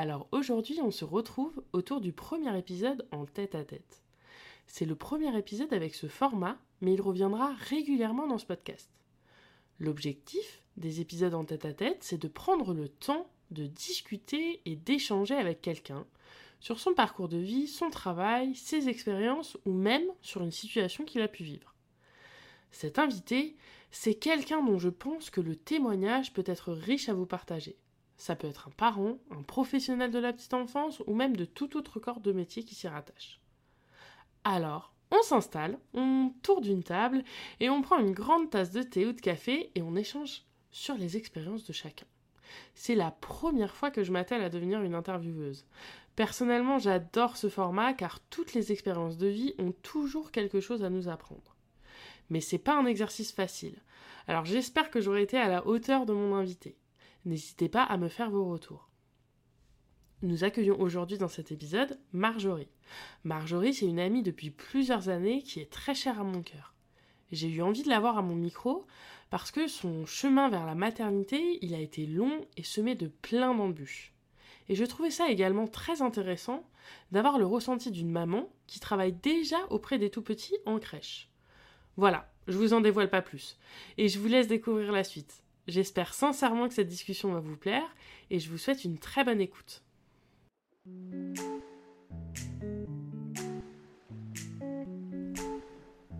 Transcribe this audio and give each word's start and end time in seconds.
Alors 0.00 0.28
aujourd'hui, 0.30 0.78
on 0.80 0.92
se 0.92 1.04
retrouve 1.04 1.60
autour 1.72 2.00
du 2.00 2.12
premier 2.12 2.56
épisode 2.56 3.08
en 3.10 3.26
tête-à-tête. 3.26 4.00
C'est 4.68 4.84
le 4.84 4.94
premier 4.94 5.36
épisode 5.36 5.72
avec 5.72 5.96
ce 5.96 6.06
format, 6.06 6.56
mais 6.80 6.94
il 6.94 7.00
reviendra 7.00 7.52
régulièrement 7.68 8.28
dans 8.28 8.38
ce 8.38 8.46
podcast. 8.46 8.88
L'objectif 9.80 10.62
des 10.76 11.00
épisodes 11.00 11.34
en 11.34 11.44
tête-à-tête, 11.44 12.04
c'est 12.04 12.22
de 12.22 12.28
prendre 12.28 12.74
le 12.74 12.88
temps 12.88 13.28
de 13.50 13.66
discuter 13.66 14.60
et 14.66 14.76
d'échanger 14.76 15.34
avec 15.34 15.60
quelqu'un 15.60 16.06
sur 16.60 16.78
son 16.78 16.94
parcours 16.94 17.28
de 17.28 17.38
vie, 17.38 17.66
son 17.66 17.90
travail, 17.90 18.54
ses 18.54 18.88
expériences 18.88 19.58
ou 19.64 19.72
même 19.72 20.06
sur 20.22 20.44
une 20.44 20.52
situation 20.52 21.04
qu'il 21.04 21.22
a 21.22 21.28
pu 21.28 21.42
vivre. 21.42 21.74
Cet 22.70 23.00
invité, 23.00 23.56
c'est 23.90 24.14
quelqu'un 24.14 24.62
dont 24.62 24.78
je 24.78 24.90
pense 24.90 25.28
que 25.28 25.40
le 25.40 25.56
témoignage 25.56 26.32
peut 26.32 26.44
être 26.46 26.72
riche 26.72 27.08
à 27.08 27.14
vous 27.14 27.26
partager. 27.26 27.76
Ça 28.18 28.36
peut 28.36 28.48
être 28.48 28.68
un 28.68 28.72
parent, 28.72 29.18
un 29.30 29.42
professionnel 29.42 30.10
de 30.10 30.18
la 30.18 30.32
petite 30.32 30.54
enfance 30.54 31.02
ou 31.06 31.14
même 31.14 31.36
de 31.36 31.44
tout 31.44 31.76
autre 31.76 32.00
corps 32.00 32.20
de 32.20 32.32
métier 32.32 32.64
qui 32.64 32.74
s'y 32.74 32.88
rattache. 32.88 33.40
Alors, 34.44 34.92
on 35.10 35.22
s'installe, 35.22 35.78
on 35.94 36.32
tourne 36.42 36.64
d'une 36.64 36.82
table 36.82 37.22
et 37.60 37.70
on 37.70 37.80
prend 37.80 37.98
une 37.98 38.12
grande 38.12 38.50
tasse 38.50 38.72
de 38.72 38.82
thé 38.82 39.06
ou 39.06 39.12
de 39.12 39.20
café 39.20 39.70
et 39.74 39.82
on 39.82 39.96
échange 39.96 40.42
sur 40.70 40.96
les 40.96 41.16
expériences 41.16 41.64
de 41.64 41.72
chacun. 41.72 42.06
C'est 42.74 42.94
la 42.94 43.10
première 43.10 43.74
fois 43.74 43.90
que 43.90 44.02
je 44.02 44.12
m'attelle 44.12 44.42
à 44.42 44.50
devenir 44.50 44.82
une 44.82 44.94
intervieweuse. 44.94 45.64
Personnellement, 46.16 46.78
j'adore 46.78 47.36
ce 47.36 47.48
format 47.48 47.94
car 47.94 48.20
toutes 48.20 48.54
les 48.54 48.72
expériences 48.72 49.16
de 49.16 49.28
vie 49.28 49.54
ont 49.58 49.72
toujours 49.82 50.32
quelque 50.32 50.60
chose 50.60 50.82
à 50.82 50.90
nous 50.90 51.08
apprendre. 51.08 51.56
Mais 52.30 52.40
c'est 52.40 52.58
pas 52.58 52.76
un 52.76 52.86
exercice 52.86 53.32
facile. 53.32 53.80
Alors 54.26 54.44
j'espère 54.44 54.90
que 54.90 55.00
j'aurai 55.00 55.22
été 55.22 55.38
à 55.38 55.48
la 55.48 55.66
hauteur 55.66 56.04
de 56.04 56.12
mon 56.12 56.34
invité. 56.34 56.76
N'hésitez 57.24 57.68
pas 57.68 57.82
à 57.82 57.96
me 57.96 58.08
faire 58.08 58.30
vos 58.30 58.48
retours. 58.48 58.88
Nous 60.22 60.44
accueillons 60.44 60.80
aujourd'hui 60.80 61.18
dans 61.18 61.28
cet 61.28 61.52
épisode 61.52 61.98
Marjorie. 62.12 62.68
Marjorie, 63.24 63.74
c'est 63.74 63.86
une 63.86 64.00
amie 64.00 64.22
depuis 64.22 64.50
plusieurs 64.50 65.08
années 65.08 65.42
qui 65.42 65.60
est 65.60 65.70
très 65.70 65.94
chère 65.94 66.20
à 66.20 66.24
mon 66.24 66.42
cœur. 66.42 66.74
J'ai 67.30 67.48
eu 67.48 67.62
envie 67.62 67.82
de 67.82 67.88
la 67.88 68.00
voir 68.00 68.18
à 68.18 68.22
mon 68.22 68.34
micro 68.34 68.86
parce 69.30 69.50
que 69.50 69.68
son 69.68 70.06
chemin 70.06 70.48
vers 70.48 70.64
la 70.64 70.74
maternité, 70.74 71.58
il 71.60 71.74
a 71.74 71.80
été 71.80 72.06
long 72.06 72.46
et 72.56 72.62
semé 72.62 72.94
de 72.94 73.08
plein 73.08 73.54
d'embûches. 73.54 74.12
Et 74.68 74.74
je 74.74 74.84
trouvais 74.84 75.10
ça 75.10 75.28
également 75.28 75.66
très 75.66 76.02
intéressant 76.02 76.68
d'avoir 77.12 77.38
le 77.38 77.46
ressenti 77.46 77.90
d'une 77.90 78.10
maman 78.10 78.48
qui 78.66 78.80
travaille 78.80 79.12
déjà 79.12 79.58
auprès 79.70 79.98
des 79.98 80.10
tout 80.10 80.22
petits 80.22 80.56
en 80.66 80.78
crèche. 80.78 81.28
Voilà, 81.96 82.30
je 82.46 82.56
vous 82.56 82.72
en 82.72 82.80
dévoile 82.80 83.10
pas 83.10 83.22
plus. 83.22 83.58
Et 83.98 84.08
je 84.08 84.18
vous 84.18 84.28
laisse 84.28 84.48
découvrir 84.48 84.92
la 84.92 85.04
suite. 85.04 85.42
J'espère 85.68 86.14
sincèrement 86.14 86.66
que 86.66 86.72
cette 86.72 86.88
discussion 86.88 87.30
va 87.30 87.40
vous 87.40 87.56
plaire 87.56 87.94
et 88.30 88.38
je 88.38 88.50
vous 88.50 88.56
souhaite 88.56 88.84
une 88.84 88.98
très 88.98 89.22
bonne 89.22 89.38
écoute. 89.38 89.84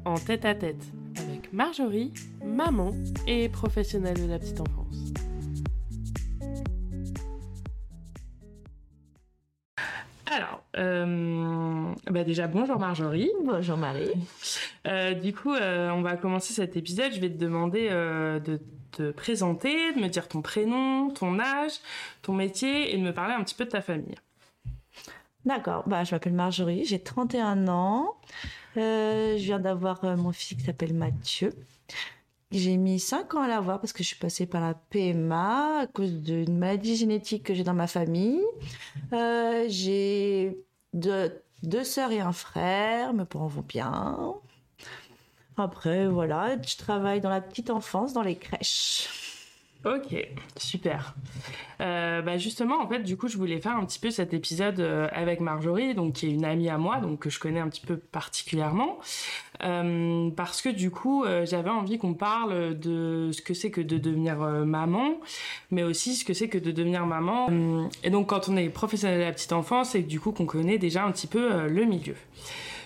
En 0.05 0.17
tête 0.17 0.45
à 0.45 0.55
tête 0.55 0.85
avec 1.17 1.51
Marjorie, 1.55 2.13
maman 2.45 2.93
et 3.27 3.49
professionnelle 3.49 4.21
de 4.21 4.29
la 4.29 4.39
petite 4.39 4.61
enfance. 4.61 5.15
Alors, 10.27 10.63
euh, 10.77 11.95
bah 12.11 12.23
déjà 12.23 12.49
bonjour 12.49 12.79
Marjorie. 12.79 13.31
Bonjour 13.47 13.79
Marie. 13.79 14.13
Euh, 14.87 15.15
du 15.15 15.33
coup, 15.33 15.55
euh, 15.55 15.89
on 15.89 16.03
va 16.03 16.19
commencer 16.19 16.53
cet 16.53 16.77
épisode. 16.77 17.13
Je 17.15 17.21
vais 17.21 17.31
te 17.31 17.39
demander 17.39 17.89
de 17.89 18.61
te 18.99 19.11
présenter, 19.13 19.93
de 19.95 20.01
me 20.01 20.09
dire 20.09 20.29
ton 20.29 20.43
prénom, 20.43 21.11
ton 21.11 21.39
âge, 21.39 21.75
ton 22.23 22.33
métier 22.33 22.93
et 22.93 22.99
de 22.99 23.03
me 23.03 23.13
parler 23.13 23.35
un 23.35 23.45
petit 23.45 23.55
peu 23.55 23.65
de 23.65 23.71
ta 23.71 23.81
famille. 23.81 24.17
D'accord, 25.45 25.85
bah, 25.87 26.05
je 26.05 26.15
m'appelle 26.15 26.35
Marjorie, 26.35 26.85
j'ai 26.85 26.99
31 26.99 27.69
ans. 27.69 28.17
je 28.77 29.37
viens 29.37 29.61
d'avoir 29.61 30.05
mon 30.17 30.33
fils 30.33 30.59
qui 30.59 30.65
s'appelle 30.65 30.95
Mathieu. 30.95 31.53
J'ai 32.51 32.79
mis 32.79 32.99
5 32.99 33.35
ans 33.35 33.43
à 33.43 33.49
l'avoir 33.49 33.79
parce 33.79 33.93
que 33.93 34.03
je 34.03 34.09
suis 34.09 34.17
passée 34.17 34.47
par 34.47 34.63
la 34.63 34.73
PMA 34.75 35.81
à 35.81 35.87
cause 35.87 36.15
d'une 36.15 36.57
maladie 36.57 36.97
génétique 36.97 37.45
que 37.45 37.55
j'ai 37.55 37.63
dans 37.63 37.75
ma 37.75 37.87
famille. 37.87 38.43
Euh, 39.13 39.67
j'ai 39.69 40.59
deux, 40.95 41.43
deux 41.63 41.85
sœurs 41.85 42.11
et 42.11 42.21
un 42.21 42.33
frère, 42.33 43.13
mes 43.13 43.27
parents 43.27 43.49
vont 43.49 43.65
bien. 43.69 44.35
Après, 45.59 46.07
voilà, 46.07 46.57
je 46.63 46.77
travaille 46.77 47.21
dans 47.21 47.31
la 47.31 47.41
petite 47.41 47.71
enfance, 47.71 48.13
dans 48.13 48.23
les 48.23 48.37
crèches. 48.37 49.09
Ok, 49.85 50.29
super. 50.57 51.15
Euh, 51.81 52.21
bah 52.21 52.37
justement, 52.37 52.83
en 52.83 52.89
fait, 52.89 52.99
du 52.99 53.17
coup, 53.17 53.29
je 53.29 53.37
voulais 53.37 53.61
faire 53.61 53.77
un 53.77 53.85
petit 53.85 54.01
peu 54.01 54.11
cet 54.11 54.35
épisode 54.35 54.81
euh, 54.81 55.07
avec 55.13 55.39
Marjorie, 55.39 55.95
donc 55.95 56.15
qui 56.15 56.27
est 56.27 56.31
une 56.31 56.45
amie 56.45 56.69
à 56.69 56.79
moi, 56.79 56.99
donc 56.99 57.21
que 57.21 57.31
je 57.31 57.39
connais 57.39 57.61
un 57.61 57.69
petit 57.69 57.87
peu 57.87 57.97
particulièrement, 57.97 58.99
euh, 59.63 60.31
parce 60.31 60.63
que 60.63 60.69
du 60.69 60.91
coup, 60.91 61.25
j'avais 61.45 61.71
envie 61.71 61.97
qu'on 61.97 62.15
parle 62.15 62.77
de 62.77 63.31
ce 63.33 63.41
que 63.41 63.55
c'est 63.55 63.71
que 63.71 63.81
de 63.81 63.99
devenir 63.99 64.39
maman, 64.39 65.21
mais 65.71 65.85
aussi 65.85 66.17
ce 66.17 66.25
que 66.25 66.35
c'est 66.35 66.49
que 66.49 66.59
de 66.59 66.73
devenir 66.73 67.07
maman. 67.07 67.49
et 68.03 68.11
donc, 68.11 68.31
quand 68.31 68.49
on 68.49 68.57
est 68.57 68.69
professionnel 68.71 69.21
de 69.21 69.25
la 69.25 69.33
petite 69.33 69.53
enfance, 69.53 69.91
c'est 69.91 70.03
du 70.03 70.19
coup 70.19 70.33
qu'on 70.33 70.47
connaît 70.47 70.79
déjà 70.79 71.05
un 71.05 71.13
petit 71.13 71.29
peu 71.29 71.69
le 71.69 71.85
milieu. 71.85 72.17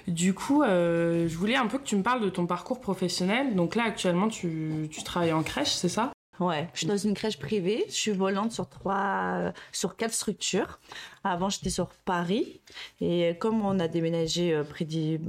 Du 0.09 0.35
coup, 0.35 0.63
je 0.65 1.37
voulais 1.37 1.57
un 1.57 1.67
peu 1.67 1.79
que 1.79 1.85
tu 1.85 1.97
me 1.97 2.03
parles 2.03 2.23
de 2.23 2.29
ton 2.31 2.47
parcours 2.47 2.81
professionnel. 2.81 3.55
Donc 3.55 3.75
là, 3.75 3.85
actuellement, 3.85 4.29
tu, 4.29 4.89
tu 4.91 5.03
travailles 5.03 5.33
en 5.33 5.43
crèche, 5.43 5.73
c'est 5.73 5.89
ça? 5.89 6.13
Ouais, 6.41 6.67
je 6.73 6.79
suis 6.79 6.87
dans 6.87 6.97
une 6.97 7.15
crèche 7.15 7.39
privée. 7.39 7.85
Je 7.89 7.93
suis 7.93 8.11
volante 8.11 8.53
sur 8.53 8.69
trois, 8.69 9.53
sur 9.71 9.97
quatre 9.97 10.15
structures. 10.15 10.81
Avant, 11.23 11.51
j'étais 11.51 11.71
sur 11.71 11.89
Paris. 12.05 12.61
Et 13.01 13.37
comme 13.39 13.65
on 13.65 13.79
a 13.79 13.87
déménagé 13.87 14.53
euh, 14.53 14.65
près 14.65 14.87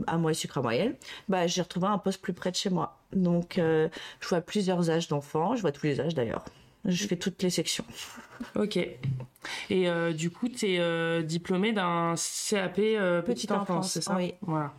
à 0.07 0.17
moyenne, 0.61 0.95
bah, 1.27 1.45
j'ai 1.45 1.61
retrouvé 1.61 1.87
un 1.87 1.97
poste 1.97 2.21
plus 2.21 2.33
près 2.33 2.51
de 2.51 2.55
chez 2.55 2.69
moi. 2.69 2.97
Donc, 3.11 3.57
euh, 3.57 3.89
je 4.21 4.27
vois 4.29 4.41
plusieurs 4.41 4.89
âges 4.89 5.07
d'enfants. 5.07 5.55
Je 5.55 5.61
vois 5.61 5.71
tous 5.71 5.85
les 5.85 5.99
âges 5.99 6.15
d'ailleurs. 6.15 6.45
Je 6.85 7.07
fais 7.07 7.15
toutes 7.15 7.41
les 7.43 7.49
sections. 7.49 7.85
Ok. 8.55 8.77
Et 9.69 9.89
euh, 9.89 10.11
du 10.13 10.29
coup, 10.29 10.49
tu 10.49 10.73
es 10.73 10.79
euh, 10.79 11.21
diplômée 11.21 11.71
d'un 11.71 12.15
CAP 12.49 12.79
euh, 12.79 13.21
petite, 13.21 13.51
enfance, 13.51 13.91
c'est 13.91 14.01
ça 14.01 14.15
Oui. 14.15 14.33
Voilà. 14.41 14.73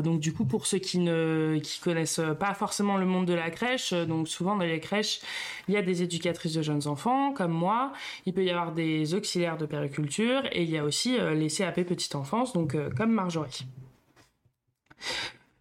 donc 0.00 0.20
du 0.20 0.32
coup, 0.32 0.44
pour 0.44 0.66
ceux 0.66 0.78
qui 0.78 0.98
ne 0.98 1.58
qui 1.62 1.80
connaissent 1.80 2.20
pas 2.38 2.54
forcément 2.54 2.96
le 2.96 3.06
monde 3.06 3.26
de 3.26 3.34
la 3.34 3.50
crèche, 3.50 3.92
donc 3.92 4.28
souvent 4.28 4.56
dans 4.56 4.64
les 4.64 4.80
crèches, 4.80 5.20
il 5.68 5.74
y 5.74 5.76
a 5.76 5.82
des 5.82 6.02
éducatrices 6.02 6.54
de 6.54 6.62
jeunes 6.62 6.86
enfants 6.86 7.32
comme 7.32 7.52
moi. 7.52 7.92
Il 8.26 8.32
peut 8.32 8.44
y 8.44 8.50
avoir 8.50 8.72
des 8.72 9.14
auxiliaires 9.14 9.56
de 9.56 9.66
périculture 9.66 10.42
et 10.52 10.62
il 10.62 10.70
y 10.70 10.78
a 10.78 10.84
aussi 10.84 11.18
les 11.34 11.48
CAP 11.48 11.82
petite 11.82 12.14
enfance, 12.14 12.52
donc 12.52 12.76
comme 12.96 13.12
Marjorie. 13.12 13.66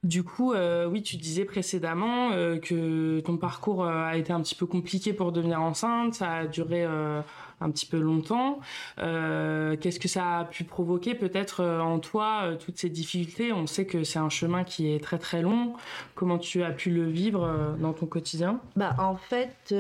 Du 0.03 0.23
coup, 0.23 0.51
euh, 0.51 0.85
oui, 0.85 1.01
tu 1.01 1.15
disais 1.15 1.45
précédemment 1.45 2.31
euh, 2.33 2.59
que 2.59 3.21
ton 3.21 3.37
parcours 3.37 3.85
euh, 3.85 4.03
a 4.03 4.17
été 4.17 4.33
un 4.33 4.41
petit 4.41 4.55
peu 4.55 4.65
compliqué 4.65 5.13
pour 5.13 5.31
devenir 5.31 5.61
enceinte, 5.61 6.13
ça 6.15 6.29
a 6.33 6.45
duré 6.45 6.83
un 6.83 7.71
petit 7.71 7.85
peu 7.85 7.97
longtemps. 7.99 8.59
Qu'est-ce 8.97 9.99
que 9.99 10.09
ça 10.09 10.39
a 10.39 10.45
pu 10.45 10.65
provoquer 10.65 11.15
peut-être 11.15 11.63
en 11.63 11.99
toi, 11.99 12.55
toutes 12.59 12.77
ces 12.77 12.89
difficultés? 12.89 13.53
On 13.53 13.67
sait 13.67 13.85
que 13.85 14.03
c'est 14.03 14.19
un 14.19 14.29
chemin 14.29 14.65
qui 14.65 14.91
est 14.91 15.01
très 15.01 15.17
très 15.17 15.41
long. 15.41 15.73
Comment 16.15 16.37
tu 16.37 16.63
as 16.63 16.71
pu 16.71 16.89
le 16.89 17.05
vivre 17.05 17.75
dans 17.79 17.93
ton 17.93 18.05
quotidien? 18.05 18.59
Bah 18.75 18.95
en 18.99 19.15
fait, 19.15 19.73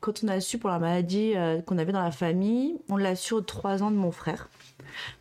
quand 0.00 0.24
on 0.24 0.28
a 0.28 0.40
su 0.40 0.58
pour 0.58 0.68
la 0.68 0.78
maladie 0.78 1.32
qu'on 1.66 1.78
avait 1.78 1.92
dans 1.92 2.02
la 2.02 2.10
famille, 2.10 2.76
on 2.90 2.96
l'a 2.98 3.16
su 3.16 3.32
aux 3.32 3.40
trois 3.40 3.82
ans 3.82 3.90
de 3.90 3.96
mon 3.96 4.12
frère. 4.12 4.48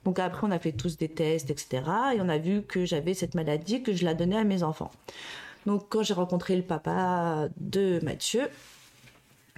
Donc 0.06 0.20
après, 0.20 0.46
on 0.48 0.52
a 0.52 0.60
fait 0.60 0.72
tous 0.72 0.98
des 0.98 1.10
tests, 1.10 1.50
etc. 1.50 1.84
Et 2.16 2.22
on 2.22 2.30
a 2.30 2.38
vu 2.38 2.62
que 2.64 2.86
j'avais 2.86 3.14
cette 3.14 3.36
maladie, 3.36 3.84
que 3.84 3.94
je 3.94 4.06
la 4.06 4.14
donnais 4.14 4.38
à 4.38 4.44
mes 4.44 4.64
enfants. 4.64 4.92
Donc 5.66 5.86
quand 5.90 6.04
j'ai 6.04 6.14
rencontré 6.14 6.56
le 6.56 6.64
papa 6.64 7.48
de 7.58 8.00
Mathieu, 8.04 8.50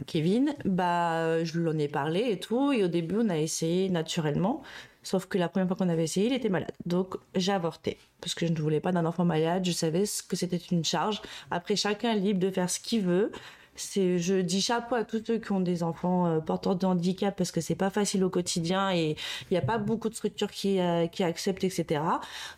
Kevin, 0.07 0.55
bah 0.65 1.43
je 1.43 1.59
lui 1.59 1.69
en 1.69 1.77
ai 1.77 1.87
parlé 1.87 2.31
et 2.31 2.39
tout. 2.39 2.71
Et 2.71 2.83
au 2.83 2.87
début, 2.87 3.17
on 3.19 3.29
a 3.29 3.37
essayé 3.37 3.89
naturellement. 3.89 4.63
Sauf 5.03 5.25
que 5.25 5.37
la 5.37 5.49
première 5.49 5.67
fois 5.67 5.75
qu'on 5.75 5.89
avait 5.89 6.05
essayé, 6.05 6.27
il 6.27 6.33
était 6.33 6.49
malade. 6.49 6.71
Donc 6.85 7.15
j'ai 7.35 7.51
avorté. 7.51 7.97
Parce 8.21 8.33
que 8.33 8.47
je 8.47 8.51
ne 8.51 8.57
voulais 8.57 8.79
pas 8.79 8.91
d'un 8.91 9.05
enfant 9.05 9.25
malade. 9.25 9.65
Je 9.65 9.71
savais 9.71 10.03
que 10.27 10.35
c'était 10.35 10.57
une 10.57 10.85
charge. 10.85 11.21
Après, 11.51 11.75
chacun 11.75 12.13
est 12.13 12.19
libre 12.19 12.39
de 12.39 12.49
faire 12.49 12.69
ce 12.69 12.79
qu'il 12.79 13.01
veut 13.01 13.31
je 13.75 14.41
dis 14.41 14.61
chapeau 14.61 14.95
à 14.95 15.03
tous 15.03 15.23
ceux 15.25 15.39
qui 15.39 15.51
ont 15.51 15.59
des 15.59 15.83
enfants 15.83 16.27
euh, 16.27 16.39
porteurs 16.39 16.75
de 16.75 16.85
handicap 16.85 17.35
parce 17.35 17.51
que 17.51 17.61
c'est 17.61 17.75
pas 17.75 17.89
facile 17.89 18.23
au 18.23 18.29
quotidien 18.29 18.91
et 18.91 19.15
il 19.49 19.53
n'y 19.53 19.57
a 19.57 19.61
pas 19.61 19.77
beaucoup 19.77 20.09
de 20.09 20.15
structures 20.15 20.51
qui 20.51 20.79
euh, 20.79 21.07
acceptent 21.19 21.63
etc 21.63 22.01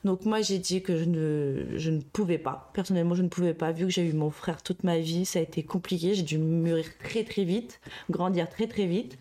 donc 0.04 0.26
moi 0.26 0.42
j'ai 0.42 0.60
dit 0.60 0.82
que 0.82 0.98
je 0.98 1.90
ne 1.90 2.02
pouvais 2.02 2.38
pas. 2.38 2.70
Personnellement 2.74 3.16
je 3.16 3.22
ne 3.22 3.30
pouvais 3.30 3.54
pas 3.54 3.72
vu 3.72 3.86
que 3.86 3.92
j'ai 3.92 4.06
eu 4.06 4.14
mon 4.14 4.30
frère 4.30 4.62
toute 4.62 4.84
ma 4.84 4.98
vie 4.98 5.26
ça 5.26 5.40
a 5.40 5.42
été 5.42 5.64
compliqué. 5.64 6.14
J'ai 6.16 6.24
dû 6.24 6.38
mûrir 6.38 6.86
très 7.04 7.24
très 7.24 7.44
vite 7.44 7.80
grandir 8.10 8.50
très 8.50 8.68
très 8.68 8.86
vite. 8.86 9.18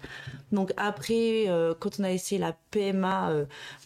Donc 0.52 0.72
après 0.76 1.44
euh, 1.48 1.74
quand 1.78 2.00
on 2.00 2.04
a 2.04 2.10
essayé 2.10 2.40
la 2.40 2.54
PMA 2.70 3.32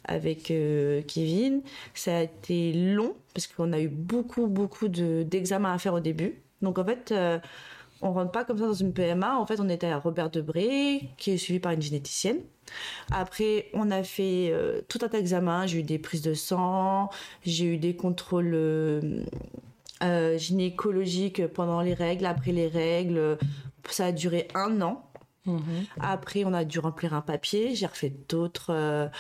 avec 0.04 0.44
Kevin 0.44 1.62
ça 1.94 2.18
a 2.18 2.22
été 2.22 2.72
long 2.72 3.14
parce 3.34 3.46
qu'on 3.46 3.72
a 3.72 3.80
eu 3.80 3.88
beaucoup 3.88 4.46
beaucoup 4.46 4.88
de 4.88 5.22
d'examens 5.22 5.72
à 5.72 5.78
faire 5.78 5.94
au 5.94 6.00
début. 6.00 6.40
Donc 6.62 6.78
en 6.78 6.84
fait 6.84 7.12
on 8.00 8.12
rentre 8.12 8.30
pas 8.30 8.44
comme 8.44 8.58
ça 8.58 8.66
dans 8.66 8.74
une 8.74 8.92
PMA. 8.92 9.38
En 9.38 9.46
fait, 9.46 9.60
on 9.60 9.68
était 9.68 9.88
à 9.88 9.98
Robert 9.98 10.30
Debré, 10.30 11.10
qui 11.16 11.32
est 11.32 11.36
suivi 11.36 11.58
par 11.58 11.72
une 11.72 11.82
généticienne. 11.82 12.40
Après, 13.10 13.66
on 13.74 13.90
a 13.90 14.02
fait 14.02 14.50
euh, 14.52 14.80
tout 14.88 14.98
un 15.02 15.08
tas 15.08 15.18
d'examens. 15.18 15.66
J'ai 15.66 15.80
eu 15.80 15.82
des 15.82 15.98
prises 15.98 16.22
de 16.22 16.34
sang, 16.34 17.10
j'ai 17.44 17.64
eu 17.64 17.78
des 17.78 17.96
contrôles 17.96 18.52
euh, 18.54 19.24
euh, 20.02 20.38
gynécologiques 20.38 21.46
pendant 21.48 21.80
les 21.80 21.94
règles, 21.94 22.26
après 22.26 22.52
les 22.52 22.68
règles. 22.68 23.38
Ça 23.88 24.06
a 24.06 24.12
duré 24.12 24.48
un 24.54 24.80
an. 24.80 25.04
Mhm. 25.46 25.62
Après, 26.00 26.44
on 26.44 26.52
a 26.52 26.64
dû 26.64 26.78
remplir 26.78 27.14
un 27.14 27.22
papier. 27.22 27.74
J'ai 27.74 27.86
refait 27.86 28.14
d'autres 28.28 29.10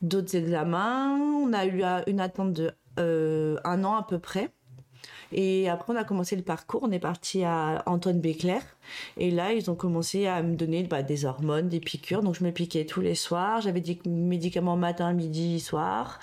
d'autres 0.00 0.34
examens. 0.34 1.16
On 1.18 1.52
a 1.52 1.66
eu 1.66 1.82
une 2.06 2.20
attente 2.20 2.52
de 2.52 2.74
un 2.96 3.84
an 3.84 3.96
à 3.96 4.02
peu 4.02 4.18
près. 4.18 4.50
Et 5.32 5.68
après, 5.68 5.92
on 5.92 5.96
a 5.96 6.04
commencé 6.04 6.36
le 6.36 6.42
parcours. 6.42 6.82
On 6.84 6.90
est 6.90 6.98
parti 6.98 7.44
à 7.44 7.82
Antoine 7.86 8.20
Béclair. 8.20 8.62
Et 9.16 9.30
là, 9.30 9.52
ils 9.52 9.70
ont 9.70 9.74
commencé 9.74 10.26
à 10.26 10.42
me 10.42 10.56
donner 10.56 10.82
bah, 10.84 11.02
des 11.02 11.24
hormones, 11.24 11.68
des 11.68 11.80
piqûres. 11.80 12.22
Donc, 12.22 12.34
je 12.34 12.44
me 12.44 12.50
piquais 12.50 12.86
tous 12.86 13.00
les 13.00 13.14
soirs. 13.14 13.60
J'avais 13.60 13.80
des 13.80 13.98
médicaments 14.06 14.76
matin, 14.76 15.12
midi, 15.12 15.60
soir. 15.60 16.20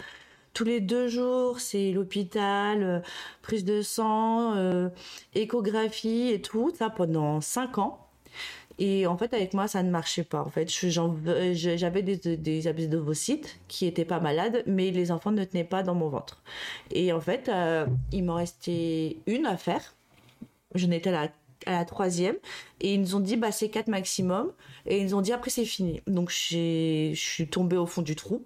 Tous 0.54 0.66
les 0.66 0.82
deux 0.82 1.08
jours, 1.08 1.60
c'est 1.60 1.92
l'hôpital, 1.92 2.84
euh, 2.84 3.00
prise 3.42 3.64
de 3.64 3.82
sang, 3.82 4.56
euh, 4.56 4.90
échographie 5.34 6.30
et 6.30 6.42
tout. 6.42 6.72
Ça 6.78 6.90
pendant 6.90 7.40
cinq 7.42 7.78
ans. 7.78 8.01
Et 8.84 9.06
en 9.06 9.16
fait, 9.16 9.32
avec 9.36 9.54
moi, 9.54 9.68
ça 9.68 9.84
ne 9.84 9.92
marchait 9.92 10.24
pas. 10.24 10.42
En 10.42 10.50
fait, 10.50 10.68
j'avais 10.68 12.02
des, 12.02 12.18
des 12.36 12.88
d'ovocytes 12.88 13.60
qui 13.68 13.86
étaient 13.86 14.06
pas 14.06 14.20
malades, 14.20 14.64
mais 14.66 14.90
les 14.90 15.12
enfants 15.12 15.30
ne 15.30 15.44
tenaient 15.44 15.64
pas 15.64 15.84
dans 15.84 15.94
mon 15.94 16.10
ventre. 16.10 16.42
Et 16.90 17.14
en 17.14 17.22
fait, 17.22 17.48
euh, 17.48 17.86
il 18.12 18.24
m'en 18.24 18.34
restait 18.34 19.18
une 19.28 19.46
à 19.46 19.56
faire. 19.56 19.94
Je 20.74 20.88
n'étais 20.88 21.12
à 21.12 21.30
la, 21.68 21.86
troisième. 21.86 22.38
Et 22.80 22.96
ils 22.96 23.02
nous 23.02 23.16
ont 23.16 23.20
dit, 23.20 23.38
bah, 23.38 23.52
c'est 23.52 23.70
quatre 23.70 23.88
maximum. 23.88 24.52
Et 24.88 24.98
ils 24.98 25.06
nous 25.06 25.14
ont 25.14 25.22
dit, 25.22 25.32
après, 25.32 25.52
c'est 25.52 25.66
fini. 25.66 26.02
Donc, 26.08 26.32
je 26.32 27.14
suis 27.14 27.48
tombée 27.48 27.78
au 27.78 27.86
fond 27.86 28.02
du 28.02 28.16
trou. 28.16 28.44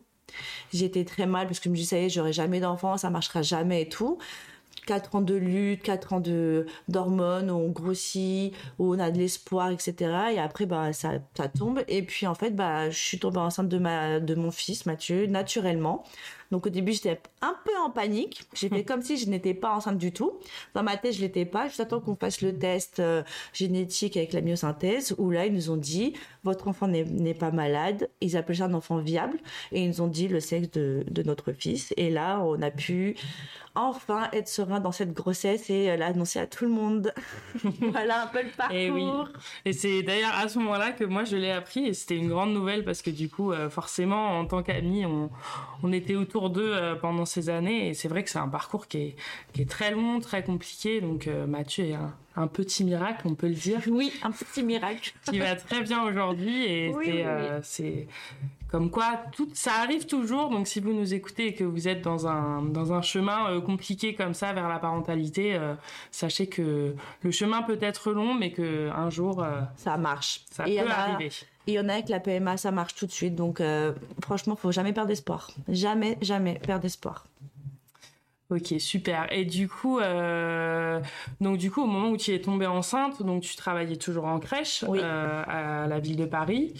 J'étais 0.73 1.05
très 1.05 1.27
mal 1.27 1.47
parce 1.47 1.61
que 1.61 1.65
je 1.65 1.69
me 1.69 1.75
disais, 1.77 1.95
ça 1.95 2.01
y 2.01 2.05
est, 2.07 2.09
j'aurai 2.09 2.33
jamais 2.33 2.59
d'enfant, 2.59 2.97
ça 2.97 3.09
marchera 3.09 3.41
jamais 3.41 3.83
et 3.83 3.87
tout. 3.87 4.17
4 4.85 5.15
ans 5.15 5.21
de 5.21 5.35
lutte, 5.35 5.81
4 5.83 6.13
ans 6.13 6.19
de 6.19 6.65
d'hormones, 6.87 7.49
on 7.51 7.69
grossit, 7.69 8.53
on 8.79 8.99
a 8.99 9.11
de 9.11 9.17
l'espoir, 9.17 9.71
etc. 9.71 9.95
Et 10.33 10.39
après, 10.39 10.65
bah, 10.65 10.93
ça, 10.93 11.13
ça 11.35 11.47
tombe. 11.47 11.83
Et 11.87 12.03
puis, 12.03 12.27
en 12.27 12.35
fait, 12.35 12.51
bah, 12.51 12.89
je 12.89 12.97
suis 12.97 13.19
tombée 13.19 13.39
enceinte 13.39 13.69
de 13.69 13.77
ma, 13.77 14.19
de 14.19 14.35
mon 14.35 14.51
fils, 14.51 14.85
Mathieu, 14.85 15.25
naturellement. 15.27 16.03
Donc 16.51 16.67
au 16.67 16.69
début, 16.69 16.93
j'étais 16.93 17.19
un 17.41 17.55
peu 17.65 17.71
en 17.77 17.89
panique. 17.89 18.43
J'ai 18.53 18.69
fait 18.69 18.83
comme 18.83 19.01
si 19.01 19.17
je 19.17 19.29
n'étais 19.29 19.53
pas 19.53 19.71
enceinte 19.71 19.97
du 19.97 20.11
tout. 20.11 20.33
Dans 20.73 20.83
ma 20.83 20.97
tête, 20.97 21.15
je 21.15 21.21
l'étais 21.21 21.45
pas. 21.45 21.67
J'attends 21.67 21.99
qu'on 21.99 22.15
fasse 22.15 22.41
le 22.41 22.57
test 22.57 22.99
euh, 22.99 23.23
génétique 23.53 24.17
avec 24.17 24.33
la 24.33 24.41
myosynthèse, 24.41 25.15
où 25.17 25.31
là, 25.31 25.45
ils 25.45 25.53
nous 25.53 25.69
ont 25.69 25.77
dit, 25.77 26.13
votre 26.43 26.67
enfant 26.67 26.87
n'est 26.87 27.33
pas 27.33 27.51
malade. 27.51 28.09
Ils 28.21 28.37
appellent 28.37 28.57
ça 28.57 28.65
un 28.65 28.73
enfant 28.73 28.97
viable. 28.97 29.37
Et 29.71 29.83
ils 29.83 29.87
nous 29.87 30.01
ont 30.01 30.07
dit 30.07 30.27
le 30.27 30.39
sexe 30.39 30.71
de, 30.71 31.03
de 31.09 31.23
notre 31.23 31.51
fils. 31.51 31.93
Et 31.97 32.09
là, 32.09 32.39
on 32.39 32.61
a 32.61 32.71
pu 32.71 33.15
enfin 33.75 34.29
être 34.31 34.47
serein 34.47 34.79
dans 34.79 34.91
cette 34.91 35.13
grossesse 35.13 35.69
et 35.69 35.91
euh, 35.91 35.97
l'annoncer 35.97 36.39
à 36.39 36.47
tout 36.47 36.63
le 36.63 36.71
monde. 36.71 37.13
voilà 37.81 38.23
un 38.23 38.27
peu 38.27 38.41
le 38.41 38.49
parcours. 38.49 38.75
Et 38.75 38.89
oui. 38.89 39.05
Et 39.65 39.73
c'est 39.73 40.01
d'ailleurs 40.01 40.33
à 40.33 40.47
ce 40.47 40.57
moment-là 40.59 40.91
que 40.91 41.03
moi 41.03 41.25
je 41.25 41.35
l'ai 41.35 41.51
appris 41.51 41.85
et 41.85 41.93
c'était 41.93 42.15
une 42.15 42.29
grande 42.29 42.53
nouvelle 42.53 42.85
parce 42.85 43.01
que 43.01 43.09
du 43.09 43.29
coup, 43.29 43.51
euh, 43.51 43.69
forcément, 43.69 44.39
en 44.39 44.45
tant 44.45 44.63
qu'amis, 44.63 45.05
on, 45.05 45.29
on 45.83 45.91
était 45.91 46.15
autour 46.15 46.34
d'eux 46.49 46.73
euh, 46.73 46.95
pendant 46.95 47.25
ces 47.25 47.49
années. 47.49 47.89
Et 47.89 47.93
c'est 47.93 48.07
vrai 48.07 48.23
que 48.23 48.29
c'est 48.29 48.39
un 48.39 48.47
parcours 48.47 48.87
qui 48.87 48.97
est, 48.97 49.15
qui 49.53 49.61
est 49.61 49.69
très 49.69 49.91
long, 49.91 50.19
très 50.19 50.43
compliqué. 50.43 51.01
Donc 51.01 51.27
euh, 51.27 51.47
Mathieu 51.47 51.85
est 51.85 51.93
un, 51.93 52.13
un, 52.35 52.47
petit 52.47 52.83
miracle, 52.83 53.27
on 53.27 53.35
peut 53.35 53.47
le 53.47 53.53
dire. 53.53 53.79
Oui, 53.87 54.11
un 54.23 54.31
petit 54.31 54.63
miracle. 54.63 55.13
qui 55.29 55.39
va 55.39 55.55
très 55.55 55.81
bien 55.81 56.03
aujourd'hui. 56.03 56.65
Et 56.65 56.93
euh, 57.25 57.59
c'est 57.63 58.07
comme 58.75 58.91
quoi 58.91 59.21
tout 59.31 59.47
ça 59.53 59.71
arrive 59.81 60.05
toujours. 60.05 60.49
Donc 60.49 60.67
si 60.67 60.81
vous 60.81 60.91
nous 60.91 61.13
écoutez 61.13 61.47
et 61.47 61.53
que 61.53 61.63
vous 61.63 61.87
êtes 61.87 62.01
dans 62.01 62.27
un 62.27 62.61
dans 62.61 62.91
un 62.91 63.01
chemin 63.01 63.61
compliqué 63.61 64.15
comme 64.15 64.33
ça 64.33 64.51
vers 64.51 64.67
la 64.67 64.79
parentalité, 64.79 65.57
sachez 66.11 66.47
que 66.47 66.93
le 67.21 67.31
chemin 67.31 67.61
peut 67.61 67.79
être 67.81 68.11
long, 68.11 68.33
mais 68.33 68.51
que 68.51 68.89
un 68.91 69.09
jour 69.09 69.45
ça 69.77 69.95
marche. 69.97 70.41
Ça 70.51 70.65
peut 70.65 70.89
arriver. 70.89 71.31
Il 71.67 71.73
y 71.73 71.79
en 71.79 71.89
a 71.89 71.93
avec 71.93 72.09
la 72.09 72.19
PMA, 72.19 72.57
ça 72.57 72.71
marche 72.71 72.95
tout 72.95 73.07
de 73.07 73.11
suite. 73.11 73.35
Donc, 73.35 73.59
euh, 73.59 73.93
franchement, 74.21 74.55
faut 74.55 74.71
jamais 74.71 74.93
perdre 74.93 75.11
espoir. 75.11 75.49
Jamais, 75.67 76.17
jamais 76.21 76.59
perdre 76.59 76.85
espoir. 76.85 77.25
Ok, 78.51 78.75
super. 78.77 79.25
Et 79.31 79.43
du 79.43 79.67
coup, 79.67 79.99
euh, 79.99 80.99
donc 81.41 81.57
du 81.57 81.71
coup, 81.71 81.81
au 81.81 81.87
moment 81.87 82.09
où 82.09 82.17
tu 82.17 82.31
es 82.31 82.39
tombée 82.39 82.67
enceinte, 82.67 83.23
donc 83.23 83.41
tu 83.41 83.55
travaillais 83.55 83.95
toujours 83.95 84.25
en 84.25 84.39
crèche 84.39 84.85
euh, 84.87 85.43
à 85.47 85.87
la 85.87 85.99
ville 85.99 86.15
de 86.15 86.25
Paris. 86.25 86.73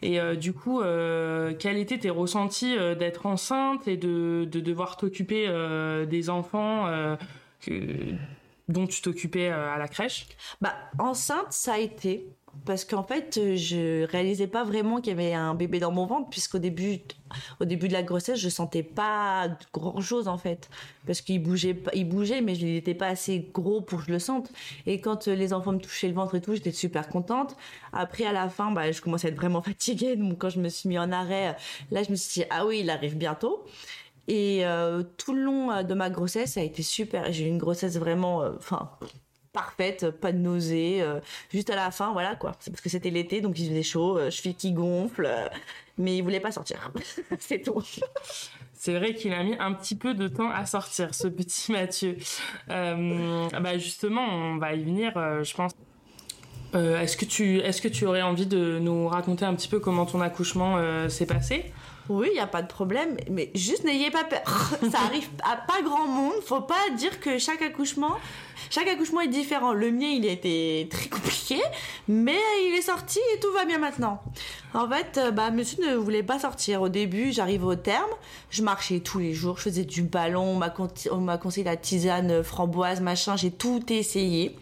Et 0.00 0.18
du 0.36 0.54
coup, 0.54 0.80
quels 0.80 1.76
étaient 1.76 1.98
tes 1.98 2.10
ressentis 2.10 2.74
d'être 2.98 3.26
enceinte 3.26 3.86
et 3.86 3.98
de, 3.98 4.48
de 4.50 4.60
devoir 4.60 4.96
t'occuper 4.96 5.46
des 6.08 6.30
enfants 6.30 6.86
dont 8.68 8.86
tu 8.86 9.02
t'occupais 9.02 9.48
à 9.48 9.76
la 9.76 9.88
crèche? 9.88 10.26
Bah, 10.62 10.74
enceinte, 10.98 11.52
ça 11.52 11.74
a 11.74 11.78
été 11.78 12.28
parce 12.64 12.84
qu'en 12.84 13.02
fait, 13.02 13.38
euh, 13.38 13.56
je 13.56 14.04
réalisais 14.04 14.46
pas 14.46 14.64
vraiment 14.64 15.00
qu'il 15.00 15.10
y 15.10 15.12
avait 15.12 15.32
un 15.32 15.54
bébé 15.54 15.78
dans 15.78 15.92
mon 15.92 16.06
ventre, 16.06 16.28
puisqu'au 16.30 16.58
début, 16.58 16.98
au 17.60 17.64
début 17.64 17.88
de 17.88 17.92
la 17.92 18.02
grossesse, 18.02 18.38
je 18.38 18.48
sentais 18.48 18.82
pas 18.82 19.48
grand 19.72 20.00
chose 20.00 20.28
en 20.28 20.36
fait, 20.36 20.68
parce 21.06 21.20
qu'il 21.20 21.42
bougeait, 21.42 21.80
il 21.94 22.08
bougeait, 22.08 22.40
mais 22.40 22.56
il 22.56 22.74
n'était 22.74 22.94
pas 22.94 23.06
assez 23.06 23.50
gros 23.54 23.80
pour 23.80 24.00
que 24.00 24.06
je 24.06 24.12
le 24.12 24.18
sente. 24.18 24.50
Et 24.86 25.00
quand 25.00 25.28
euh, 25.28 25.34
les 25.34 25.52
enfants 25.52 25.72
me 25.72 25.78
touchaient 25.78 26.08
le 26.08 26.14
ventre 26.14 26.34
et 26.34 26.40
tout, 26.40 26.54
j'étais 26.54 26.72
super 26.72 27.08
contente. 27.08 27.56
Après, 27.92 28.24
à 28.24 28.32
la 28.32 28.48
fin, 28.48 28.70
bah, 28.72 28.90
je 28.92 29.00
commençais 29.00 29.28
à 29.28 29.30
être 29.30 29.36
vraiment 29.36 29.62
fatiguée, 29.70 30.16
donc 30.16 30.38
quand 30.38 30.50
je 30.50 30.60
me 30.60 30.68
suis 30.68 30.88
mis 30.88 30.98
en 30.98 31.12
arrêt, 31.12 31.56
là, 31.90 32.02
je 32.02 32.10
me 32.10 32.16
suis 32.16 32.42
dit 32.42 32.46
ah 32.50 32.66
oui, 32.66 32.80
il 32.80 32.90
arrive 32.90 33.16
bientôt. 33.16 33.64
Et 34.28 34.64
euh, 34.66 35.02
tout 35.16 35.32
le 35.34 35.42
long 35.42 35.82
de 35.82 35.94
ma 35.94 36.10
grossesse, 36.10 36.52
ça 36.52 36.60
a 36.60 36.62
été 36.62 36.82
super. 36.82 37.32
J'ai 37.32 37.46
eu 37.46 37.48
une 37.48 37.58
grossesse 37.58 37.96
vraiment, 37.96 38.44
enfin, 38.56 38.90
parfaite, 39.52 40.10
pas 40.10 40.32
de 40.32 40.38
nausées, 40.38 41.02
euh, 41.02 41.20
juste 41.52 41.70
à 41.70 41.76
la 41.76 41.90
fin, 41.90 42.12
voilà 42.12 42.36
quoi. 42.36 42.52
C'est 42.60 42.70
parce 42.70 42.80
que 42.80 42.88
c'était 42.88 43.10
l'été, 43.10 43.40
donc 43.40 43.58
il 43.58 43.68
faisait 43.68 43.82
chaud, 43.82 44.18
euh, 44.18 44.30
cheville 44.30 44.54
qui 44.54 44.72
gonfle, 44.72 45.26
euh, 45.26 45.48
mais 45.98 46.16
il 46.16 46.22
voulait 46.22 46.40
pas 46.40 46.52
sortir. 46.52 46.90
c'est 47.38 47.60
tout. 47.60 47.82
C'est 48.74 48.94
vrai 48.94 49.14
qu'il 49.14 49.32
a 49.32 49.42
mis 49.42 49.56
un 49.58 49.72
petit 49.72 49.96
peu 49.96 50.14
de 50.14 50.28
temps 50.28 50.50
à 50.50 50.66
sortir, 50.66 51.14
ce 51.14 51.28
petit 51.28 51.72
Mathieu. 51.72 52.16
bah 52.68 53.78
justement, 53.78 54.22
on 54.22 54.56
va 54.58 54.74
y 54.74 54.84
venir, 54.84 55.12
je 55.42 55.54
pense. 55.54 55.72
est-ce 56.74 57.16
que 57.16 57.24
tu, 57.24 57.58
est-ce 57.58 57.82
que 57.82 57.88
tu 57.88 58.06
aurais 58.06 58.22
envie 58.22 58.46
de 58.46 58.78
nous 58.78 59.08
raconter 59.08 59.44
un 59.44 59.54
petit 59.54 59.68
peu 59.68 59.80
comment 59.80 60.06
ton 60.06 60.20
accouchement 60.20 61.08
s'est 61.08 61.26
passé? 61.26 61.72
Oui, 62.10 62.26
il 62.32 62.34
n'y 62.34 62.40
a 62.40 62.48
pas 62.48 62.62
de 62.62 62.66
problème, 62.66 63.16
mais 63.30 63.52
juste 63.54 63.84
n'ayez 63.84 64.10
pas 64.10 64.24
peur. 64.24 64.40
Ça 64.90 64.98
arrive 65.06 65.28
à 65.44 65.56
pas 65.56 65.80
grand 65.82 66.08
monde. 66.08 66.42
Faut 66.44 66.60
pas 66.60 66.90
dire 66.96 67.20
que 67.20 67.38
chaque 67.38 67.62
accouchement, 67.62 68.16
chaque 68.68 68.88
accouchement 68.88 69.20
est 69.20 69.28
différent. 69.28 69.72
Le 69.72 69.90
mien, 69.90 70.08
il 70.08 70.26
a 70.26 70.32
été 70.32 70.88
très 70.90 71.08
compliqué, 71.08 71.60
mais 72.08 72.38
il 72.66 72.74
est 72.74 72.82
sorti 72.82 73.18
et 73.34 73.40
tout 73.40 73.52
va 73.52 73.64
bien 73.64 73.78
maintenant. 73.78 74.22
En 74.74 74.88
fait, 74.88 75.18
euh, 75.18 75.30
bah, 75.30 75.50
monsieur 75.50 75.78
ne 75.84 75.96
voulait 75.96 76.22
pas 76.22 76.38
sortir. 76.38 76.82
Au 76.82 76.88
début, 76.88 77.32
j'arrive 77.32 77.64
au 77.64 77.74
terme, 77.74 78.10
je 78.50 78.62
marchais 78.62 79.00
tous 79.00 79.18
les 79.18 79.34
jours, 79.34 79.56
je 79.58 79.62
faisais 79.62 79.84
du 79.84 80.02
ballon, 80.02 80.42
on 80.42 80.56
m'a, 80.56 80.72
on 81.10 81.16
m'a 81.16 81.38
conseillé 81.38 81.64
la 81.64 81.76
tisane 81.76 82.30
euh, 82.30 82.42
framboise, 82.42 83.00
machin, 83.00 83.36
j'ai 83.36 83.50
tout 83.50 83.82
essayé. 83.92 84.56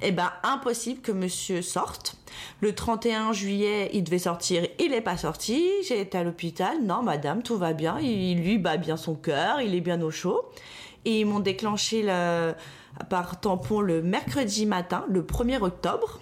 Et 0.00 0.10
ben, 0.10 0.32
impossible 0.42 1.00
que 1.00 1.12
monsieur 1.12 1.62
sorte. 1.62 2.16
Le 2.60 2.74
31 2.74 3.32
juillet, 3.32 3.90
il 3.92 4.04
devait 4.04 4.18
sortir, 4.18 4.66
il 4.78 4.90
n'est 4.90 5.00
pas 5.00 5.16
sorti. 5.16 5.68
J'ai 5.86 6.00
été 6.00 6.18
à 6.18 6.24
l'hôpital. 6.24 6.82
Non, 6.82 7.02
madame, 7.02 7.42
tout 7.42 7.56
va 7.56 7.72
bien. 7.72 7.98
Il, 8.00 8.42
lui 8.42 8.58
bat 8.58 8.76
bien 8.76 8.96
son 8.96 9.14
cœur, 9.14 9.60
il 9.60 9.74
est 9.74 9.80
bien 9.80 10.00
au 10.02 10.10
chaud. 10.10 10.44
Et 11.04 11.20
ils 11.20 11.26
m'ont 11.26 11.40
déclenché 11.40 12.02
le, 12.02 12.54
par 13.08 13.40
tampon 13.40 13.80
le 13.80 14.02
mercredi 14.02 14.66
matin, 14.66 15.04
le 15.08 15.22
1er 15.22 15.60
octobre. 15.62 16.20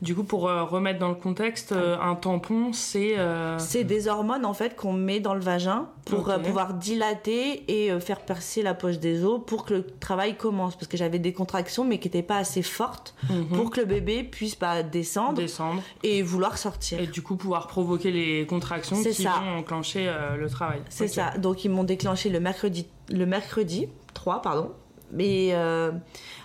Du 0.00 0.14
coup, 0.14 0.22
pour 0.22 0.48
euh, 0.48 0.62
remettre 0.62 1.00
dans 1.00 1.08
le 1.08 1.16
contexte, 1.16 1.72
euh, 1.72 1.98
un 2.00 2.14
tampon, 2.14 2.72
c'est... 2.72 3.18
euh, 3.18 3.58
C'est 3.58 3.82
des 3.82 4.06
hormones 4.06 4.44
en 4.44 4.54
fait 4.54 4.76
qu'on 4.76 4.92
met 4.92 5.18
dans 5.18 5.34
le 5.34 5.40
vagin 5.40 5.88
pour 6.04 6.32
pouvoir 6.40 6.74
dilater 6.74 7.64
et 7.68 7.98
faire 8.00 8.20
percer 8.20 8.62
la 8.62 8.74
poche 8.74 8.98
des 8.98 9.24
os 9.24 9.40
pour 9.44 9.64
que 9.64 9.74
le 9.74 9.86
travail 9.98 10.36
commence. 10.36 10.76
Parce 10.76 10.86
que 10.86 10.96
j'avais 10.96 11.18
des 11.18 11.32
contractions 11.32 11.84
mais 11.84 11.98
qui 11.98 12.06
n'étaient 12.06 12.22
pas 12.22 12.36
assez 12.38 12.62
fortes 12.62 13.14
mhm, 13.28 13.48
pour 13.48 13.70
que 13.70 13.80
le 13.80 13.86
bébé 13.86 14.22
puisse 14.22 14.54
pas 14.54 14.84
descendre 14.84 15.34
descendre. 15.34 15.82
et 16.04 16.22
vouloir 16.22 16.56
sortir. 16.58 17.00
Et 17.00 17.08
du 17.08 17.22
coup, 17.22 17.36
pouvoir 17.36 17.66
provoquer 17.66 18.12
les 18.12 18.46
contractions 18.46 19.02
qui 19.02 19.12
ça. 19.12 19.42
vont 19.42 19.58
enclencher 19.58 20.10
le 20.38 20.48
travail. 20.48 20.80
C'est 20.88 21.08
ça. 21.08 21.36
Donc 21.38 21.64
ils 21.64 21.70
m'ont 21.70 21.84
déclenché 21.84 22.30
le 22.30 22.38
mercredi, 22.38 22.86
le 23.10 23.26
mercredi 23.26 23.88
3, 24.14 24.42
pardon. 24.42 24.70
Mais 25.12 25.50
euh, 25.52 25.92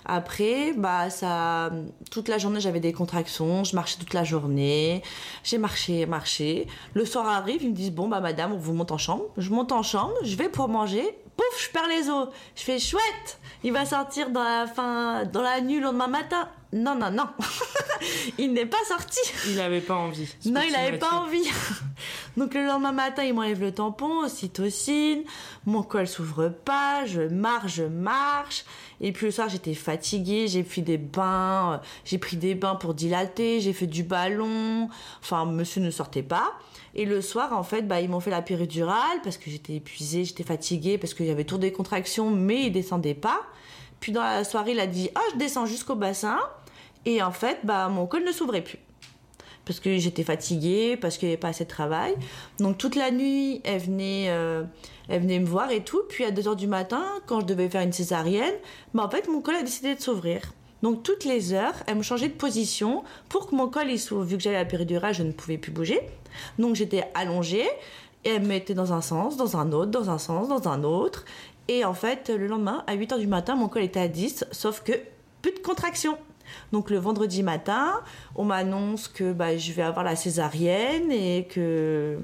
après, 0.05 0.73
bah 0.73 1.09
ça, 1.09 1.71
toute 2.11 2.27
la 2.27 2.37
journée 2.37 2.59
j'avais 2.59 2.79
des 2.79 2.93
contractions, 2.93 3.63
je 3.63 3.75
marchais 3.75 3.97
toute 3.99 4.13
la 4.13 4.23
journée, 4.23 5.01
j'ai 5.43 5.57
marché, 5.57 6.05
marché. 6.05 6.67
Le 6.93 7.05
soir 7.05 7.27
arrive, 7.27 7.63
ils 7.63 7.69
me 7.69 7.75
disent 7.75 7.91
bon 7.91 8.07
bah 8.07 8.19
madame, 8.19 8.53
on 8.53 8.57
vous 8.57 8.73
monte 8.73 8.91
en 8.91 8.97
chambre. 8.97 9.25
Je 9.37 9.49
monte 9.49 9.71
en 9.71 9.83
chambre, 9.83 10.13
je 10.23 10.35
vais 10.35 10.49
pour 10.49 10.69
manger, 10.69 11.17
pouf, 11.35 11.63
je 11.65 11.69
perds 11.69 11.87
les 11.87 12.09
os. 12.09 12.29
Je 12.55 12.61
fais 12.61 12.79
chouette, 12.79 13.39
il 13.63 13.71
va 13.73 13.85
sortir 13.85 14.29
dans 14.29 14.43
la 14.43 14.67
fin, 14.67 15.25
dans 15.25 15.41
la 15.41 15.61
nuit 15.61 15.77
le 15.77 15.85
lendemain 15.85 16.07
matin. 16.07 16.49
Non 16.73 16.95
non 16.95 17.11
non, 17.11 17.27
il 18.39 18.51
n'est 18.53 18.65
pas 18.65 18.83
sorti. 18.87 19.19
Il 19.47 19.59
avait 19.59 19.81
pas 19.81 19.95
envie. 19.95 20.27
Non, 20.45 20.61
il 20.67 20.75
avait 20.75 20.97
pas 20.97 21.11
envie. 21.11 21.47
Donc 22.37 22.55
le 22.55 22.65
lendemain 22.65 22.91
matin, 22.91 23.23
il 23.23 23.35
m'enlève 23.35 23.61
le 23.61 23.71
tampon, 23.71 24.23
ocytocine, 24.23 25.23
mon 25.67 25.83
col 25.83 26.07
s'ouvre 26.07 26.49
pas, 26.49 27.05
je 27.05 27.21
marche, 27.21 27.75
je 27.75 27.83
marche. 27.83 28.65
Et 29.01 29.11
puis 29.11 29.27
le 29.27 29.31
soir, 29.31 29.49
j'étais 29.49 29.75
fatiguée, 29.75 30.47
j'ai 30.47 30.63
pris 30.63 30.81
des 30.81 30.97
bains, 30.97 31.73
euh, 31.73 31.77
j'ai 32.05 32.17
pris 32.17 32.37
des 32.37 32.55
bains 32.55 32.75
pour 32.75 32.95
dilater, 32.95 33.59
j'ai 33.59 33.73
fait 33.73 33.85
du 33.85 34.01
ballon. 34.01 34.89
Enfin, 35.21 35.45
monsieur 35.45 35.81
ne 35.81 35.91
sortait 35.91 36.23
pas. 36.23 36.53
Et 36.95 37.05
le 37.05 37.21
soir, 37.21 37.53
en 37.53 37.63
fait, 37.63 37.87
bah, 37.87 38.01
ils 38.01 38.09
m'ont 38.09 38.19
fait 38.19 38.31
la 38.31 38.41
péridurale 38.41 39.19
parce 39.23 39.37
que 39.37 39.49
j'étais 39.49 39.73
épuisée, 39.73 40.25
j'étais 40.25 40.43
fatiguée, 40.43 40.97
parce 40.97 41.13
qu'il 41.13 41.25
y 41.25 41.31
avait 41.31 41.43
toujours 41.43 41.59
des 41.59 41.71
contractions, 41.71 42.29
mais 42.29 42.67
il 42.67 42.71
descendait 42.71 43.15
pas. 43.15 43.41
Puis 43.99 44.11
dans 44.11 44.21
la 44.21 44.43
soirée, 44.43 44.71
il 44.71 44.79
a 44.79 44.87
dit, 44.87 45.09
ah, 45.15 45.21
je 45.33 45.37
descends 45.37 45.65
jusqu'au 45.65 45.95
bassin. 45.95 46.39
Et 47.05 47.21
en 47.23 47.31
fait, 47.31 47.59
bah, 47.63 47.89
mon 47.89 48.05
col 48.05 48.23
ne 48.23 48.31
s'ouvrait 48.31 48.63
plus 48.63 48.79
parce 49.65 49.79
que 49.79 49.97
j'étais 49.97 50.23
fatiguée, 50.23 50.97
parce 50.97 51.17
qu'il 51.17 51.27
n'y 51.27 51.33
avait 51.33 51.39
pas 51.39 51.49
assez 51.49 51.63
de 51.63 51.69
travail. 51.69 52.15
Donc 52.59 52.77
toute 52.77 52.95
la 52.95 53.11
nuit, 53.11 53.61
elle 53.63 53.79
venait, 53.79 54.25
euh, 54.29 54.63
elle 55.07 55.21
venait 55.21 55.39
me 55.39 55.45
voir 55.45 55.71
et 55.71 55.83
tout. 55.83 56.01
Puis 56.09 56.25
à 56.25 56.31
2h 56.31 56.55
du 56.55 56.67
matin, 56.67 57.03
quand 57.27 57.41
je 57.41 57.45
devais 57.45 57.69
faire 57.69 57.81
une 57.81 57.93
césarienne, 57.93 58.53
bah 58.93 59.03
en 59.03 59.09
fait 59.09 59.27
mon 59.27 59.41
col 59.41 59.55
a 59.55 59.63
décidé 59.63 59.95
de 59.95 60.01
s'ouvrir. 60.01 60.41
Donc 60.83 61.01
toutes 61.01 61.23
les 61.23 61.53
heures, 61.53 61.73
elle 61.87 61.95
me 61.95 62.03
changeait 62.03 62.27
de 62.27 62.33
position 62.33 63.03
pour 63.29 63.47
que 63.47 63.55
mon 63.55 63.69
col 63.69 63.89
il. 63.89 63.97
Vu 63.97 64.37
que 64.37 64.43
j'avais 64.43 64.57
la 64.57 64.65
péridurale, 64.65 65.13
je 65.13 65.23
ne 65.23 65.31
pouvais 65.31 65.57
plus 65.57 65.71
bouger. 65.71 66.01
Donc 66.59 66.75
j'étais 66.75 67.05
allongée 67.15 67.65
et 68.25 68.29
elle 68.29 68.43
me 68.43 68.47
mettait 68.47 68.73
dans 68.73 68.93
un 68.93 69.01
sens, 69.01 69.37
dans 69.37 69.57
un 69.57 69.71
autre, 69.71 69.91
dans 69.91 70.09
un 70.09 70.17
sens, 70.17 70.49
dans 70.49 70.67
un 70.67 70.83
autre. 70.83 71.25
Et 71.69 71.85
en 71.85 71.93
fait, 71.93 72.29
le 72.29 72.47
lendemain, 72.47 72.83
à 72.85 72.95
8h 72.95 73.17
du 73.17 73.27
matin, 73.27 73.55
mon 73.55 73.69
col 73.69 73.83
était 73.83 74.01
à 74.01 74.07
10, 74.09 74.45
sauf 74.51 74.83
que 74.83 74.91
plus 75.41 75.53
de 75.53 75.59
contraction. 75.59 76.17
Donc 76.73 76.89
le 76.89 76.97
vendredi 76.97 77.43
matin, 77.43 78.01
on 78.35 78.43
m'annonce 78.43 79.07
que 79.07 79.31
bah, 79.31 79.57
je 79.57 79.71
vais 79.71 79.81
avoir 79.81 80.03
la 80.03 80.17
césarienne 80.17 81.11
et 81.11 81.47
que 81.49 82.19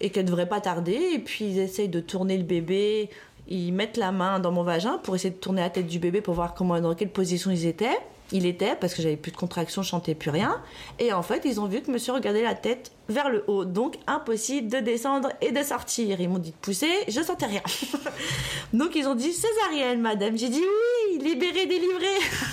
et 0.00 0.10
qu'elle 0.10 0.26
devrait 0.26 0.48
pas 0.48 0.60
tarder. 0.60 1.10
Et 1.14 1.18
puis 1.18 1.46
ils 1.46 1.58
essayent 1.58 1.88
de 1.88 2.00
tourner 2.00 2.38
le 2.38 2.44
bébé. 2.44 3.10
Ils 3.48 3.72
mettent 3.72 3.96
la 3.96 4.12
main 4.12 4.40
dans 4.40 4.52
mon 4.52 4.62
vagin 4.62 4.98
pour 4.98 5.14
essayer 5.14 5.30
de 5.30 5.38
tourner 5.38 5.62
la 5.62 5.70
tête 5.70 5.86
du 5.86 5.98
bébé 5.98 6.20
pour 6.20 6.34
voir 6.34 6.54
comment 6.54 6.78
dans 6.80 6.94
quelle 6.94 7.10
position 7.10 7.50
ils 7.50 7.66
étaient. 7.66 7.98
Il 8.30 8.44
était 8.44 8.76
parce 8.76 8.92
que 8.92 9.00
j'avais 9.00 9.16
plus 9.16 9.32
de 9.32 9.38
contractions, 9.38 9.80
je 9.80 9.88
chantais 9.88 10.14
plus 10.14 10.28
rien. 10.28 10.60
Et 10.98 11.14
en 11.14 11.22
fait, 11.22 11.46
ils 11.46 11.60
ont 11.60 11.66
vu 11.66 11.80
que 11.80 11.90
monsieur 11.90 12.12
regardait 12.12 12.42
la 12.42 12.54
tête 12.54 12.92
vers 13.08 13.30
le 13.30 13.42
haut. 13.46 13.64
Donc 13.64 13.96
impossible 14.06 14.68
de 14.68 14.80
descendre 14.80 15.30
et 15.40 15.50
de 15.50 15.62
sortir. 15.62 16.20
Ils 16.20 16.28
m'ont 16.28 16.38
dit 16.38 16.50
de 16.50 16.56
pousser, 16.56 16.90
je 17.08 17.22
sentais 17.22 17.46
rien. 17.46 17.62
Donc 18.74 18.94
ils 18.96 19.06
ont 19.06 19.14
dit 19.14 19.32
césarienne, 19.32 20.02
madame. 20.02 20.36
J'ai 20.36 20.50
dit 20.50 20.60
oui, 20.60 21.24
libéré, 21.24 21.64
délivré. 21.64 22.06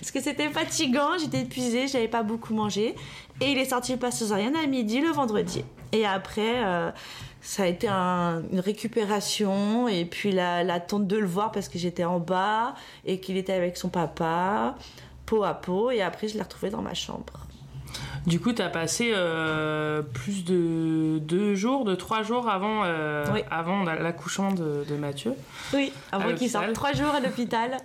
Parce 0.00 0.10
que 0.10 0.22
c'était 0.22 0.48
fatigant, 0.48 1.18
j'étais 1.18 1.40
épuisée, 1.42 1.86
j'avais 1.86 2.08
pas 2.08 2.22
beaucoup 2.22 2.54
mangé. 2.54 2.94
Et 3.42 3.52
il 3.52 3.58
est 3.58 3.68
sorti 3.68 3.96
pas 3.98 4.10
césarienne 4.10 4.56
à 4.56 4.66
midi 4.66 5.00
le 5.00 5.10
vendredi. 5.10 5.64
Et 5.92 6.06
après, 6.06 6.64
euh, 6.64 6.90
ça 7.42 7.62
a 7.64 7.66
été 7.66 7.88
un- 7.88 8.42
une 8.52 8.60
récupération. 8.60 9.88
Et 9.88 10.04
puis 10.04 10.32
la, 10.32 10.62
la 10.64 10.80
tante 10.80 11.06
de 11.06 11.16
le 11.16 11.26
voir 11.26 11.52
parce 11.52 11.68
que 11.68 11.78
j'étais 11.78 12.04
en 12.04 12.18
bas 12.20 12.74
et 13.04 13.20
qu'il 13.20 13.36
était 13.36 13.52
avec 13.52 13.76
son 13.76 13.88
papa, 13.88 14.76
peau 15.26 15.44
à 15.44 15.54
peau. 15.54 15.90
Et 15.90 16.02
après, 16.02 16.28
je 16.28 16.34
l'ai 16.34 16.42
retrouvé 16.42 16.70
dans 16.70 16.82
ma 16.82 16.94
chambre. 16.94 17.32
Du 18.26 18.38
coup, 18.38 18.52
tu 18.52 18.60
as 18.60 18.68
passé 18.68 19.12
euh, 19.16 20.02
plus 20.02 20.44
de 20.44 21.18
deux 21.18 21.54
jours, 21.54 21.84
de 21.86 21.94
trois 21.94 22.22
jours 22.22 22.48
avant, 22.50 22.82
euh, 22.84 23.24
Oui. 23.32 23.40
avant 23.50 23.82
l'accouchement 23.82 24.52
de, 24.52 24.84
de 24.86 24.94
Mathieu. 24.96 25.32
Oui, 25.72 25.90
avant 26.12 26.34
qu'il 26.34 26.50
sorte 26.50 26.72
trois 26.74 26.92
jours 26.92 27.08
à 27.14 27.20
l'hôpital, 27.20 27.78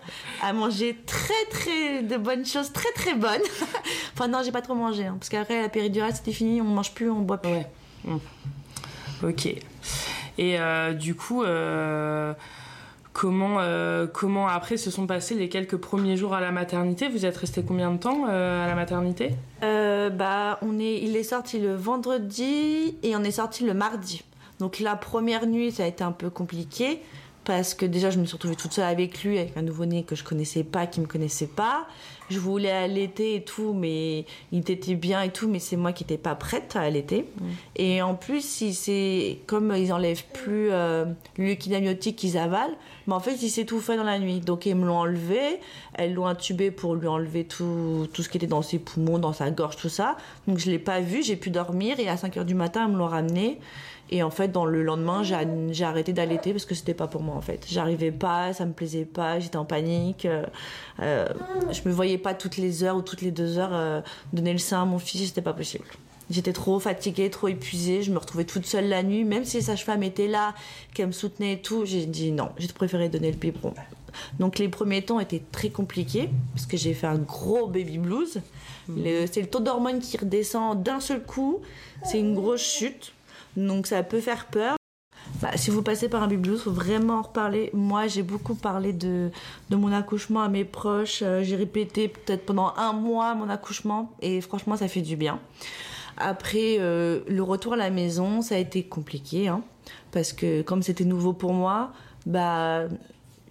à 0.44 0.52
manger 0.52 0.98
très 1.08 1.34
très 1.50 2.04
de 2.04 2.18
bonnes 2.18 2.46
choses, 2.46 2.72
très 2.74 2.92
très 2.92 3.16
bonnes. 3.16 3.42
enfin 4.14 4.28
non, 4.28 4.42
j'ai 4.44 4.52
pas 4.52 4.62
trop 4.62 4.76
mangé, 4.76 5.06
hein, 5.06 5.16
parce 5.18 5.30
qu'après 5.30 5.62
la 5.62 5.70
péridurale 5.70 6.14
c'était 6.14 6.34
fini, 6.34 6.60
on 6.62 6.66
mange 6.66 6.92
plus, 6.94 7.10
on 7.10 7.22
boit 7.22 7.38
plus. 7.38 7.52
Ouais. 7.52 7.68
Mm. 8.04 8.18
Ok. 9.27 9.48
Et 10.38 10.60
euh, 10.60 10.94
du 10.94 11.15
coup, 11.15 11.44
euh, 11.44 12.34
comment, 13.13 13.58
euh, 13.60 14.05
comment 14.08 14.48
après 14.48 14.77
se 14.77 14.91
sont 14.91 15.08
passés 15.08 15.36
les 15.36 15.50
quelques 15.50 15.77
premiers 15.77 16.17
jours 16.17 16.34
à 16.34 16.41
la 16.41 16.51
maternité? 16.51 17.08
Vous 17.08 17.25
êtes 17.25 17.38
resté 17.38 17.63
combien 17.63 17.91
de 17.91 17.98
temps 17.98 18.25
à 18.25 18.67
la 18.67 18.75
maternité? 18.75 19.32
Bah, 19.62 20.60
on 20.62 20.79
est, 20.79 21.01
il 21.01 21.15
est 21.15 21.24
sorti 21.24 21.60
le 21.60 21.74
vendredi 21.74 22.96
et 23.01 23.15
on 23.15 23.24
est 23.24 23.32
sorti 23.32 23.65
le 23.65 23.74
mardi. 23.74 24.24
Donc 24.60 24.79
la 24.79 24.96
première 24.96 25.48
nuit, 25.48 25.72
ça 25.72 25.84
a 25.84 25.88
été 25.88 26.03
un 26.03 26.12
peu 26.12 26.29
compliqué 26.29 27.01
parce 27.46 27.74
que 27.74 27.86
déjà, 27.86 28.10
je 28.10 28.20
me 28.20 28.25
suis 28.25 28.34
retrouvée 28.34 28.56
toute 28.56 28.74
seule 28.74 28.86
avec 28.86 29.24
lui, 29.24 29.38
avec 29.40 29.56
un 29.56 29.62
nouveau-né 29.62 30.04
que 30.04 30.16
je 30.16 30.24
connaissais 30.24 30.64
pas, 30.64 30.88
qui 30.88 31.00
me 31.02 31.06
connaissait 31.06 31.48
pas. 31.48 31.88
Je 32.32 32.40
voulais 32.40 32.72
allaiter 32.72 33.36
et 33.36 33.44
tout, 33.44 33.74
mais 33.74 34.25
il 34.52 34.60
était 34.68 34.96
bien 34.96 35.22
et 35.22 35.30
tout, 35.30 35.48
mais 35.48 35.60
c'est 35.60 35.75
moi 35.75 35.94
qui 35.94 36.04
n'étais 36.04 36.18
pas 36.18 36.34
prête 36.34 36.75
à 36.75 36.82
allaiter. 36.82 37.25
Et 37.75 38.02
en 38.02 38.16
plus, 38.16 38.62
il 38.62 38.74
s'est- 38.74 39.38
comme 39.46 39.72
ils 39.75 39.94
enlèvent 39.94 40.25
plus 40.34 40.70
euh, 40.72 41.06
le 41.38 41.46
liquide 41.46 41.74
amniotique 41.75 42.16
qu'ils 42.16 42.40
avalent, 42.40 42.74
mais 43.06 43.14
en 43.14 43.20
fait, 43.20 43.36
il 43.44 43.50
s'étouffait 43.52 43.96
dans 43.96 44.04
la 44.04 44.18
nuit. 44.18 44.40
Donc, 44.40 44.66
ils 44.66 44.74
me 44.75 44.88
l'ont 44.88 44.98
enlevé. 44.98 45.60
Elles 45.94 46.16
l'ont 46.16 46.25
intubé 46.25 46.72
pour 46.72 46.96
lui 46.96 47.08
enlever 47.08 47.44
tout, 47.44 48.08
tout 48.12 48.24
ce 48.24 48.30
qui 48.30 48.38
était 48.38 48.48
dans 48.48 48.64
ses 48.64 48.80
poumons, 48.80 49.20
dans 49.20 49.34
sa 49.34 49.52
gorge, 49.52 49.75
tout 49.75 49.90
ça. 49.90 50.18
Donc, 50.48 50.58
je 50.58 50.72
l'ai 50.72 50.80
pas 50.80 51.02
vu. 51.02 51.22
J'ai 51.22 51.36
pu 51.36 51.52
dormir. 51.52 52.00
Et 52.00 52.10
à 52.10 52.18
5 52.18 52.36
heures 52.38 52.46
du 52.46 52.56
matin, 52.56 52.86
ils 52.88 52.94
me 52.94 52.98
l'ont 52.98 53.06
ramené. 53.08 53.60
Et 54.12 54.22
en 54.22 54.30
fait, 54.30 54.50
dans 54.52 54.66
le 54.66 54.84
lendemain, 54.84 55.24
j'ai 55.24 55.84
arrêté 55.84 56.14
d'allaiter 56.14 56.52
parce 56.52 56.66
que 56.66 56.76
c'était 56.76 56.94
pas 56.94 57.08
pour 57.08 57.24
moi, 57.24 57.36
en 57.36 57.42
fait. 57.42 57.66
J'arrivais 57.68 58.12
pas, 58.12 58.54
ça 58.54 58.66
me 58.66 58.74
plaisait 58.74 59.06
pas, 59.06 59.40
j'étais 59.40 59.58
en 59.58 59.66
panique. 59.66 60.26
Euh, 60.26 60.46
euh, 61.00 61.28
je 61.72 61.82
me 61.88 61.92
voyais 61.94 62.20
pas 62.20 62.36
toutes 62.36 62.58
les 62.58 62.84
heures 62.84 62.98
ou 62.98 63.02
toutes 63.02 63.22
les 63.24 63.32
deux 63.32 63.58
heures 63.58 63.74
euh, 63.74 64.02
donner 64.32 64.54
le 64.54 64.60
sein 64.60 64.82
à 64.84 64.86
mon 64.86 65.00
fils, 65.00 65.28
c'était 65.28 65.42
pas 65.42 65.54
possible. 65.54 65.86
J'étais 66.30 66.54
trop 66.54 66.80
fatiguée, 66.80 67.30
trop 67.30 67.48
épuisée, 67.48 68.02
je 68.04 68.12
me 68.12 68.18
retrouvais 68.18 68.46
toute 68.46 68.66
seule 68.66 68.90
la 68.90 69.02
nuit, 69.04 69.24
même 69.24 69.44
si 69.46 69.58
les 69.58 69.64
sages-femmes 69.64 70.04
étaient 70.04 70.28
là, 70.28 70.54
qu'elles 70.94 71.08
me 71.08 71.12
soutenaient 71.12 71.54
et 71.54 71.60
tout, 71.62 71.86
j'ai 71.86 72.06
dit 72.06 72.32
non, 72.32 72.50
j'ai 72.58 72.68
préféré 72.68 73.10
donner 73.10 73.32
le 73.32 73.38
biberon. 73.38 73.74
Donc 74.40 74.60
les 74.60 74.70
premiers 74.70 75.02
temps 75.02 75.20
étaient 75.20 75.44
très 75.52 75.70
compliqués, 75.70 76.30
parce 76.54 76.66
que 76.68 76.78
j'ai 76.78 76.94
fait 76.94 77.08
un 77.08 77.18
gros 77.18 77.68
baby 77.68 77.98
blues. 77.98 78.40
Le- 78.88 79.26
C'est 79.32 79.42
le 79.42 79.48
taux 79.48 79.60
d'hormones 79.60 80.00
qui 80.00 80.16
redescend 80.18 80.82
d'un 80.82 81.00
seul 81.00 81.22
coup, 81.24 81.60
c'est 82.04 82.20
une 82.20 82.34
grosse 82.36 82.62
chute, 82.62 83.14
donc 83.56 83.88
ça 83.88 84.04
peut 84.04 84.22
faire 84.22 84.46
peur. 84.48 84.76
Bah, 85.42 85.52
si 85.56 85.72
vous 85.72 85.82
passez 85.82 86.08
par 86.08 86.24
un 86.24 86.28
blues, 86.28 86.62
faut 86.62 86.72
vraiment 86.72 87.16
en 87.16 87.22
reparler. 87.24 87.70
Moi, 87.74 88.08
j'ai 88.08 88.24
beaucoup 88.24 88.56
parlé 88.56 88.94
de, 88.94 89.32
mon 89.72 89.92
accouchement 89.92 90.42
à 90.42 90.50
mes 90.50 90.66
proches. 90.66 91.22
Euh, 91.24 91.44
j'ai 91.44 91.56
répété 91.56 92.08
peut-être 92.08 92.46
pendant 92.46 92.74
un 92.78 92.94
mois 92.94 93.34
mon 93.36 93.50
accouchement 93.50 94.12
et 94.22 94.40
franchement, 94.42 94.78
ça 94.78 94.88
fait 94.88 95.02
du 95.02 95.16
bien. 95.16 95.40
Après, 96.18 96.78
euh, 96.80 97.22
le 97.28 97.44
retour 97.44 97.74
à 97.74 97.78
la 97.78 97.90
maison, 97.90 98.42
ça 98.42 98.56
a 98.56 98.58
été 98.58 98.84
compliqué 98.84 99.48
hein, 99.48 99.62
parce 100.12 100.32
que 100.32 100.62
comme 100.62 100.82
c'était 100.82 101.04
nouveau 101.04 101.34
pour 101.34 101.54
moi, 101.54 101.92
bah 102.26 102.86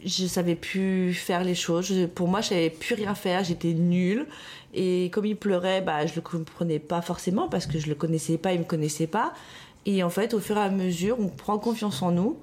je 0.04 0.26
savais 0.26 0.54
plus 0.54 1.14
faire 1.14 1.44
les 1.44 1.54
choses. 1.54 1.92
Pour 2.14 2.28
moi, 2.28 2.40
je 2.40 2.49
savais 2.49 2.70
plus 2.70 2.94
rien 2.94 3.14
faire. 3.14 3.42
J'étais 3.42 3.73
nulle. 3.73 4.26
Et 4.75 5.11
comme 5.12 5.25
il 5.25 5.37
pleurait, 5.37 5.80
bah, 5.80 6.04
je 6.06 6.14
le 6.14 6.20
comprenais 6.20 6.78
pas 6.78 7.00
forcément 7.00 7.49
parce 7.49 7.66
que 7.66 7.78
je 7.78 7.88
le 7.88 7.94
connaissais 7.94 8.38
pas, 8.38 8.52
il 8.52 8.61
me 8.61 8.64
connaissait 8.64 9.06
pas. 9.06 9.32
Et 9.86 10.02
en 10.02 10.10
fait, 10.10 10.34
au 10.34 10.40
fur 10.40 10.56
et 10.56 10.60
à 10.60 10.70
mesure, 10.70 11.16
on 11.20 11.28
prend 11.28 11.58
confiance 11.58 12.02
en 12.02 12.10
nous. 12.10 12.36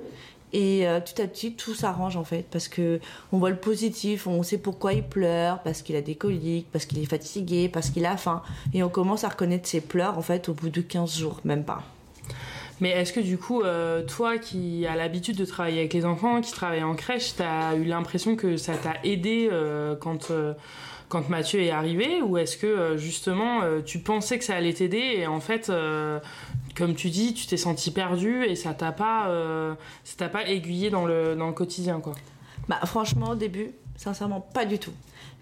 Et 0.54 0.86
euh, 0.86 1.00
petit 1.00 1.22
à 1.22 1.28
petit, 1.28 1.54
tout 1.54 1.74
s'arrange 1.74 2.18
en 2.18 2.26
fait, 2.26 2.46
parce 2.52 2.68
que 2.68 3.00
on 3.32 3.38
voit 3.38 3.52
le 3.52 3.56
positif, 3.56 4.28
on 4.28 4.44
sait 4.44 4.58
pourquoi 4.58 4.92
il 4.92 5.04
pleure, 5.04 5.60
parce 5.60 5.82
qu'il 5.82 5.96
a 5.96 6.02
des 6.02 6.16
coliques, 6.16 6.68
parce 6.74 6.86
qu'il 6.86 7.00
est 7.00 7.06
fatigué, 7.06 7.70
parce 7.70 7.90
qu'il 7.90 8.06
a 8.06 8.18
faim. 8.18 8.42
Et 8.74 8.84
on 8.84 8.90
commence 8.90 9.24
à 9.24 9.30
reconnaître 9.30 9.68
ses 9.68 9.80
pleurs 9.80 10.18
en 10.18 10.22
fait 10.22 10.50
au 10.50 10.54
bout 10.54 10.70
de 10.70 10.82
15 10.82 11.18
jours, 11.18 11.40
même 11.46 11.64
pas. 11.64 11.84
Mais 12.82 12.90
est-ce 12.90 13.14
que 13.14 13.20
du 13.20 13.38
coup, 13.38 13.62
euh, 13.62 14.04
toi 14.04 14.40
qui 14.40 14.88
as 14.88 14.96
l'habitude 14.96 15.38
de 15.38 15.46
travailler 15.46 15.80
avec 15.80 15.94
les 15.94 16.04
enfants, 16.04 16.42
qui 16.42 16.52
travaille 16.52 16.84
en 16.84 16.96
crèche, 16.96 17.36
t'as 17.38 17.76
eu 17.76 17.84
l'impression 17.84 18.36
que 18.36 18.58
ça 18.58 18.74
t'a 18.74 18.96
aidé 19.04 19.50
euh, 19.52 19.96
quand, 19.96 20.32
euh, 20.32 20.54
quand 21.08 21.30
Mathieu 21.30 21.62
est 21.62 21.70
arrivé? 21.70 22.24
Ou 22.24 22.40
est-ce 22.40 22.58
que 22.58 22.98
justement 22.98 23.62
tu 23.86 24.00
pensais 24.00 24.40
que 24.40 24.44
ça 24.44 24.56
allait 24.56 24.74
t'aider 24.74 25.14
et 25.18 25.28
en 25.28 25.40
fait, 25.40 25.72
comme 26.76 26.96
tu 26.96 27.10
dis, 27.10 27.34
tu 27.34 27.48
t'es 27.48 27.58
senti 27.58 27.92
perdu 27.92 28.44
et 28.44 28.56
ça 28.56 28.74
t'a 28.74 28.92
pas, 28.92 29.28
euh, 29.30 29.74
ça 30.04 30.16
t'a 30.18 30.30
pas 30.30 30.48
aiguillé 30.48 30.90
dans 30.90 31.06
le, 31.06 31.36
dans 31.36 31.48
le 31.48 31.54
quotidien 31.54 32.00
quoi 32.00 32.14
Bah 32.68 32.80
franchement, 32.86 33.32
au 33.32 33.36
début, 33.36 33.72
sincèrement, 33.98 34.42
pas 34.42 34.66
du 34.66 34.80
tout. 34.80 34.94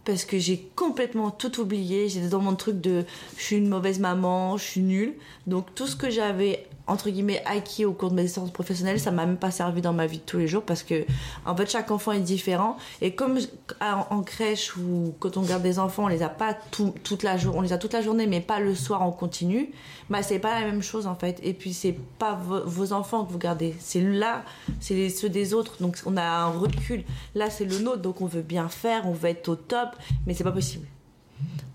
Parce 0.05 0.25
que 0.25 0.39
j'ai 0.39 0.69
complètement 0.75 1.29
tout 1.29 1.59
oublié. 1.59 2.09
J'étais 2.09 2.29
dans 2.29 2.41
mon 2.41 2.55
truc 2.55 2.81
de 2.81 3.05
je 3.37 3.43
suis 3.43 3.57
une 3.57 3.69
mauvaise 3.69 3.99
maman, 3.99 4.57
je 4.57 4.63
suis 4.63 4.81
nulle. 4.81 5.13
Donc 5.45 5.75
tout 5.75 5.87
ce 5.87 5.95
que 5.95 6.09
j'avais 6.09 6.65
entre 6.89 7.09
guillemets 7.09 7.41
acquis 7.45 7.85
au 7.85 7.93
cours 7.93 8.09
de 8.09 8.15
mes 8.15 8.23
expériences 8.23 8.51
professionnelles, 8.51 8.99
ça 8.99 9.11
m'a 9.11 9.25
même 9.25 9.37
pas 9.37 9.51
servi 9.51 9.81
dans 9.81 9.93
ma 9.93 10.05
vie 10.07 10.17
de 10.17 10.23
tous 10.23 10.37
les 10.37 10.47
jours 10.47 10.63
parce 10.63 10.83
que 10.83 11.05
en 11.45 11.55
fait 11.55 11.69
chaque 11.69 11.91
enfant 11.91 12.11
est 12.11 12.19
différent. 12.19 12.75
Et 13.01 13.15
comme 13.15 13.37
en, 13.81 14.21
crèche 14.23 14.75
ou 14.75 15.13
quand 15.19 15.37
on 15.37 15.41
garde 15.43 15.63
des 15.63 15.79
enfants, 15.79 16.05
on 16.05 16.07
les 16.07 16.23
a 16.23 16.29
pas 16.29 16.53
tout- 16.71 16.93
toute 17.03 17.23
la 17.23 17.37
journée, 17.37 17.57
on 17.59 17.61
les 17.61 17.71
a 17.73 17.77
toute 17.77 17.93
la 17.93 18.01
journée 18.01 18.27
mais 18.27 18.41
pas 18.41 18.59
le 18.59 18.75
soir 18.75 19.01
en 19.03 19.11
continu, 19.11 19.71
bah 20.09 20.23
c'est 20.23 20.39
pas 20.39 20.59
la 20.59 20.65
même 20.65 20.81
chose 20.81 21.07
en 21.07 21.15
fait. 21.15 21.39
Et 21.43 21.53
puis 21.53 21.73
c'est 21.73 21.95
pas 22.17 22.33
vo- 22.33 22.63
vos 22.65 22.91
enfants 22.93 23.23
que 23.23 23.31
vous 23.31 23.37
gardez, 23.37 23.75
c'est 23.79 24.01
là, 24.01 24.43
c'est 24.79 25.09
ceux 25.09 25.29
des 25.29 25.53
autres. 25.53 25.75
Donc 25.81 25.97
on 26.05 26.17
a 26.17 26.23
un 26.23 26.49
recul. 26.49 27.03
Là 27.35 27.49
c'est 27.49 27.65
le 27.65 27.77
nôtre. 27.79 28.01
Donc 28.01 28.21
on 28.21 28.25
veut 28.25 28.41
bien 28.41 28.67
faire, 28.69 29.07
on 29.07 29.13
veut 29.13 29.29
être 29.29 29.47
au 29.49 29.55
top. 29.55 29.89
Mais 30.25 30.33
c'est 30.33 30.43
pas 30.43 30.51
possible. 30.51 30.87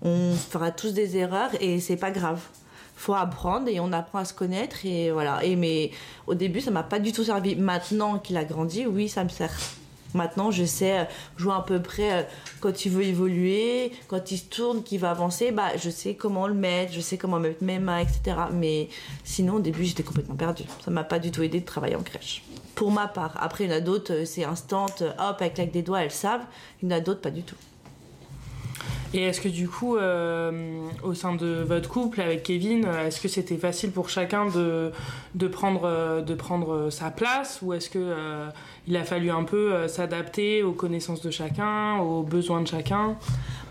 On 0.03 0.33
fera 0.33 0.69
tous 0.71 0.93
des 0.93 1.17
erreurs 1.17 1.49
et 1.59 1.79
c'est 1.79 1.95
pas 1.95 2.11
grave 2.11 2.39
faut 3.05 3.13
apprendre 3.13 3.67
et 3.67 3.79
on 3.79 3.91
apprend 3.91 4.19
à 4.19 4.25
se 4.25 4.33
connaître 4.33 4.83
et 4.83 5.11
voilà. 5.11 5.43
Et 5.43 5.55
mais 5.55 5.91
au 6.25 6.33
début 6.33 6.59
ça 6.59 6.71
m'a 6.71 6.83
pas 6.83 6.99
du 6.99 7.11
tout 7.11 7.23
servi. 7.23 7.55
Maintenant 7.55 8.17
qu'il 8.17 8.35
a 8.35 8.43
grandi 8.43 8.85
oui 8.87 9.07
ça 9.07 9.23
me 9.23 9.29
sert. 9.29 9.53
Maintenant 10.15 10.49
je 10.49 10.63
sais 10.63 10.99
euh, 10.99 11.03
jouer 11.37 11.53
à 11.53 11.61
peu 11.61 11.81
près 11.81 12.13
euh, 12.13 12.23
quand 12.61 12.85
il 12.85 12.91
veut 12.91 13.03
évoluer 13.03 13.91
quand 14.07 14.31
il 14.31 14.37
se 14.37 14.45
tourne 14.45 14.81
qu'il 14.81 14.99
va 15.01 15.11
avancer 15.11 15.51
bah 15.51 15.75
je 15.75 15.89
sais 15.89 16.15
comment 16.15 16.47
le 16.47 16.53
mettre 16.53 16.93
je 16.93 17.01
sais 17.01 17.17
comment 17.17 17.37
mettre 17.37 17.61
mes 17.63 17.79
mains 17.79 17.99
etc 17.99 18.37
mais 18.53 18.87
sinon 19.25 19.55
au 19.55 19.59
début 19.59 19.83
j'étais 19.83 20.03
complètement 20.03 20.35
perdue. 20.35 20.63
Ça 20.83 20.89
m'a 20.89 21.03
pas 21.03 21.19
du 21.19 21.31
tout 21.31 21.43
aidé 21.43 21.59
de 21.59 21.65
travailler 21.65 21.97
en 21.97 22.03
crèche. 22.03 22.43
Pour 22.75 22.91
ma 22.91 23.07
part. 23.07 23.37
Après 23.39 23.65
il 23.65 23.71
y 23.71 23.73
en 23.73 23.77
a 23.77 23.81
d'autres 23.81 24.13
euh, 24.13 24.25
c'est 24.25 24.45
instant 24.45 24.85
hop 24.85 25.37
avec 25.39 25.55
claque 25.55 25.71
des 25.71 25.83
doigts 25.83 26.01
elles 26.01 26.11
savent. 26.11 26.45
Il 26.81 26.89
y 26.89 26.93
en 26.93 26.97
a 26.97 27.01
d'autres 27.01 27.21
pas 27.21 27.31
du 27.31 27.43
tout 27.43 27.57
Et 29.15 29.21
est-ce 29.21 29.39
que 29.39 29.47
du 29.47 29.69
coup, 29.69 29.95
euh, 29.95 30.89
au 31.01 31.13
sein 31.13 31.35
de 31.35 31.63
votre 31.65 31.87
couple 31.87 32.19
avec 32.19 32.43
Kevin, 32.43 32.83
euh, 32.85 33.07
est-ce 33.07 33.21
que 33.21 33.29
c'était 33.29 33.55
facile 33.55 33.91
pour 33.91 34.09
chacun 34.09 34.47
de, 34.47 34.91
prendre, 35.47 35.85
euh, 35.85 36.89
sa 36.89 37.11
place 37.11 37.59
ou 37.61 37.71
est-ce 37.71 37.89
que 37.89 37.97
euh, 37.97 38.49
il 38.89 38.97
a 38.97 39.05
fallu 39.05 39.31
un 39.31 39.45
peu 39.45 39.87
s'adapter 39.87 40.63
aux 40.63 40.73
connaissances 40.73 41.21
de 41.21 41.31
chacun, 41.31 41.97
aux 41.99 42.23
besoins 42.23 42.59
de 42.59 42.67
chacun? 42.67 43.15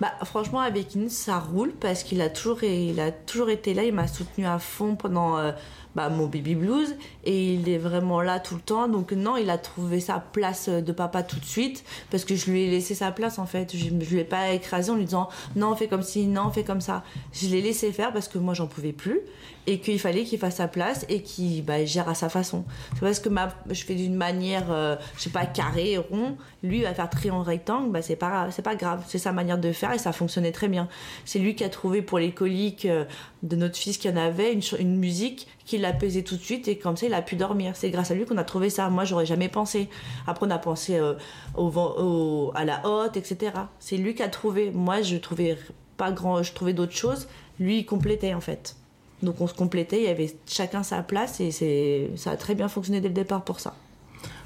Bah, 0.00 0.12
franchement, 0.24 0.60
avec 0.60 0.94
Inès, 0.94 1.12
ça 1.12 1.38
roule 1.38 1.72
parce 1.72 2.02
qu'il 2.02 2.20
a 2.20 2.28
toujours, 2.28 2.62
il 2.64 2.98
a 3.00 3.12
toujours 3.12 3.50
été 3.50 3.74
là. 3.74 3.84
Il 3.84 3.94
m'a 3.94 4.08
soutenu 4.08 4.44
à 4.44 4.58
fond 4.58 4.96
pendant 4.96 5.38
euh, 5.38 5.52
bah, 5.94 6.08
mon 6.08 6.26
baby 6.26 6.56
blues 6.56 6.96
et 7.24 7.54
il 7.54 7.68
est 7.68 7.78
vraiment 7.78 8.20
là 8.20 8.40
tout 8.40 8.56
le 8.56 8.60
temps. 8.60 8.88
Donc, 8.88 9.12
non, 9.12 9.36
il 9.36 9.50
a 9.50 9.58
trouvé 9.58 10.00
sa 10.00 10.18
place 10.18 10.68
de 10.68 10.92
papa 10.92 11.22
tout 11.22 11.38
de 11.38 11.44
suite 11.44 11.84
parce 12.10 12.24
que 12.24 12.34
je 12.34 12.50
lui 12.50 12.62
ai 12.62 12.70
laissé 12.70 12.94
sa 12.94 13.12
place 13.12 13.38
en 13.38 13.46
fait. 13.46 13.76
Je 13.76 13.90
ne 13.90 14.04
lui 14.04 14.18
ai 14.18 14.24
pas 14.24 14.50
écrasé 14.50 14.90
en 14.90 14.96
lui 14.96 15.04
disant 15.04 15.28
non, 15.54 15.76
fais 15.76 15.86
comme 15.86 16.02
ci, 16.02 16.26
non, 16.26 16.50
fais 16.50 16.64
comme 16.64 16.80
ça. 16.80 17.04
Je 17.32 17.46
l'ai 17.46 17.62
laissé 17.62 17.92
faire 17.92 18.12
parce 18.12 18.28
que 18.28 18.38
moi, 18.38 18.54
j'en 18.54 18.66
pouvais 18.66 18.92
plus 18.92 19.20
et 19.66 19.78
qu'il 19.78 19.98
fallait 19.98 20.24
qu'il 20.24 20.38
fasse 20.38 20.56
sa 20.56 20.68
place 20.68 21.06
et 21.08 21.22
qu'il 21.22 21.64
bah, 21.64 21.84
gère 21.84 22.08
à 22.08 22.14
sa 22.14 22.28
façon. 22.28 22.64
C'est 22.94 23.00
parce 23.00 23.18
que 23.18 23.28
ma, 23.28 23.54
je 23.70 23.82
fais 23.84 23.94
d'une 23.94 24.14
manière, 24.14 24.70
euh, 24.70 24.96
je 25.16 25.22
sais 25.22 25.30
pas, 25.30 25.46
carré, 25.46 25.96
rond. 25.96 26.36
Lui, 26.62 26.82
va 26.82 26.94
faire 26.94 27.08
triangle, 27.08 27.46
rectangle, 27.46 27.90
bah, 27.90 28.02
c'est 28.02 28.16
pas, 28.16 28.48
grave. 28.76 29.04
C'est 29.08 29.18
sa 29.18 29.32
manière 29.32 29.58
de 29.58 29.72
faire 29.72 29.92
et 29.92 29.98
ça 29.98 30.12
fonctionnait 30.12 30.52
très 30.52 30.68
bien. 30.68 30.88
C'est 31.24 31.38
lui 31.38 31.54
qui 31.54 31.64
a 31.64 31.68
trouvé 31.68 32.02
pour 32.02 32.18
les 32.18 32.32
coliques 32.32 32.84
euh, 32.84 33.04
de 33.42 33.56
notre 33.56 33.76
fils 33.76 33.98
qui 33.98 34.08
en 34.08 34.16
avait 34.16 34.52
une, 34.52 34.96
musique 34.98 35.48
qui 35.64 35.78
l'a 35.78 35.92
pesé 35.92 36.22
tout 36.22 36.36
de 36.36 36.42
suite 36.42 36.68
et 36.68 36.76
comme 36.76 36.96
ça, 36.96 37.06
il 37.06 37.14
a 37.14 37.22
pu 37.22 37.36
dormir. 37.36 37.72
C'est 37.74 37.90
grâce 37.90 38.10
à 38.10 38.14
lui 38.14 38.26
qu'on 38.26 38.36
a 38.36 38.44
trouvé 38.44 38.68
ça. 38.70 38.90
Moi, 38.90 39.04
j'aurais 39.04 39.26
jamais 39.26 39.48
pensé. 39.48 39.88
Après, 40.26 40.46
on 40.46 40.50
a 40.50 40.58
pensé 40.58 40.96
euh, 40.96 41.14
au- 41.56 42.52
à 42.54 42.64
la 42.64 42.86
hotte, 42.86 43.16
etc. 43.16 43.52
C'est 43.78 43.96
lui 43.96 44.14
qui 44.14 44.22
a 44.22 44.28
trouvé. 44.28 44.70
Moi, 44.70 45.00
je 45.02 45.16
trouvais 45.16 45.56
pas 45.96 46.12
grand, 46.12 46.42
je 46.42 46.52
trouvais 46.52 46.74
d'autres 46.74 46.94
choses. 46.94 47.28
Lui, 47.58 47.78
il 47.78 47.86
complétait 47.86 48.34
en 48.34 48.40
fait. 48.40 48.76
Donc 49.22 49.40
on 49.40 49.46
se 49.46 49.54
complétait, 49.54 49.98
il 49.98 50.04
y 50.04 50.08
avait 50.08 50.34
chacun 50.46 50.82
sa 50.82 51.02
place 51.02 51.40
et 51.40 52.10
ça 52.16 52.30
a 52.32 52.36
très 52.36 52.54
bien 52.54 52.68
fonctionné 52.68 53.00
dès 53.00 53.08
le 53.08 53.14
départ 53.14 53.42
pour 53.42 53.60
ça. 53.60 53.74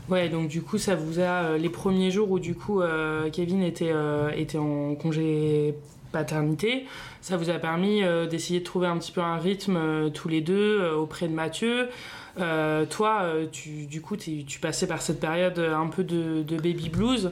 Ouais, 0.08 0.28
donc 0.28 0.48
du 0.48 0.62
coup, 0.62 0.78
ça 0.78 0.94
vous 0.94 1.18
a. 1.20 1.22
euh, 1.22 1.58
les 1.58 1.68
premiers 1.68 2.10
jours 2.10 2.30
où 2.30 2.38
du 2.38 2.54
coup 2.54 2.80
euh, 2.80 3.28
Kevin 3.30 3.62
était, 3.62 3.90
euh, 3.92 4.30
était 4.36 4.56
en 4.58 4.94
congé 4.94 5.74
paternité, 6.12 6.86
ça 7.20 7.36
vous 7.36 7.50
a 7.50 7.58
permis 7.58 8.00
d'essayer 8.30 8.60
de 8.60 8.64
trouver 8.64 8.86
un 8.86 8.96
petit 8.96 9.12
peu 9.12 9.20
un 9.20 9.36
rythme 9.36 10.10
tous 10.12 10.28
les 10.28 10.40
deux 10.40 10.90
auprès 10.92 11.28
de 11.28 11.34
Mathieu. 11.34 11.88
Toi, 12.36 13.26
tu, 13.52 13.84
du 13.84 14.00
coup, 14.00 14.16
tu 14.16 14.58
passais 14.58 14.86
par 14.86 15.02
cette 15.02 15.20
période 15.20 15.58
un 15.58 15.88
peu 15.88 16.04
de, 16.04 16.42
baby 16.56 16.88
blues. 16.88 17.30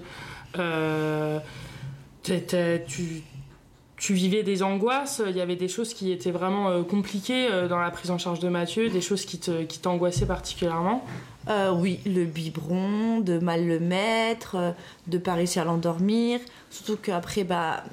T'es- 2.22 2.40
t'es- 2.42 2.84
tu, 2.86 3.22
tu 3.96 4.12
vivais 4.14 4.42
des 4.42 4.62
angoisses, 4.62 5.22
il 5.26 5.36
y 5.36 5.40
avait 5.40 5.56
des 5.56 5.68
choses 5.68 5.94
qui 5.94 6.12
étaient 6.12 6.30
vraiment 6.30 6.68
euh, 6.68 6.82
compliquées 6.82 7.48
euh, 7.50 7.66
dans 7.68 7.78
la 7.78 7.90
prise 7.90 8.10
en 8.10 8.18
charge 8.18 8.40
de 8.40 8.48
Mathieu, 8.48 8.90
des 8.90 9.00
choses 9.00 9.24
qui 9.24 9.38
te- 9.38 9.62
qui 9.62 9.78
t'angoissaient 9.78 10.26
particulièrement? 10.26 11.04
Euh, 11.48 11.72
oui, 11.72 12.00
le 12.04 12.24
biberon, 12.24 13.20
de 13.20 13.38
mal 13.38 13.66
le 13.66 13.78
mettre, 13.80 14.56
euh, 14.56 14.70
de 15.06 15.16
pas 15.16 15.34
réussir 15.34 15.62
à 15.62 15.64
l'endormir. 15.64 16.40
Surtout 16.70 16.96
qu'après, 17.00 17.44
bah, 17.44 17.84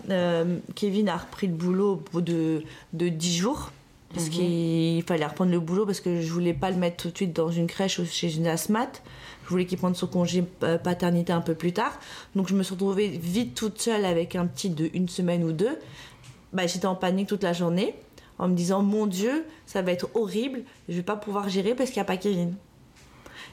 Kevin 0.75 1.07
a 1.09 1.17
repris 1.17 1.47
le 1.47 1.53
boulot 1.53 1.93
au 1.93 2.03
bout 2.11 2.21
de, 2.21 2.63
de 2.93 3.09
10 3.09 3.37
jours. 3.37 3.71
Parce 4.13 4.25
Mhm. 4.27 4.31
qu'il 4.31 5.03
fallait 5.07 5.25
reprendre 5.25 5.51
le 5.51 5.59
boulot 5.59 5.85
parce 5.87 5.99
que 5.99 6.21
je 6.21 6.31
voulais 6.31 6.53
pas 6.53 6.69
le 6.69 6.77
mettre 6.77 6.97
tout 6.97 7.09
de 7.09 7.15
suite 7.15 7.33
dans 7.33 7.49
une 7.49 7.65
crèche 7.65 7.97
ou 7.97 8.05
chez 8.05 8.35
une 8.35 8.45
asthmate. 8.45 9.01
Je 9.43 9.49
voulais 9.49 9.65
qu'il 9.65 9.77
prenne 9.77 9.95
son 9.95 10.07
congé 10.07 10.45
euh, 10.63 10.77
paternité 10.77 11.33
un 11.33 11.41
peu 11.41 11.55
plus 11.55 11.73
tard. 11.73 11.99
Donc 12.35 12.47
je 12.47 12.55
me 12.55 12.63
suis 12.63 12.73
retrouvée 12.73 13.07
vite 13.07 13.55
toute 13.55 13.79
seule 13.79 14.05
avec 14.05 14.35
un 14.35 14.45
petit 14.47 14.69
de 14.69 14.89
une 14.93 15.09
semaine 15.09 15.43
ou 15.43 15.51
deux. 15.51 15.77
Bah, 16.53 16.67
J'étais 16.67 16.85
en 16.85 16.95
panique 16.95 17.27
toute 17.27 17.43
la 17.43 17.53
journée 17.53 17.95
en 18.39 18.47
me 18.47 18.55
disant 18.55 18.81
mon 18.81 19.05
Dieu, 19.05 19.45
ça 19.65 19.81
va 19.81 19.91
être 19.91 20.09
horrible, 20.15 20.63
je 20.89 20.95
vais 20.95 21.03
pas 21.03 21.15
pouvoir 21.15 21.49
gérer 21.49 21.75
parce 21.75 21.89
qu'il 21.89 21.99
n'y 21.99 22.01
a 22.01 22.05
pas 22.05 22.17
Kevin. 22.17 22.55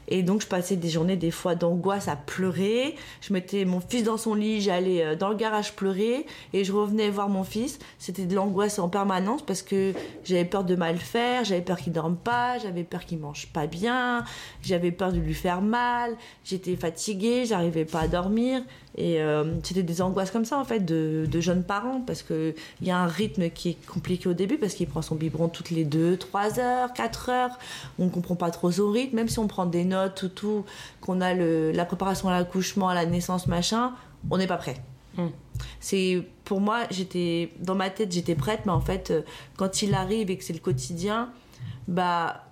Et 0.09 0.23
donc, 0.23 0.43
je 0.43 0.47
passais 0.47 0.77
des 0.77 0.89
journées, 0.89 1.17
des 1.17 1.31
fois, 1.31 1.55
d'angoisse 1.55 2.09
à 2.09 2.17
pleurer. 2.17 2.97
Je 3.21 3.33
mettais 3.33 3.65
mon 3.65 3.81
fils 3.81 4.03
dans 4.03 4.17
son 4.17 4.35
lit, 4.35 4.61
j'allais 4.61 5.05
euh, 5.05 5.17
dans 5.17 5.29
le 5.29 5.37
garage 5.37 5.75
pleurer 5.75 6.27
et 6.53 6.65
je 6.65 6.73
revenais 6.73 7.11
voir 7.11 7.29
mon 7.29 7.45
fils. 7.45 7.79
C'était 7.99 8.27
de 8.27 8.35
l'angoisse 8.35 8.79
en 8.79 8.89
permanence 8.89 9.43
parce 9.43 9.63
que 9.63 9.93
j'avais 10.25 10.45
peur 10.45 10.65
de 10.65 10.75
mal 10.75 10.97
faire, 10.99 11.45
j'avais 11.45 11.63
peur 11.63 11.79
qu'il 11.79 11.93
dorme 11.93 12.17
pas, 12.17 12.59
j'avais 12.59 12.85
peur 12.85 13.05
qu'il 13.05 13.19
mange 13.19 13.47
pas 13.49 13.67
bien, 13.67 14.25
j'avais 14.63 14.91
peur 14.91 15.13
de 15.13 15.19
lui 15.19 15.35
faire 15.35 15.63
mal, 15.63 16.17
j'étais 16.45 16.77
fatiguée, 16.77 17.45
j'arrivais 17.47 17.85
pas 17.85 18.01
à 18.01 18.09
dormir. 18.09 18.63
Et 18.97 19.21
euh, 19.23 19.45
c'était 19.63 19.83
des 19.83 20.03
angoisses 20.03 20.31
comme 20.31 20.45
ça, 20.45 20.59
en 20.59 20.65
fait, 20.65 20.81
de, 20.81 21.27
de 21.31 21.41
jeunes 21.41 21.63
parents 21.63 22.01
parce 22.01 22.23
qu'il 22.23 22.55
y 22.83 22.91
a 22.91 22.99
un 22.99 23.07
rythme 23.07 23.49
qui 23.51 23.71
est 23.71 23.87
compliqué 23.87 24.29
au 24.29 24.33
début 24.33 24.59
parce 24.59 24.75
qu'il 24.75 24.89
prend 24.89 25.03
son 25.03 25.15
biberon 25.15 25.49
toutes 25.49 25.71
les 25.71 25.85
2, 25.85 26.17
3 26.17 26.59
heures, 26.59 26.93
4 26.93 27.29
heures. 27.29 27.59
On 27.99 28.07
ne 28.07 28.11
comprend 28.11 28.35
pas 28.35 28.51
trop 28.51 28.71
son 28.71 28.91
rythme, 28.91 29.17
même 29.17 29.29
si 29.29 29.39
on 29.39 29.47
prend 29.47 29.67
des 29.67 29.85
notes, 29.85 30.17
tout, 30.17 30.29
tout, 30.29 30.65
qu'on 31.01 31.21
a 31.21 31.35
le, 31.35 31.71
la 31.73 31.85
préparation 31.85 32.29
à 32.29 32.33
l'accouchement, 32.33 32.89
à 32.89 32.95
la 32.95 33.07
naissance, 33.07 33.47
machin, 33.47 33.93
on 34.31 34.39
n'est 34.39 34.49
pas 34.49 34.57
prêt. 34.57 34.77
Mm. 35.17 35.27
C'est 35.79 36.23
pour 36.45 36.61
moi, 36.61 36.81
j'étais 36.91 37.53
dans 37.61 37.75
ma 37.75 37.91
tête, 37.91 38.13
j'étais 38.13 38.35
prête, 38.35 38.61
mais 38.67 38.73
en 38.73 38.81
fait, 38.81 39.11
euh, 39.11 39.23
quand 39.57 39.83
il 39.83 39.95
arrive 39.95 40.31
et 40.31 40.37
que 40.37 40.45
c'est 40.45 40.53
le 40.53 40.59
quotidien, 40.59 41.31
bah 41.87 42.45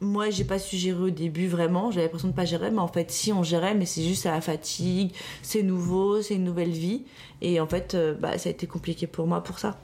moi, 0.00 0.30
j'ai 0.30 0.44
pas 0.44 0.58
su 0.58 0.76
gérer 0.76 1.00
au 1.00 1.10
début 1.10 1.46
vraiment. 1.46 1.90
J'avais 1.90 2.06
l'impression 2.06 2.28
de 2.28 2.34
pas 2.34 2.44
gérer, 2.44 2.70
mais 2.70 2.80
en 2.80 2.88
fait, 2.88 3.10
si 3.10 3.32
on 3.32 3.42
gérait, 3.42 3.74
mais 3.74 3.86
c'est 3.86 4.02
juste 4.02 4.26
à 4.26 4.32
la 4.32 4.40
fatigue, 4.40 5.12
c'est 5.42 5.62
nouveau, 5.62 6.20
c'est 6.22 6.34
une 6.34 6.44
nouvelle 6.44 6.70
vie, 6.70 7.02
et 7.40 7.60
en 7.60 7.66
fait, 7.66 7.94
euh, 7.94 8.14
bah 8.14 8.38
ça 8.38 8.48
a 8.48 8.52
été 8.52 8.66
compliqué 8.66 9.06
pour 9.06 9.26
moi 9.26 9.42
pour 9.42 9.58
ça. 9.58 9.78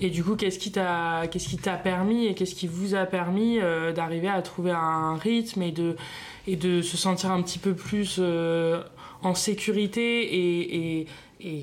Et 0.00 0.10
du 0.10 0.24
coup, 0.24 0.34
qu'est-ce 0.34 0.58
qui 0.58 0.72
t'a, 0.72 1.26
qu'est-ce 1.30 1.48
qui 1.48 1.58
t'a 1.58 1.76
permis 1.76 2.26
et 2.26 2.34
qu'est-ce 2.34 2.54
qui 2.54 2.66
vous 2.66 2.94
a 2.94 3.04
permis 3.04 3.60
euh, 3.60 3.92
d'arriver 3.92 4.28
à 4.28 4.40
trouver 4.42 4.72
un 4.72 5.16
rythme 5.16 5.62
et 5.62 5.72
de, 5.72 5.96
et 6.46 6.56
de 6.56 6.82
se 6.82 6.96
sentir 6.96 7.30
un 7.30 7.42
petit 7.42 7.58
peu 7.58 7.74
plus 7.74 8.16
euh, 8.18 8.82
en 9.22 9.34
sécurité 9.34 10.22
et, 10.22 11.00
et, 11.00 11.06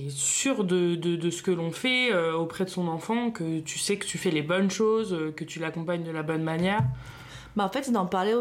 sûr 0.09 0.65
de, 0.65 0.95
de, 0.95 1.29
ce 1.29 1.41
que 1.41 1.51
l'on 1.51 1.71
fait 1.71 2.13
auprès 2.33 2.65
de 2.65 2.69
son 2.69 2.89
enfant, 2.89 3.31
que 3.31 3.61
tu 3.61 3.79
sais 3.79 3.95
que 3.95 4.05
tu 4.05 4.17
fais 4.17 4.29
les 4.29 4.41
bonnes 4.41 4.69
choses, 4.69 5.17
que 5.37 5.45
tu 5.45 5.59
l'accompagnes 5.59 6.03
de 6.03 6.11
la 6.11 6.21
bonne 6.21 6.43
manière? 6.43 6.81
Bah 7.55 7.65
en 7.65 7.69
fait, 7.69 7.83
c'est 7.83 7.91
d'en 7.91 8.05
parler 8.05 8.33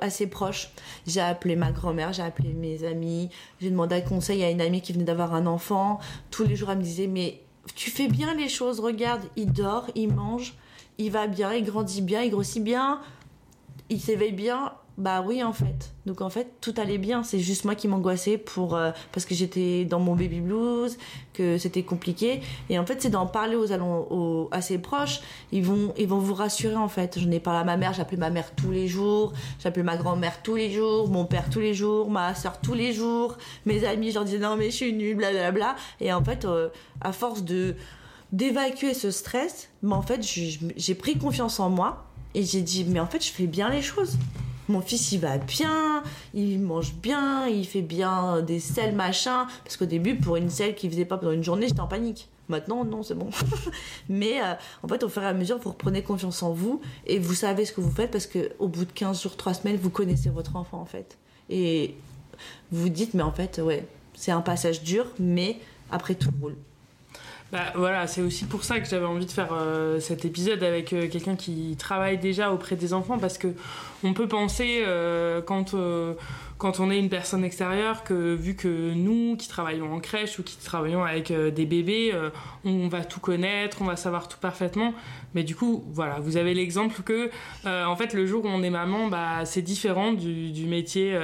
à 0.00 0.10
ses 0.10 0.26
proches. 0.26 0.70
J'ai 1.06 1.20
appelé 1.20 1.56
ma 1.56 1.72
grand-mère, 1.72 2.12
j'ai 2.12 2.22
appelé 2.22 2.52
mes 2.52 2.84
amis, 2.84 3.30
j'ai 3.60 3.70
demandé 3.70 3.96
un 3.96 4.00
conseil 4.00 4.42
à 4.44 4.50
une 4.50 4.60
amie 4.60 4.82
qui 4.82 4.92
venait 4.92 5.04
d'avoir 5.04 5.34
un 5.34 5.46
enfant. 5.46 5.98
Tous 6.30 6.44
les 6.44 6.56
jours, 6.56 6.70
elle 6.70 6.78
me 6.78 6.82
disait 6.82 7.06
Mais 7.06 7.40
tu 7.74 7.90
fais 7.90 8.08
bien 8.08 8.34
les 8.34 8.48
choses, 8.48 8.80
regarde, 8.80 9.22
il 9.36 9.52
dort, 9.52 9.86
il 9.94 10.12
mange, 10.12 10.54
il 10.98 11.10
va 11.10 11.26
bien, 11.26 11.52
il 11.52 11.64
grandit 11.64 12.02
bien, 12.02 12.22
il 12.22 12.30
grossit 12.30 12.62
bien, 12.62 13.00
il 13.88 14.00
s'éveille 14.00 14.32
bien. 14.32 14.72
Bah 14.98 15.20
oui, 15.20 15.42
en 15.42 15.52
fait. 15.52 15.92
Donc 16.06 16.22
en 16.22 16.30
fait, 16.30 16.54
tout 16.62 16.72
allait 16.78 16.96
bien. 16.96 17.22
C'est 17.22 17.38
juste 17.38 17.66
moi 17.66 17.74
qui 17.74 17.86
m'angoissais 17.86 18.38
pour 18.38 18.74
euh, 18.74 18.92
parce 19.12 19.26
que 19.26 19.34
j'étais 19.34 19.84
dans 19.84 20.00
mon 20.00 20.14
baby 20.14 20.40
blues, 20.40 20.96
que 21.34 21.58
c'était 21.58 21.82
compliqué. 21.82 22.40
Et 22.70 22.78
en 22.78 22.86
fait, 22.86 23.02
c'est 23.02 23.10
d'en 23.10 23.26
parler 23.26 23.56
aux, 23.56 23.70
aux, 23.74 24.48
à 24.52 24.62
ses 24.62 24.78
proches. 24.78 25.20
Ils 25.52 25.62
vont 25.62 25.92
ils 25.98 26.08
vont 26.08 26.18
vous 26.18 26.32
rassurer 26.32 26.76
en 26.76 26.88
fait. 26.88 27.18
J'en 27.18 27.30
ai 27.30 27.40
parlé 27.40 27.60
à 27.60 27.64
ma 27.64 27.76
mère. 27.76 27.92
J'appelais 27.92 28.16
ma 28.16 28.30
mère 28.30 28.52
tous 28.54 28.70
les 28.70 28.88
jours. 28.88 29.34
J'appelais 29.58 29.82
ma 29.82 29.98
grand-mère 29.98 30.42
tous 30.42 30.56
les 30.56 30.70
jours, 30.70 31.08
mon 31.10 31.26
père 31.26 31.50
tous 31.50 31.60
les 31.60 31.74
jours, 31.74 32.10
ma 32.10 32.34
soeur 32.34 32.58
tous 32.62 32.74
les 32.74 32.94
jours, 32.94 33.36
mes 33.66 33.84
amis. 33.84 34.10
Je 34.10 34.14
leur 34.14 34.24
disais 34.24 34.38
non 34.38 34.56
mais 34.56 34.70
je 34.70 34.76
suis 34.76 34.92
nulle, 34.94 35.16
blablabla. 35.18 35.76
Et 36.00 36.10
en 36.10 36.24
fait, 36.24 36.46
euh, 36.46 36.70
à 37.02 37.12
force 37.12 37.42
de 37.42 37.74
d'évacuer 38.32 38.94
ce 38.94 39.10
stress, 39.10 39.68
mais 39.82 39.94
en 39.94 40.02
fait, 40.02 40.20
j'ai 40.76 40.94
pris 40.94 41.18
confiance 41.18 41.60
en 41.60 41.68
moi 41.68 42.06
et 42.34 42.42
j'ai 42.42 42.62
dit 42.62 42.86
mais 42.88 42.98
en 42.98 43.06
fait, 43.06 43.22
je 43.22 43.30
fais 43.30 43.46
bien 43.46 43.68
les 43.68 43.82
choses 43.82 44.16
mon 44.68 44.80
fils 44.80 45.12
il 45.12 45.20
va 45.20 45.38
bien, 45.38 46.02
il 46.34 46.60
mange 46.60 46.94
bien, 46.94 47.46
il 47.46 47.66
fait 47.66 47.82
bien 47.82 48.42
des 48.42 48.60
selles 48.60 48.94
machin. 48.94 49.46
Parce 49.64 49.76
qu'au 49.76 49.86
début, 49.86 50.16
pour 50.16 50.36
une 50.36 50.50
selle 50.50 50.74
qu'il 50.74 50.90
faisait 50.90 51.04
pas 51.04 51.18
pendant 51.18 51.32
une 51.32 51.44
journée, 51.44 51.68
j'étais 51.68 51.80
en 51.80 51.86
panique. 51.86 52.28
Maintenant, 52.48 52.84
non, 52.84 53.02
c'est 53.02 53.14
bon. 53.14 53.30
Mais 54.08 54.40
euh, 54.40 54.54
en 54.82 54.88
fait, 54.88 55.02
au 55.02 55.08
fur 55.08 55.22
et 55.22 55.26
à 55.26 55.32
mesure, 55.32 55.58
vous 55.58 55.70
reprenez 55.70 56.02
confiance 56.02 56.42
en 56.42 56.52
vous 56.52 56.80
et 57.06 57.18
vous 57.18 57.34
savez 57.34 57.64
ce 57.64 57.72
que 57.72 57.80
vous 57.80 57.90
faites 57.90 58.10
parce 58.10 58.26
qu'au 58.26 58.68
bout 58.68 58.84
de 58.84 58.92
15 58.92 59.22
jours, 59.22 59.36
3 59.36 59.54
semaines, 59.54 59.76
vous 59.76 59.90
connaissez 59.90 60.30
votre 60.30 60.56
enfant 60.56 60.80
en 60.80 60.84
fait. 60.84 61.18
Et 61.50 61.94
vous 62.70 62.82
vous 62.82 62.88
dites, 62.88 63.14
mais 63.14 63.22
en 63.22 63.32
fait, 63.32 63.60
ouais, 63.62 63.86
c'est 64.14 64.32
un 64.32 64.40
passage 64.40 64.82
dur, 64.82 65.06
mais 65.18 65.58
après 65.90 66.14
tout 66.14 66.30
roule. 66.40 66.56
Bah, 67.52 67.72
voilà, 67.76 68.08
c'est 68.08 68.22
aussi 68.22 68.44
pour 68.44 68.64
ça 68.64 68.80
que 68.80 68.88
j'avais 68.88 69.06
envie 69.06 69.24
de 69.24 69.30
faire 69.30 69.52
euh, 69.52 70.00
cet 70.00 70.24
épisode 70.24 70.64
avec 70.64 70.92
euh, 70.92 71.08
quelqu'un 71.08 71.36
qui 71.36 71.76
travaille 71.78 72.18
déjà 72.18 72.52
auprès 72.52 72.74
des 72.74 72.92
enfants 72.92 73.18
parce 73.18 73.38
que 73.38 73.54
on 74.02 74.14
peut 74.14 74.26
penser 74.26 74.82
euh, 74.84 75.40
quand 75.42 75.74
on 75.74 76.90
est 76.90 76.98
une 76.98 77.08
personne 77.08 77.44
extérieure 77.44 78.02
que 78.02 78.34
vu 78.34 78.56
que 78.56 78.92
nous 78.94 79.36
qui 79.36 79.46
travaillons 79.48 79.94
en 79.94 80.00
crèche 80.00 80.40
ou 80.40 80.42
qui 80.42 80.56
travaillons 80.56 81.04
avec 81.04 81.32
des 81.32 81.66
bébés, 81.66 82.12
on 82.64 82.88
va 82.88 83.04
tout 83.04 83.20
connaître, 83.20 83.78
on 83.80 83.84
va 83.84 83.96
savoir 83.96 84.28
tout 84.28 84.38
parfaitement. 84.38 84.92
Mais 85.34 85.42
du 85.42 85.54
coup, 85.54 85.84
voilà, 85.92 86.18
vous 86.20 86.36
avez 86.36 86.52
l'exemple 86.52 87.02
que 87.02 87.30
en 87.64 87.96
fait 87.96 88.12
le 88.12 88.26
jour 88.26 88.44
où 88.44 88.48
on 88.48 88.62
est 88.62 88.70
maman, 88.70 89.08
bah 89.08 89.44
c'est 89.44 89.62
différent 89.62 90.12
du 90.12 90.66
métier 90.66 91.18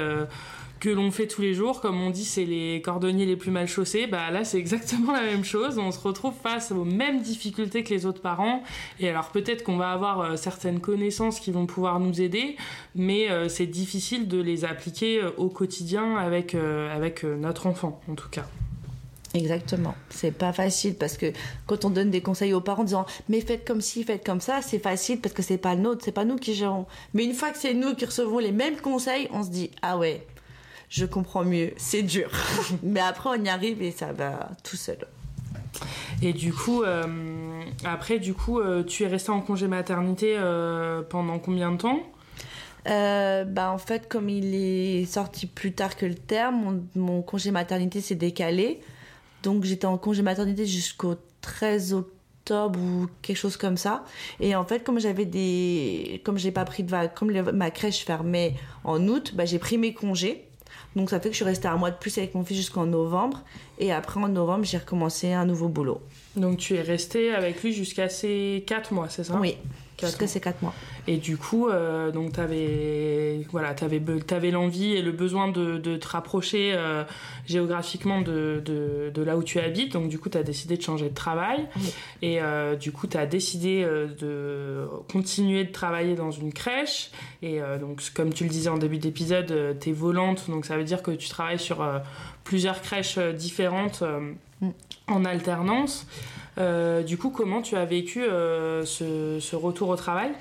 que 0.82 0.90
l'on 0.90 1.12
fait 1.12 1.28
tous 1.28 1.42
les 1.42 1.54
jours. 1.54 1.80
Comme 1.80 2.02
on 2.02 2.10
dit, 2.10 2.24
c'est 2.24 2.44
les 2.44 2.82
cordonniers 2.82 3.24
les 3.24 3.36
plus 3.36 3.52
mal 3.52 3.68
chaussés. 3.68 4.08
Bah 4.08 4.32
là, 4.32 4.42
c'est 4.42 4.58
exactement 4.58 5.12
la 5.12 5.22
même 5.22 5.44
chose. 5.44 5.78
On 5.78 5.92
se 5.92 6.00
retrouve 6.00 6.34
face 6.34 6.72
aux 6.72 6.84
mêmes 6.84 7.22
difficultés 7.22 7.84
que 7.84 7.94
les 7.94 8.04
autres 8.04 8.20
parents. 8.20 8.64
Et 8.98 9.08
alors 9.08 9.28
peut-être 9.28 9.62
qu'on 9.62 9.76
va 9.76 9.92
avoir 9.92 10.20
euh, 10.20 10.36
certaines 10.36 10.80
connaissances 10.80 11.38
qui 11.38 11.52
vont 11.52 11.66
pouvoir 11.66 12.00
nous 12.00 12.20
aider, 12.20 12.56
mais 12.96 13.30
euh, 13.30 13.48
c'est 13.48 13.66
difficile 13.66 14.26
de 14.26 14.42
les 14.42 14.64
appliquer 14.64 15.22
euh, 15.22 15.30
au 15.36 15.48
quotidien 15.48 16.16
avec, 16.16 16.56
avec 16.56 17.22
notre 17.22 17.68
enfant, 17.68 18.00
en 18.10 18.16
tout 18.16 18.28
cas. 18.28 18.46
Exactement. 19.34 19.94
C'est 20.10 20.32
pas 20.32 20.52
facile 20.52 20.96
parce 20.96 21.16
que 21.16 21.32
quand 21.66 21.84
on 21.84 21.90
donne 21.90 22.10
des 22.10 22.22
conseils 22.22 22.54
aux 22.54 22.60
parents 22.60 22.82
en 22.82 22.86
disant 22.86 23.06
mais 23.28 23.40
faites 23.40 23.64
comme 23.64 23.80
ci, 23.80 24.02
faites 24.02 24.26
comme 24.26 24.40
ça, 24.40 24.62
c'est 24.62 24.80
facile 24.80 25.20
parce 25.20 25.32
que 25.32 25.42
c'est 25.42 25.58
pas 25.58 25.76
le 25.76 25.82
nôtre, 25.82 26.04
c'est 26.04 26.12
pas 26.12 26.24
nous 26.24 26.36
qui 26.36 26.54
gérons. 26.54 26.86
Mais 27.14 27.24
une 27.24 27.34
fois 27.34 27.50
que 27.50 27.58
c'est 27.58 27.72
nous 27.72 27.94
qui 27.94 28.04
recevons 28.04 28.40
les 28.40 28.52
mêmes 28.52 28.76
conseils, 28.76 29.28
on 29.32 29.44
se 29.44 29.48
dit 29.48 29.70
ah 29.80 29.96
ouais, 29.96 30.26
je 30.92 31.06
comprends 31.06 31.42
mieux. 31.42 31.72
C'est 31.78 32.02
dur. 32.02 32.30
Mais 32.82 33.00
après, 33.00 33.30
on 33.30 33.42
y 33.42 33.48
arrive 33.48 33.80
et 33.80 33.92
ça 33.92 34.12
va 34.12 34.50
tout 34.62 34.76
seul. 34.76 34.98
Et 36.20 36.34
du 36.34 36.52
coup, 36.52 36.82
euh, 36.82 37.62
après, 37.82 38.18
du 38.18 38.34
coup, 38.34 38.60
euh, 38.60 38.84
tu 38.84 39.02
es 39.04 39.06
restée 39.06 39.30
en 39.30 39.40
congé 39.40 39.68
maternité 39.68 40.36
euh, 40.36 41.00
pendant 41.00 41.38
combien 41.38 41.72
de 41.72 41.78
temps? 41.78 42.00
Bah 42.84 43.70
en 43.70 43.78
fait, 43.78 44.06
comme 44.06 44.28
il 44.28 44.54
est 44.54 45.06
sorti 45.06 45.46
plus 45.46 45.72
tard 45.72 45.96
que 45.96 46.04
le 46.04 46.16
terme, 46.16 46.82
mon, 46.94 47.22
congé 47.22 47.52
maternité 47.52 48.02
s'est 48.02 48.14
décalé. 48.14 48.80
Donc 49.42 49.64
j'étais 49.64 49.86
en 49.86 49.96
congé 49.96 50.20
maternité 50.20 50.66
jusqu'au 50.66 51.14
13 51.40 51.94
octobre 51.94 52.78
ou 52.78 53.06
quelque 53.22 53.36
chose 53.36 53.56
comme 53.56 53.78
ça. 53.78 54.04
Et 54.40 54.54
en 54.56 54.64
fait, 54.64 54.84
comme 54.84 54.98
j'avais 54.98 55.24
des, 55.24 56.20
comme 56.24 56.36
j'ai 56.36 56.50
pas 56.50 56.64
pris 56.64 56.82
de 56.82 56.90
vacances, 56.90 57.18
comme 57.18 57.50
ma 57.52 57.70
crèche 57.70 58.04
fermait 58.04 58.56
en 58.84 59.08
août, 59.08 59.32
bah, 59.34 59.46
j'ai 59.46 59.58
pris 59.58 59.78
mes 59.78 59.94
congés. 59.94 60.48
Donc 60.96 61.10
ça 61.10 61.20
fait 61.20 61.28
que 61.28 61.34
je 61.34 61.36
suis 61.36 61.44
restée 61.44 61.68
un 61.68 61.76
mois 61.76 61.90
de 61.90 61.96
plus 61.96 62.16
avec 62.18 62.34
mon 62.34 62.44
fils 62.44 62.56
jusqu'en 62.56 62.86
novembre. 62.86 63.42
Et 63.78 63.92
après, 63.92 64.20
en 64.20 64.28
novembre, 64.28 64.64
j'ai 64.64 64.78
recommencé 64.78 65.32
un 65.32 65.46
nouveau 65.46 65.68
boulot. 65.68 66.00
Donc 66.36 66.58
tu 66.58 66.74
es 66.74 66.82
restée 66.82 67.34
avec 67.34 67.62
lui 67.62 67.72
jusqu'à 67.72 68.08
ces 68.08 68.64
4 68.66 68.92
mois, 68.92 69.08
c'est 69.08 69.24
ça? 69.24 69.38
Oui. 69.40 69.56
Jusqu'à 70.08 70.26
ces 70.26 70.40
4 70.40 70.62
mois. 70.62 70.74
Et 71.06 71.16
du 71.16 71.36
coup, 71.36 71.68
euh, 71.68 72.12
donc 72.12 72.34
tu 72.34 72.40
avais, 72.40 73.40
voilà, 73.50 73.74
avais, 73.80 74.02
avais 74.30 74.50
l'envie 74.50 74.92
et 74.92 75.02
le 75.02 75.12
besoin 75.12 75.48
de, 75.48 75.78
de 75.78 75.96
te 75.96 76.08
rapprocher 76.08 76.72
euh, 76.74 77.04
géographiquement 77.46 78.20
de, 78.20 78.62
de, 78.64 79.10
de, 79.12 79.22
là 79.22 79.36
où 79.36 79.42
tu 79.42 79.58
habites. 79.58 79.92
Donc 79.92 80.08
du 80.08 80.18
coup, 80.18 80.28
tu 80.28 80.38
as 80.38 80.42
décidé 80.42 80.76
de 80.76 80.82
changer 80.82 81.08
de 81.08 81.14
travail. 81.14 81.66
Et 82.22 82.40
euh, 82.40 82.76
du 82.76 82.92
coup, 82.92 83.06
tu 83.06 83.16
as 83.16 83.26
décidé 83.26 83.84
de 83.84 84.86
continuer 85.10 85.64
de 85.64 85.72
travailler 85.72 86.14
dans 86.14 86.30
une 86.30 86.52
crèche. 86.52 87.10
Et 87.42 87.60
donc, 87.80 88.02
comme 88.14 88.32
tu 88.32 88.44
le 88.44 88.50
disais 88.50 88.70
en 88.70 88.78
début 88.78 88.98
d'épisode, 88.98 89.76
tu 89.80 89.90
es 89.90 89.92
volante. 89.92 90.48
Donc 90.48 90.66
ça 90.66 90.76
veut 90.76 90.84
dire 90.84 91.02
que 91.02 91.10
tu 91.10 91.28
travailles 91.28 91.58
sur 91.58 91.84
plusieurs 92.44 92.80
crèches 92.80 93.18
différentes 93.18 94.02
mm. 94.60 94.68
en 95.08 95.24
alternance. 95.24 96.06
Euh, 96.58 97.02
du 97.02 97.16
coup, 97.16 97.30
comment 97.30 97.62
tu 97.62 97.76
as 97.76 97.84
vécu 97.84 98.22
euh, 98.22 98.84
ce, 98.84 99.56
retour 99.56 99.88
au 99.88 99.96
travail? 99.96 100.32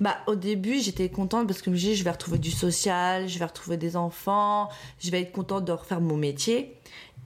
Bah, 0.00 0.16
au 0.26 0.34
début, 0.34 0.78
j'étais 0.78 1.08
contente 1.08 1.46
parce 1.46 1.60
que 1.60 1.66
je 1.66 1.70
me 1.70 1.76
disais, 1.76 1.94
je 1.94 2.04
vais 2.04 2.10
retrouver 2.10 2.38
du 2.38 2.50
social, 2.50 3.28
je 3.28 3.38
vais 3.38 3.44
retrouver 3.44 3.76
des 3.76 3.96
enfants, 3.96 4.68
je 5.00 5.10
vais 5.10 5.22
être 5.22 5.32
contente 5.32 5.64
de 5.64 5.72
refaire 5.72 6.00
mon 6.00 6.16
métier. 6.16 6.74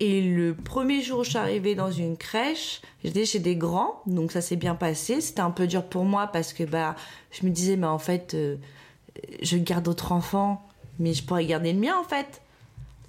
Et 0.00 0.22
le 0.22 0.54
premier 0.54 1.02
jour 1.02 1.20
où 1.20 1.24
je 1.24 1.30
suis 1.30 1.38
arrivée 1.38 1.74
dans 1.74 1.92
une 1.92 2.16
crèche, 2.16 2.80
j'étais 3.04 3.24
chez 3.24 3.38
des 3.38 3.54
grands, 3.56 4.02
donc 4.06 4.32
ça 4.32 4.40
s'est 4.40 4.56
bien 4.56 4.74
passé. 4.74 5.20
C'était 5.20 5.42
un 5.42 5.50
peu 5.50 5.66
dur 5.66 5.84
pour 5.84 6.04
moi 6.04 6.26
parce 6.26 6.52
que 6.52 6.64
bah, 6.64 6.96
je 7.30 7.46
me 7.46 7.50
disais, 7.50 7.76
mais 7.76 7.86
en 7.86 7.98
fait, 7.98 8.34
euh, 8.34 8.56
je 9.42 9.56
garde 9.58 9.84
d'autres 9.84 10.10
enfants, 10.12 10.66
mais 10.98 11.12
je 11.12 11.22
pourrais 11.22 11.44
garder 11.44 11.72
le 11.72 11.78
mien 11.78 11.96
en 11.96 12.04
fait. 12.04 12.42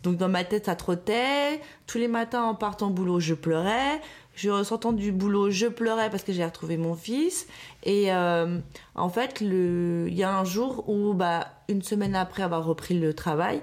Donc 0.04 0.18
dans 0.18 0.28
ma 0.28 0.44
tête, 0.44 0.66
ça 0.66 0.76
trottait. 0.76 1.62
Tous 1.88 1.98
les 1.98 2.10
matins 2.10 2.44
en 2.44 2.56
partant 2.56 2.88
au 2.88 2.92
boulot, 2.92 3.20
je 3.20 3.34
pleurais. 3.34 4.02
Je 4.36 4.64
sortant 4.64 4.94
du 4.94 5.12
boulot, 5.12 5.52
je 5.52 5.68
pleurais 5.68 6.10
parce 6.10 6.24
que 6.24 6.34
j'ai 6.34 6.44
retrouvé 6.44 6.78
mon 6.78 6.96
fils. 6.96 7.48
Et 7.84 8.12
euh, 8.12 8.60
en 8.96 9.10
fait, 9.10 9.42
il 9.42 10.14
y 10.14 10.24
a 10.24 10.36
un 10.36 10.44
jour 10.44 10.90
où, 10.90 11.14
bah, 11.14 11.48
une 11.70 11.84
semaine 11.84 12.16
après 12.16 12.44
avoir 12.44 12.66
repris 12.66 13.00
le 13.00 13.14
travail, 13.14 13.62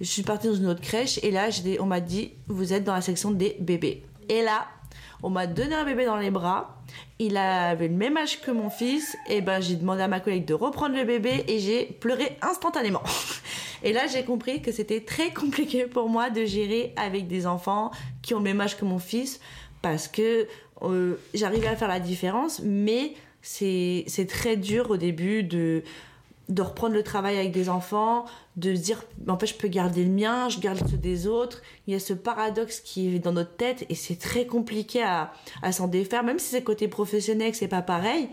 je 0.00 0.06
suis 0.06 0.22
partie 0.22 0.48
dans 0.48 0.54
une 0.54 0.66
autre 0.66 0.80
crèche 0.80 1.18
et 1.22 1.30
là, 1.30 1.48
on 1.80 1.86
m'a 1.86 2.00
dit, 2.00 2.32
vous 2.48 2.72
êtes 2.72 2.84
dans 2.84 2.94
la 2.94 3.00
section 3.00 3.30
des 3.30 3.56
bébés. 3.60 4.02
Et 4.28 4.42
là, 4.42 4.66
on 5.22 5.30
m'a 5.30 5.46
donné 5.46 5.74
un 5.74 5.84
bébé 5.84 6.04
dans 6.04 6.16
les 6.16 6.30
bras. 6.30 6.82
Il 7.18 7.36
avait 7.36 7.88
le 7.88 7.94
même 7.94 8.16
âge 8.16 8.40
que 8.40 8.50
mon 8.50 8.70
fils. 8.70 9.16
Et 9.28 9.40
ben, 9.40 9.60
j'ai 9.60 9.76
demandé 9.76 10.02
à 10.02 10.08
ma 10.08 10.20
collègue 10.20 10.44
de 10.44 10.54
reprendre 10.54 10.96
le 10.96 11.04
bébé 11.04 11.44
et 11.48 11.58
j'ai 11.58 11.84
pleuré 11.84 12.36
instantanément. 12.42 13.02
Et 13.84 13.92
là, 13.92 14.06
j'ai 14.06 14.24
compris 14.24 14.62
que 14.62 14.70
c'était 14.70 15.00
très 15.00 15.32
compliqué 15.32 15.86
pour 15.86 16.08
moi 16.08 16.30
de 16.30 16.44
gérer 16.44 16.92
avec 16.96 17.26
des 17.26 17.46
enfants 17.46 17.90
qui 18.22 18.32
ont 18.32 18.38
le 18.38 18.44
même 18.44 18.60
âge 18.60 18.76
que 18.76 18.84
mon 18.84 19.00
fils 19.00 19.40
parce 19.82 20.08
que 20.08 20.46
euh, 20.82 21.16
j'arrivais 21.34 21.66
à 21.66 21.76
faire 21.76 21.88
la 21.88 22.00
différence, 22.00 22.60
mais 22.64 23.14
c'est 23.42 24.26
très 24.28 24.56
dur 24.56 24.90
au 24.90 24.96
début 24.96 25.42
de, 25.42 25.82
de 26.48 26.62
reprendre 26.62 26.94
le 26.94 27.02
travail 27.02 27.36
avec 27.36 27.50
des 27.52 27.68
enfants, 27.68 28.24
de 28.56 28.74
se 28.74 28.80
dire 28.80 29.04
en 29.28 29.38
fait 29.38 29.46
je 29.46 29.54
peux 29.54 29.68
garder 29.68 30.04
le 30.04 30.10
mien, 30.10 30.48
je 30.48 30.60
garde 30.60 30.78
ceux 30.88 30.96
des 30.96 31.26
autres. 31.26 31.62
Il 31.86 31.92
y 31.92 31.96
a 31.96 32.00
ce 32.00 32.12
paradoxe 32.12 32.80
qui 32.80 33.14
est 33.14 33.18
dans 33.18 33.32
notre 33.32 33.56
tête 33.56 33.84
et 33.88 33.94
c'est 33.94 34.18
très 34.18 34.46
compliqué 34.46 35.02
à, 35.02 35.32
à 35.62 35.72
s'en 35.72 35.88
défaire, 35.88 36.22
même 36.22 36.38
si 36.38 36.48
c'est 36.48 36.62
côté 36.62 36.88
professionnel 36.88 37.50
que 37.50 37.56
c'est 37.56 37.68
pas 37.68 37.82
pareil. 37.82 38.28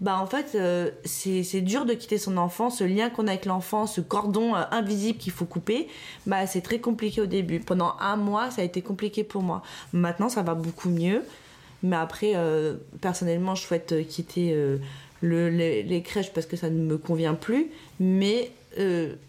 Bah 0.00 0.18
en 0.18 0.26
fait 0.26 0.52
euh, 0.54 0.90
c'est 1.04 1.60
dur 1.60 1.84
de 1.84 1.92
quitter 1.92 2.16
son 2.16 2.38
enfant, 2.38 2.70
ce 2.70 2.84
lien 2.84 3.10
qu'on 3.10 3.26
a 3.26 3.32
avec 3.32 3.44
l'enfant, 3.44 3.86
ce 3.86 4.00
cordon 4.00 4.54
euh, 4.54 4.62
invisible 4.70 5.18
qu'il 5.18 5.32
faut 5.32 5.44
couper. 5.44 5.88
Bah 6.26 6.46
c'est 6.46 6.62
très 6.62 6.78
compliqué 6.78 7.20
au 7.20 7.26
début. 7.26 7.60
Pendant 7.60 7.94
un 8.00 8.16
mois 8.16 8.50
ça 8.50 8.62
a 8.62 8.64
été 8.64 8.80
compliqué 8.80 9.24
pour 9.24 9.42
moi. 9.42 9.62
Maintenant 9.92 10.30
ça 10.30 10.42
va 10.42 10.54
beaucoup 10.54 10.88
mieux. 10.88 11.22
Mais 11.82 11.96
après, 11.96 12.32
euh, 12.34 12.74
personnellement, 13.00 13.54
je 13.54 13.62
souhaite 13.62 14.06
quitter 14.06 14.54
le, 15.22 15.48
les, 15.48 15.82
les 15.82 16.02
crèches 16.02 16.30
parce 16.30 16.44
que 16.44 16.54
ça 16.54 16.68
ne 16.68 16.78
me 16.78 16.98
convient 16.98 17.32
plus. 17.32 17.70
Mais 17.98 18.50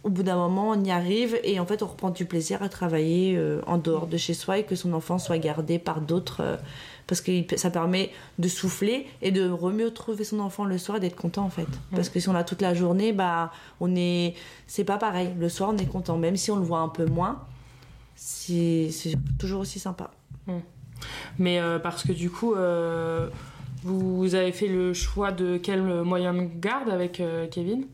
au 0.03 0.09
bout 0.09 0.23
d'un 0.23 0.35
moment, 0.35 0.71
on 0.71 0.83
y 0.83 0.91
arrive 0.91 1.39
et 1.45 1.61
en 1.61 1.65
fait, 1.65 1.81
on 1.81 1.87
reprend 1.87 2.09
du 2.09 2.25
plaisir 2.25 2.61
à 2.61 2.67
travailler 2.67 3.39
en 3.67 3.77
dehors 3.77 4.05
de 4.05 4.17
chez 4.17 4.33
soi 4.33 4.57
et 4.57 4.63
que 4.63 4.75
son 4.75 4.91
enfant 4.91 5.17
soit 5.17 5.37
gardé 5.37 5.79
par 5.79 6.01
d'autres. 6.01 6.59
Parce 7.07 7.21
que 7.21 7.31
ça 7.57 7.69
permet 7.69 8.11
de 8.39 8.47
souffler 8.47 9.07
et 9.21 9.31
de 9.31 9.47
mieux 9.71 9.85
retrouver 9.85 10.23
son 10.23 10.39
enfant 10.39 10.65
le 10.65 10.77
soir 10.77 10.97
et 10.97 10.99
d'être 10.99 11.15
content 11.15 11.43
en 11.43 11.49
fait. 11.49 11.67
Parce 11.93 12.09
que 12.09 12.19
si 12.19 12.29
on 12.29 12.33
l'a 12.33 12.43
toute 12.43 12.61
la 12.61 12.73
journée, 12.73 13.13
bah 13.13 13.51
on 13.79 13.95
est, 13.95 14.35
c'est 14.67 14.83
pas 14.83 14.97
pareil. 14.97 15.33
Le 15.39 15.49
soir, 15.49 15.71
on 15.73 15.77
est 15.77 15.85
content, 15.85 16.17
même 16.17 16.37
si 16.37 16.51
on 16.51 16.57
le 16.57 16.63
voit 16.63 16.79
un 16.79 16.89
peu 16.89 17.05
moins. 17.05 17.43
C'est 18.15 18.91
toujours 19.39 19.61
aussi 19.61 19.79
sympa. 19.79 20.11
Mais 21.39 21.59
euh, 21.59 21.79
parce 21.79 22.03
que 22.03 22.11
du 22.11 22.29
coup, 22.29 22.53
euh, 22.53 23.29
vous 23.83 24.35
avez 24.35 24.51
fait 24.51 24.67
le 24.67 24.93
choix 24.93 25.31
de 25.31 25.57
quel 25.57 25.81
moyen 26.03 26.33
de 26.33 26.47
garde 26.59 26.89
avec 26.89 27.19
euh, 27.19 27.47
Kevin? 27.47 27.85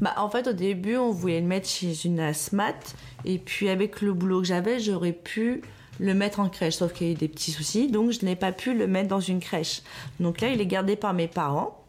Bah, 0.00 0.14
en 0.16 0.30
fait, 0.30 0.48
au 0.48 0.52
début, 0.52 0.96
on 0.96 1.10
voulait 1.10 1.40
le 1.40 1.46
mettre 1.46 1.68
chez 1.68 2.06
une 2.06 2.20
asthmat. 2.20 2.94
Et 3.24 3.38
puis, 3.38 3.68
avec 3.68 4.00
le 4.00 4.12
boulot 4.12 4.40
que 4.40 4.46
j'avais, 4.46 4.78
j'aurais 4.78 5.12
pu 5.12 5.62
le 5.98 6.14
mettre 6.14 6.40
en 6.40 6.48
crèche. 6.48 6.74
Sauf 6.76 6.92
qu'il 6.92 7.06
y 7.06 7.10
a 7.10 7.12
eu 7.12 7.16
des 7.16 7.28
petits 7.28 7.50
soucis. 7.52 7.88
Donc, 7.90 8.10
je 8.12 8.24
n'ai 8.24 8.36
pas 8.36 8.52
pu 8.52 8.74
le 8.74 8.86
mettre 8.86 9.08
dans 9.08 9.20
une 9.20 9.40
crèche. 9.40 9.82
Donc 10.20 10.40
là, 10.40 10.48
il 10.48 10.60
est 10.60 10.66
gardé 10.66 10.96
par 10.96 11.14
mes 11.14 11.28
parents 11.28 11.82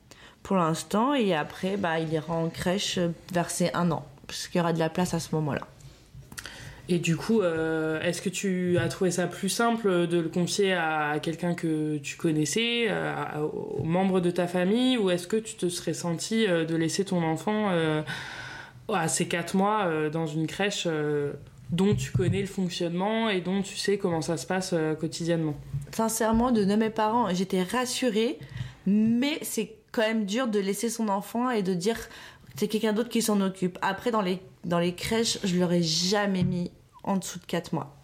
pour 0.43 0.55
l'instant. 0.57 1.13
Et 1.13 1.33
après, 1.35 1.77
bah, 1.77 1.99
il 1.99 2.11
ira 2.13 2.33
en 2.33 2.49
crèche 2.49 2.99
vers 3.33 3.49
ses 3.49 3.71
un 3.73 3.91
an. 3.91 4.05
Parce 4.27 4.47
qu'il 4.47 4.59
y 4.59 4.61
aura 4.61 4.73
de 4.73 4.79
la 4.79 4.89
place 4.89 5.13
à 5.13 5.19
ce 5.19 5.33
moment-là. 5.35 5.67
Et 6.89 6.99
du 6.99 7.17
coup, 7.17 7.41
euh, 7.41 7.99
est-ce 8.01 8.21
que 8.21 8.29
tu 8.29 8.77
as 8.77 8.87
trouvé 8.87 9.11
ça 9.11 9.27
plus 9.27 9.49
simple 9.49 10.07
de 10.07 10.19
le 10.19 10.29
confier 10.29 10.71
à 10.73 11.19
quelqu'un 11.21 11.53
que 11.53 11.97
tu 11.97 12.15
connaissais, 12.15 12.85
euh, 12.89 13.13
à- 13.13 13.41
aux 13.43 13.83
membres 13.83 14.21
de 14.21 14.31
ta 14.31 14.47
famille, 14.47 14.97
ou 14.97 15.09
est-ce 15.09 15.27
que 15.27 15.35
tu 15.35 15.55
te 15.55 15.67
serais 15.67 15.93
senti 15.93 16.47
euh, 16.47 16.63
de 16.63 16.77
laisser 16.77 17.03
ton 17.03 17.23
enfant 17.23 17.71
euh, 17.71 18.03
à 18.87 19.09
ses 19.09 19.27
4 19.27 19.57
mois 19.57 19.83
euh, 19.87 20.09
dans 20.09 20.27
une 20.27 20.47
crèche 20.47 20.83
euh, 20.87 21.33
dont 21.69 21.95
tu 21.95 22.11
connais 22.11 22.41
le 22.41 22.47
fonctionnement 22.47 23.29
et 23.29 23.41
dont 23.41 23.61
tu 23.61 23.75
sais 23.75 23.97
comment 23.97 24.21
ça 24.21 24.37
se 24.37 24.47
passe 24.47 24.71
euh, 24.73 24.95
quotidiennement 24.95 25.55
Sincèrement, 25.91 26.51
de 26.51 26.63
mes 26.63 26.89
parents, 26.89 27.33
j'étais 27.33 27.63
rassurée. 27.63 28.39
Mais 28.85 29.39
c'est 29.41 29.73
quand 29.91 30.01
même 30.01 30.25
dur 30.25 30.47
de 30.47 30.59
laisser 30.59 30.89
son 30.89 31.09
enfant 31.09 31.49
et 31.49 31.61
de 31.61 31.73
dire 31.73 31.97
c'est 32.55 32.67
quelqu'un 32.67 32.93
d'autre 32.93 33.09
qui 33.09 33.21
s'en 33.21 33.41
occupe. 33.41 33.77
Après, 33.81 34.11
dans 34.11 34.21
les, 34.21 34.39
dans 34.63 34.79
les 34.79 34.95
crèches, 34.95 35.39
je 35.43 35.57
l'aurais 35.57 35.83
jamais 35.83 36.43
mis 36.43 36.71
en 37.03 37.17
dessous 37.17 37.39
de 37.39 37.45
4 37.45 37.73
mois. 37.73 37.95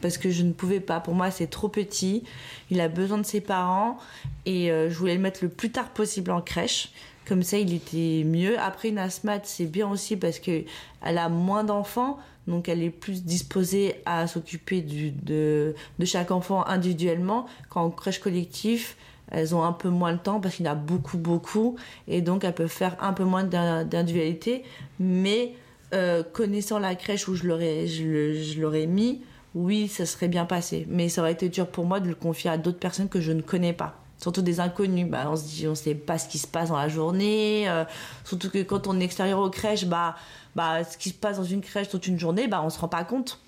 Parce 0.00 0.18
que 0.18 0.30
je 0.30 0.42
ne 0.42 0.52
pouvais 0.52 0.80
pas. 0.80 0.98
Pour 0.98 1.14
moi, 1.14 1.30
c'est 1.30 1.46
trop 1.46 1.68
petit. 1.68 2.24
Il 2.70 2.80
a 2.80 2.88
besoin 2.88 3.18
de 3.18 3.22
ses 3.26 3.40
parents. 3.40 3.98
Et 4.46 4.72
euh, 4.72 4.90
je 4.90 4.98
voulais 4.98 5.14
le 5.14 5.20
mettre 5.20 5.40
le 5.42 5.48
plus 5.48 5.70
tard 5.70 5.90
possible 5.90 6.32
en 6.32 6.40
crèche. 6.40 6.90
Comme 7.26 7.44
ça, 7.44 7.58
il 7.58 7.72
était 7.72 8.24
mieux. 8.24 8.58
Après, 8.58 8.88
une 8.88 8.98
asthmate, 8.98 9.46
c'est 9.46 9.66
bien 9.66 9.88
aussi 9.88 10.16
parce 10.16 10.40
qu'elle 10.40 10.64
a 11.02 11.28
moins 11.28 11.62
d'enfants. 11.62 12.18
Donc, 12.48 12.68
elle 12.68 12.82
est 12.82 12.90
plus 12.90 13.24
disposée 13.24 13.96
à 14.04 14.26
s'occuper 14.26 14.80
de, 14.82 15.74
de 15.98 16.04
chaque 16.04 16.30
enfant 16.30 16.66
individuellement. 16.66 17.46
Qu'en 17.70 17.90
crèche 17.90 18.18
collective, 18.18 18.94
elles 19.30 19.54
ont 19.54 19.62
un 19.62 19.72
peu 19.72 19.88
moins 19.88 20.12
le 20.12 20.18
temps 20.18 20.40
parce 20.40 20.56
qu'il 20.56 20.66
y 20.66 20.68
en 20.68 20.72
a 20.72 20.74
beaucoup, 20.74 21.18
beaucoup. 21.18 21.76
Et 22.08 22.20
donc, 22.20 22.44
elles 22.44 22.54
peuvent 22.54 22.68
faire 22.68 22.96
un 23.00 23.12
peu 23.12 23.24
moins 23.24 23.44
d'in- 23.44 23.84
d'individualité. 23.84 24.64
Mais 24.98 25.52
euh, 25.94 26.22
connaissant 26.22 26.78
la 26.78 26.94
crèche 26.94 27.28
où 27.28 27.34
je 27.34 27.44
l'aurais, 27.46 27.86
je, 27.86 28.86
mis, 28.86 29.20
oui, 29.54 29.86
ça 29.88 30.04
serait 30.06 30.28
bien 30.28 30.44
passé. 30.44 30.86
Mais 30.88 31.08
ça 31.08 31.20
aurait 31.22 31.32
été 31.32 31.48
dur 31.48 31.66
pour 31.68 31.84
moi 31.86 32.00
de 32.00 32.08
le 32.08 32.14
confier 32.14 32.50
à 32.50 32.58
d'autres 32.58 32.78
personnes 32.78 33.08
que 33.08 33.20
je 33.20 33.32
ne 33.32 33.42
connais 33.42 33.72
pas. 33.72 33.98
Surtout 34.18 34.42
des 34.42 34.60
inconnus. 34.60 35.08
Bah, 35.08 35.26
on 35.30 35.36
se 35.36 35.44
dit, 35.44 35.66
on 35.68 35.74
sait 35.74 35.94
pas 35.94 36.16
ce 36.18 36.28
qui 36.28 36.38
se 36.38 36.46
passe 36.46 36.68
dans 36.70 36.76
la 36.76 36.88
journée. 36.88 37.68
euh, 37.68 37.84
surtout 38.24 38.50
que 38.50 38.62
quand 38.62 38.86
on 38.86 39.00
est 39.00 39.04
extérieur 39.04 39.38
aux 39.40 39.50
crèches, 39.50 39.84
bah, 39.86 40.16
bah, 40.56 40.84
ce 40.84 40.96
qui 40.98 41.10
se 41.10 41.14
passe 41.14 41.36
dans 41.36 41.44
une 41.44 41.60
crèche 41.60 41.88
toute 41.88 42.06
une 42.06 42.18
journée, 42.18 42.48
bah, 42.48 42.62
on 42.64 42.70
se 42.70 42.78
rend 42.78 42.88
pas 42.88 43.04
compte. 43.04 43.40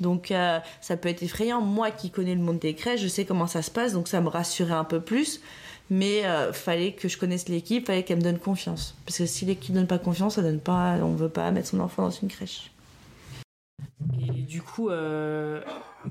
Donc 0.00 0.30
euh, 0.30 0.58
ça 0.80 0.96
peut 0.96 1.08
être 1.08 1.22
effrayant. 1.22 1.60
Moi 1.60 1.90
qui 1.90 2.10
connais 2.10 2.34
le 2.34 2.40
monde 2.40 2.58
des 2.58 2.74
crèches, 2.74 3.00
je 3.00 3.08
sais 3.08 3.24
comment 3.24 3.46
ça 3.46 3.62
se 3.62 3.70
passe, 3.70 3.92
donc 3.92 4.08
ça 4.08 4.20
me 4.20 4.28
rassurait 4.28 4.72
un 4.72 4.84
peu 4.84 5.00
plus. 5.00 5.40
Mais 5.90 6.24
euh, 6.24 6.52
fallait 6.52 6.92
que 6.92 7.08
je 7.08 7.18
connaisse 7.18 7.48
l'équipe, 7.48 7.86
fallait 7.86 8.04
qu'elle 8.04 8.18
me 8.18 8.22
donne 8.22 8.38
confiance. 8.38 8.96
Parce 9.04 9.18
que 9.18 9.26
si 9.26 9.44
l'équipe 9.44 9.74
donne 9.74 9.88
pas 9.88 9.98
confiance, 9.98 10.36
ça 10.36 10.42
donne 10.42 10.60
pas, 10.60 10.96
on 11.02 11.14
veut 11.14 11.28
pas 11.28 11.50
mettre 11.50 11.68
son 11.68 11.80
enfant 11.80 12.04
dans 12.04 12.10
une 12.10 12.28
crèche. 12.28 12.70
Et 14.18 14.42
du 14.42 14.62
coup, 14.62 14.88
euh, 14.88 15.60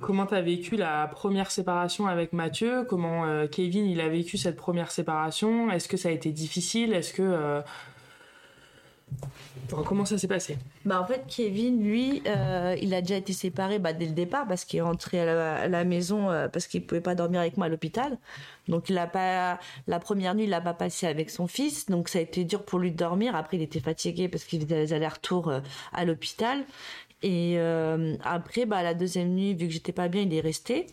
comment 0.02 0.26
t'as 0.26 0.42
vécu 0.42 0.76
la 0.76 1.08
première 1.08 1.52
séparation 1.52 2.08
avec 2.08 2.34
Mathieu? 2.34 2.84
Comment 2.88 3.26
euh, 3.26 3.48
Kevin 3.48 3.86
il 3.86 4.02
a 4.02 4.10
vécu 4.10 4.38
cette 4.38 4.56
première 4.56 4.92
séparation? 4.92 5.72
Est-ce 5.72 5.88
que 5.88 5.98
ça 5.98 6.10
a 6.10 6.12
été 6.12 6.32
difficile? 6.32 6.94
Est-ce 6.94 7.14
que 7.14 7.24
euh, 7.24 7.62
comment 9.86 10.06
ça 10.06 10.18
s'est 10.18 10.28
passé? 10.28 10.58
Bah 10.86 11.02
en 11.02 11.06
fait, 11.06 11.24
Kevin, 11.28 11.84
lui, 11.84 12.22
euh, 12.28 12.76
il 12.82 12.94
a 12.94 13.02
déjà 13.02 13.18
été 13.18 13.34
séparé 13.34 13.80
bah, 13.80 13.94
dès 13.94 14.06
le 14.06 14.14
départ 14.14 14.48
parce 14.48 14.66
qu'il 14.66 14.80
est 14.80 14.84
rentré 14.84 15.20
à 15.20 15.68
la, 15.68 15.84
maison 15.84 16.30
euh, 16.30 16.48
parce 16.48 16.68
qu'il 16.68 16.86
pouvait 16.86 17.02
pas 17.02 17.16
dormir 17.16 17.42
avec 17.42 17.58
moi 17.58 17.68
à 17.68 17.70
l'hôpital. 17.70 18.18
Donc 18.68 18.90
il 18.90 18.96
pas 19.12 19.60
la 19.88 20.00
première 20.00 20.36
nuit, 20.36 20.44
il 20.44 20.50
l'a 20.50 20.62
pas 20.62 20.74
passé 20.74 21.08
avec 21.08 21.30
son 21.30 21.48
fils, 21.48 21.88
donc 21.88 22.10
ça 22.10 22.20
a 22.20 22.22
été 22.22 22.44
dur 22.44 22.64
pour 22.64 22.80
lui 22.80 22.92
de 22.92 22.98
dormir. 22.98 23.36
Après, 23.36 23.58
il 23.58 23.64
était 23.64 23.80
fatigué 23.80 24.28
parce 24.28 24.44
qu'il 24.44 24.62
faisait 24.62 24.86
des 24.86 24.94
allers-retours 24.94 25.50
euh, 25.50 25.60
à 25.94 26.06
l'hôpital. 26.06 26.64
Et 27.22 27.56
euh, 27.58 28.16
après, 28.24 28.66
bah, 28.66 28.82
la 28.82 28.94
deuxième 28.94 29.34
nuit, 29.34 29.54
vu 29.54 29.68
que 29.68 29.74
j'étais 29.74 29.92
pas 29.92 30.08
bien, 30.08 30.22
il 30.22 30.34
est 30.34 30.40
resté. 30.40 30.88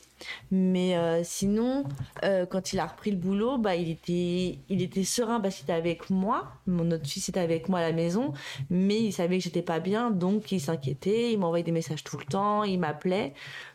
Mais 0.50 0.96
euh, 0.96 1.22
sinon, 1.22 1.84
euh, 2.24 2.46
quand 2.46 2.72
il 2.72 2.80
a 2.80 2.86
repris 2.86 3.12
le 3.12 3.16
boulot, 3.16 3.58
bah, 3.58 3.76
il 3.76 3.90
était, 3.90 4.58
il 4.68 4.82
était 4.82 5.04
serein 5.04 5.40
parce 5.40 5.54
qu'il 5.56 5.64
était 5.64 5.72
avec 5.72 6.10
moi. 6.10 6.50
Mon 6.66 6.90
autre 6.90 7.06
fils 7.06 7.28
était 7.28 7.38
avec 7.38 7.68
moi 7.68 7.78
à 7.78 7.82
la 7.82 7.92
maison, 7.92 8.32
mais 8.70 8.98
il 9.00 9.12
savait 9.12 9.38
que 9.38 9.44
j'étais 9.44 9.62
pas 9.62 9.78
bien, 9.78 10.10
donc 10.10 10.50
il 10.50 10.60
s'inquiétait. 10.60 11.32
Il 11.32 11.38
m'envoyait 11.38 11.64
des 11.64 11.70
messages 11.72 12.02
tout 12.02 12.18
le 12.18 12.24
temps, 12.24 12.64
il 12.64 12.80
m'appelait. 12.80 13.32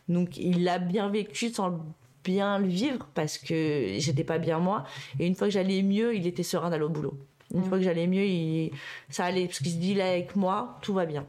Donc 0.08 0.36
il 0.36 0.64
l'a 0.64 0.78
bien 0.78 1.08
vécu 1.08 1.48
sans 1.50 1.80
bien 2.24 2.58
le 2.58 2.68
vivre 2.68 3.08
parce 3.14 3.38
que 3.38 3.94
j'étais 3.98 4.24
pas 4.24 4.38
bien 4.38 4.58
moi. 4.58 4.84
Et 5.18 5.26
une 5.26 5.34
fois 5.34 5.46
que 5.48 5.52
j'allais 5.54 5.82
mieux, 5.82 6.14
il 6.14 6.26
était 6.26 6.42
serein 6.42 6.68
d'aller 6.70 6.84
au 6.84 6.88
boulot. 6.90 7.14
Une 7.54 7.60
Mm. 7.60 7.64
fois 7.64 7.78
que 7.78 7.84
j'allais 7.84 8.06
mieux, 8.06 8.24
il... 8.26 8.72
ça 9.08 9.24
allait 9.24 9.46
parce 9.46 9.58
qu'il 9.58 9.72
se 9.72 9.76
dit 9.76 9.94
là 9.94 10.10
avec 10.10 10.36
moi, 10.36 10.78
tout 10.82 10.92
va 10.94 11.06
bien. 11.06 11.26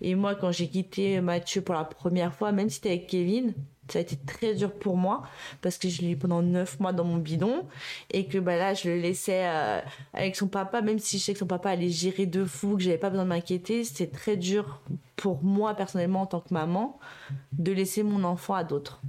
Et 0.00 0.14
moi, 0.14 0.34
quand 0.34 0.52
j'ai 0.52 0.68
quitté 0.68 1.20
Mathieu 1.20 1.62
pour 1.62 1.74
la 1.74 1.84
première 1.84 2.34
fois, 2.34 2.52
même 2.52 2.68
si 2.68 2.76
c'était 2.76 2.90
avec 2.90 3.06
Kevin, 3.06 3.54
ça 3.90 3.98
a 3.98 4.02
été 4.02 4.16
très 4.16 4.54
dur 4.54 4.72
pour 4.72 4.96
moi 4.96 5.22
parce 5.62 5.78
que 5.78 5.88
je 5.88 6.02
l'ai 6.02 6.10
eu 6.10 6.16
pendant 6.16 6.42
neuf 6.42 6.78
mois 6.78 6.92
dans 6.92 7.04
mon 7.04 7.16
bidon 7.16 7.66
et 8.10 8.26
que 8.26 8.38
bah 8.38 8.56
là, 8.56 8.74
je 8.74 8.88
le 8.88 8.96
laissais 8.98 9.46
euh, 9.46 9.80
avec 10.12 10.36
son 10.36 10.48
papa, 10.48 10.82
même 10.82 10.98
si 10.98 11.18
je 11.18 11.24
sais 11.24 11.32
que 11.32 11.38
son 11.38 11.46
papa 11.46 11.70
allait 11.70 11.88
gérer 11.88 12.26
de 12.26 12.44
fou, 12.44 12.76
que 12.76 12.82
j'avais 12.82 12.98
pas 12.98 13.10
besoin 13.10 13.24
de 13.24 13.30
m'inquiéter. 13.30 13.84
C'était 13.84 14.06
très 14.06 14.36
dur 14.36 14.80
pour 15.16 15.42
moi 15.42 15.74
personnellement 15.74 16.22
en 16.22 16.26
tant 16.26 16.40
que 16.40 16.52
maman 16.52 16.98
de 17.52 17.72
laisser 17.72 18.02
mon 18.02 18.24
enfant 18.24 18.54
à 18.54 18.64
d'autres. 18.64 19.00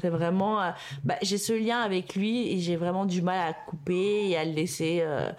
C'est 0.00 0.08
vraiment, 0.08 0.60
euh, 0.60 0.70
bah, 1.04 1.14
j'ai 1.22 1.38
ce 1.38 1.52
lien 1.52 1.78
avec 1.78 2.16
lui 2.16 2.52
et 2.52 2.58
j'ai 2.58 2.76
vraiment 2.76 3.06
du 3.06 3.22
mal 3.22 3.50
à 3.50 3.52
couper 3.52 4.30
et 4.30 4.36
à 4.36 4.44
le 4.44 4.52
laisser. 4.52 4.98
euh, 5.00 5.30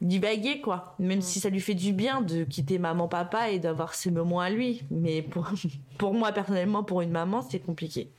divaguer 0.00 0.60
quoi. 0.60 0.94
Même 0.98 1.20
si 1.20 1.40
ça 1.40 1.50
lui 1.50 1.60
fait 1.60 1.74
du 1.74 1.92
bien 1.92 2.20
de 2.20 2.44
quitter 2.44 2.78
maman 2.78 3.08
papa 3.08 3.50
et 3.50 3.58
d'avoir 3.58 3.94
ses 3.94 4.10
moments 4.10 4.40
à 4.40 4.50
lui. 4.50 4.82
Mais 4.90 5.22
pour, 5.22 5.48
pour 5.98 6.14
moi 6.14 6.32
personnellement 6.32 6.84
pour 6.84 7.02
une 7.02 7.10
maman 7.10 7.42
c'est 7.42 7.60
compliqué. 7.60 8.10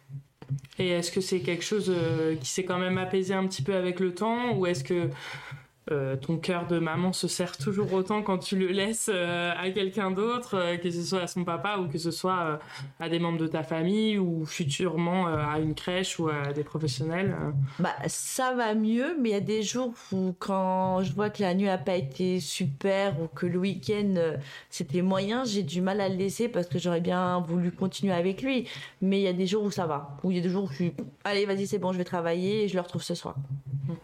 Et 0.78 0.90
est-ce 0.90 1.12
que 1.12 1.22
c'est 1.22 1.42
quelque 1.42 1.64
chose 1.64 1.94
euh, 1.96 2.36
qui 2.36 2.50
s'est 2.50 2.64
quand 2.64 2.80
même 2.80 2.98
apaisé 2.98 3.34
un 3.34 3.46
petit 3.48 3.62
peu 3.62 3.76
avec 3.76 4.00
le 4.00 4.14
temps 4.14 4.54
ou 4.56 4.66
est-ce 4.66 4.84
que 4.84 5.10
euh, 5.92 6.16
ton 6.16 6.38
cœur 6.38 6.68
de 6.68 6.78
maman 6.78 7.14
se 7.14 7.28
serre 7.28 7.58
toujours 7.58 7.94
autant 7.94 8.22
quand 8.22 8.38
tu 8.38 8.56
le 8.56 8.68
laisses 8.68 9.10
euh, 9.12 9.52
à 9.58 9.70
quelqu'un 9.72 10.12
d'autre, 10.12 10.56
euh, 10.56 10.78
que 10.78 10.92
ce 10.92 11.02
soit 11.02 11.22
à 11.22 11.28
son 11.28 11.44
papa 11.44 11.78
ou 11.80 11.88
que 11.88 11.98
ce 11.98 12.12
soit 12.12 12.60
à 13.00 13.10
des 13.10 13.20
membres 13.20 13.40
de 13.40 13.48
ta 13.48 13.64
famille 13.64 14.18
ou 14.18 14.46
futurement 14.46 15.28
à 15.28 15.60
une 15.60 15.74
crèche 15.74 16.20
ou 16.20 16.30
à 16.30 16.54
des 16.54 16.64
professionnels 16.64 17.36
bah 17.80 17.96
ça 18.08 18.54
va 18.54 18.74
mieux 18.76 19.16
mais 19.20 19.30
il 19.30 19.32
y 19.32 19.36
a 19.36 19.42
des 19.42 19.64
jours 19.64 19.94
où 20.12 20.34
quand 20.38 21.02
je 21.04 21.14
vois 21.14 21.30
que 21.30 21.42
la 21.42 21.54
nuit 21.54 21.70
a 21.70 21.78
pas 21.78 21.96
été 21.96 22.40
super 22.40 23.20
ou 23.22 23.28
que 23.28 23.46
le 23.46 23.58
week-end 23.58 24.16
c'était 24.70 25.02
moyen 25.02 25.44
j'ai 25.44 25.64
du 25.64 25.82
mal 25.82 26.02
à 26.02 26.10
le 26.10 26.16
laisser 26.16 26.48
parce 26.48 26.68
que 26.68 26.80
j'aurais 26.80 27.02
bien 27.02 27.40
voulu 27.40 27.72
continuer 27.72 28.14
avec 28.14 28.42
lui. 28.42 28.68
Mais 29.02 29.20
il 29.20 29.24
y 29.24 29.28
a 29.28 29.34
des 29.34 29.48
jours 29.48 29.64
où 29.64 29.72
ça 29.72 29.86
va. 29.86 30.18
Où 30.24 30.32
il 30.32 30.38
y 30.38 30.40
a 30.40 30.44
des 30.44 30.50
jours 30.50 30.66
où 30.66 30.68
je 30.70 30.76
suis 30.76 30.94
allez 31.24 31.46
vas-y 31.46 31.68
c'est 31.68 31.80
bon 31.80 31.92
je 31.92 31.98
vais 31.98 32.04
travailler 32.04 32.64
et 32.64 32.68
je 32.68 32.76
le 32.76 32.82
retrouve 32.82 33.04
ce 33.04 33.16
soir. 33.16 33.36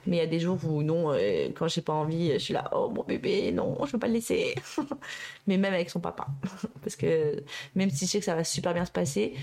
Mais 0.08 0.18
il 0.18 0.20
y 0.20 0.24
a 0.24 0.28
des 0.28 0.40
jours 0.40 0.58
où 0.66 0.84
non 0.84 1.14
quand 1.56 1.68
j'ai 1.76 1.82
pas 1.82 1.94
envie 1.94 2.32
je 2.34 2.38
suis 2.38 2.54
là 2.54 2.70
oh 2.74 2.90
mon 2.90 3.04
bébé 3.04 3.52
non 3.52 3.78
je 3.86 3.92
veux 3.92 4.00
pas 4.00 4.08
le 4.08 4.14
laisser. 4.14 4.56
Mais 5.48 5.58
même 5.58 5.74
avec 5.74 5.90
son 5.90 6.00
papa. 6.00 6.28
Parce 6.82 6.96
que 6.96 7.44
même 7.76 7.90
si 7.90 8.06
je 8.06 8.12
sais 8.12 8.20
que 8.20 8.26
ça 8.26 8.36
va 8.36 8.44
super 8.44 8.74
bien 8.74 8.86
se 8.86 8.92
passer 8.92 9.34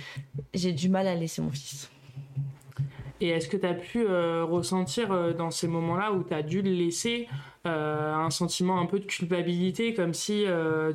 j'ai 0.55 0.73
du 0.73 0.89
mal 0.89 1.07
à 1.07 1.15
laisser 1.15 1.43
mon 1.43 1.51
fils. 1.51 1.91
Et 3.23 3.29
est-ce 3.29 3.47
que 3.47 3.57
tu 3.57 3.67
as 3.67 3.75
pu 3.75 4.05
euh, 4.05 4.45
ressentir 4.45 5.13
euh, 5.13 5.33
dans 5.33 5.53
ces 5.53 5.69
moments-là 5.69 6.11
où 6.13 6.25
tu 6.25 6.35
as 6.35 6.43
dû 6.43 6.61
le 6.61 6.73
laisser 6.73 7.29
euh, 7.69 8.13
un 8.13 8.31
sentiment 8.31 8.81
un 8.81 8.87
peu 8.87 8.99
de 8.99 9.05
culpabilité, 9.05 9.95
comme 9.95 10.13
si 10.13 10.45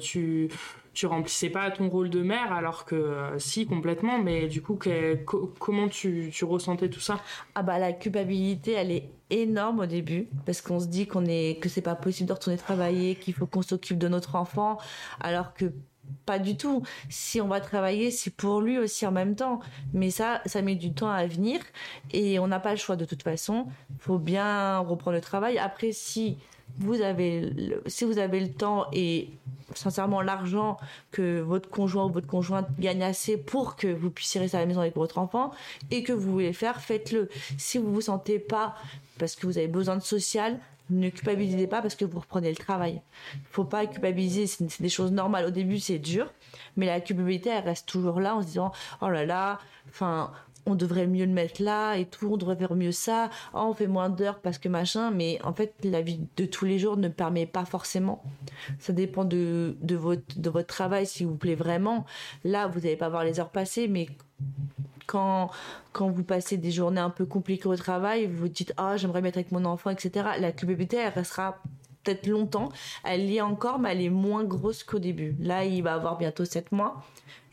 tu, 0.01 0.49
tu 0.97 1.05
remplissais 1.05 1.51
pas 1.51 1.69
ton 1.69 1.89
rôle 1.89 2.09
de 2.09 2.23
mère 2.23 2.51
alors 2.51 2.83
que 2.83 2.95
euh, 2.95 3.37
si 3.37 3.67
complètement 3.67 4.17
mais 4.17 4.47
du 4.47 4.63
coup 4.63 4.79
comment 5.59 5.87
tu, 5.89 6.31
tu, 6.33 6.43
ressentais 6.43 6.89
tout 6.89 6.99
ça? 6.99 7.19
Ah 7.53 7.61
bah 7.61 7.77
la 7.77 7.93
culpabilité 7.93 8.71
elle 8.71 8.89
est 8.89 9.11
énorme 9.29 9.81
au 9.81 9.85
début 9.85 10.27
parce 10.47 10.59
qu'on 10.59 10.79
se 10.79 10.87
dit 10.87 11.05
qu'on 11.05 11.25
est 11.25 11.61
que 11.61 11.69
c'est 11.69 11.83
pas 11.83 11.93
possible 11.93 12.27
de 12.27 12.33
retourner 12.33 12.57
travailler 12.57 13.13
qu'il 13.13 13.35
faut 13.35 13.45
qu'on 13.45 13.61
s'occupe 13.61 13.99
de 13.99 14.07
notre 14.07 14.35
enfant 14.35 14.79
alors 15.19 15.53
que 15.53 15.71
pas 16.25 16.39
du 16.39 16.55
tout. 16.55 16.83
Si 17.09 17.41
on 17.41 17.49
va 17.49 17.59
travailler, 17.59 18.11
c'est 18.11 18.33
pour 18.33 18.61
lui 18.61 18.79
aussi 18.79 19.05
en 19.05 19.11
même 19.11 19.35
temps. 19.35 19.59
Mais 19.91 20.09
ça, 20.09 20.39
ça 20.45 20.61
met 20.61 20.75
du 20.75 20.93
temps 20.93 21.09
à 21.09 21.27
venir 21.27 21.59
et 22.13 22.39
on 22.39 22.47
n'a 22.47 22.61
pas 22.61 22.71
le 22.71 22.77
choix 22.77 22.95
de 22.95 23.03
toute 23.03 23.23
façon. 23.23 23.67
Faut 23.99 24.17
bien 24.17 24.79
reprendre 24.79 25.15
le 25.15 25.21
travail. 25.21 25.57
Après, 25.57 25.91
si 25.91 26.37
vous 26.79 27.01
avez, 27.01 27.53
si 27.85 28.05
vous 28.05 28.17
avez 28.17 28.39
le 28.39 28.51
temps 28.51 28.85
et 28.93 29.29
sincèrement 29.73 30.21
l'argent 30.21 30.77
que 31.11 31.41
votre 31.41 31.69
conjoint 31.69 32.05
ou 32.05 32.09
votre 32.09 32.27
conjointe 32.27 32.67
gagne 32.79 33.03
assez 33.03 33.37
pour 33.37 33.75
que 33.75 33.87
vous 33.87 34.09
puissiez 34.09 34.39
rester 34.39 34.57
à 34.57 34.61
la 34.61 34.65
maison 34.65 34.81
avec 34.81 34.95
votre 34.95 35.17
enfant 35.17 35.51
et 35.91 36.03
que 36.03 36.13
vous 36.13 36.31
voulez 36.31 36.53
faire, 36.53 36.81
faites-le. 36.81 37.29
Si 37.57 37.77
vous 37.77 37.93
vous 37.93 38.01
sentez 38.01 38.39
pas 38.39 38.75
parce 39.19 39.35
que 39.35 39.45
vous 39.45 39.57
avez 39.57 39.67
besoin 39.67 39.95
de 39.95 40.01
social, 40.01 40.59
ne 40.89 41.09
culpabilisez 41.09 41.67
pas 41.67 41.81
parce 41.81 41.95
que 41.95 42.05
vous 42.05 42.19
reprenez 42.19 42.49
le 42.49 42.55
travail. 42.55 43.01
Faut 43.51 43.65
pas 43.65 43.85
culpabiliser, 43.85 44.47
c'est 44.47 44.81
des 44.81 44.89
choses 44.89 45.11
normales. 45.11 45.45
Au 45.45 45.51
début, 45.51 45.79
c'est 45.79 45.99
dur, 45.99 46.31
mais 46.77 46.85
la 46.85 47.01
culpabilité, 47.01 47.49
elle 47.49 47.65
reste 47.65 47.87
toujours 47.87 48.21
là 48.21 48.35
en 48.35 48.41
se 48.41 48.47
disant, 48.47 48.71
oh 49.01 49.09
là 49.09 49.25
là, 49.25 49.59
enfin, 49.89 50.31
on 50.67 50.75
devrait 50.75 51.07
mieux 51.07 51.25
le 51.25 51.31
mettre 51.31 51.61
là 51.61 51.95
et 51.95 52.05
tout, 52.05 52.29
on 52.33 52.37
devrait 52.37 52.55
faire 52.55 52.75
mieux 52.75 52.91
ça, 52.91 53.29
oh, 53.53 53.59
on 53.69 53.73
fait 53.73 53.87
moins 53.87 54.09
d'heures 54.09 54.39
parce 54.39 54.57
que 54.57 54.69
machin, 54.69 55.11
mais 55.11 55.39
en 55.43 55.53
fait, 55.53 55.73
la 55.83 56.01
vie 56.01 56.19
de 56.35 56.45
tous 56.45 56.65
les 56.65 56.77
jours 56.77 56.97
ne 56.97 57.07
permet 57.07 57.45
pas 57.45 57.65
forcément. 57.65 58.23
Ça 58.79 58.93
dépend 58.93 59.25
de, 59.25 59.77
de, 59.81 59.95
votre, 59.95 60.39
de 60.39 60.49
votre 60.49 60.67
travail, 60.67 61.05
s'il 61.05 61.27
vous 61.27 61.35
plaît 61.35 61.55
vraiment. 61.55 62.05
Là, 62.43 62.67
vous 62.67 62.81
n'allez 62.81 62.97
pas 62.97 63.09
voir 63.09 63.23
les 63.23 63.39
heures 63.39 63.49
passées, 63.49 63.87
mais 63.87 64.07
quand, 65.07 65.49
quand 65.93 66.09
vous 66.09 66.23
passez 66.23 66.57
des 66.57 66.69
journées 66.69 66.99
un 66.99 67.09
peu 67.09 67.25
compliquées 67.25 67.67
au 67.67 67.75
travail, 67.75 68.27
vous 68.27 68.37
vous 68.37 68.47
dites 68.49 68.73
ah 68.77 68.97
j'aimerais 68.97 69.21
mettre 69.21 69.37
avec 69.37 69.51
mon 69.51 69.65
enfant, 69.65 69.89
etc. 69.89 70.27
La 70.39 70.51
culpabilité 70.51 70.97
elle 70.97 71.13
restera 71.13 71.59
peut-être 72.07 72.27
longtemps. 72.27 72.69
Elle 73.03 73.29
y 73.29 73.37
est 73.37 73.41
encore, 73.41 73.79
mais 73.79 73.91
elle 73.91 74.01
est 74.01 74.09
moins 74.09 74.43
grosse 74.43 74.83
qu'au 74.83 74.99
début. 74.99 75.35
Là, 75.39 75.65
il 75.65 75.83
va 75.83 75.93
avoir 75.93 76.17
bientôt 76.17 76.45
7 76.45 76.71
mois. 76.71 77.03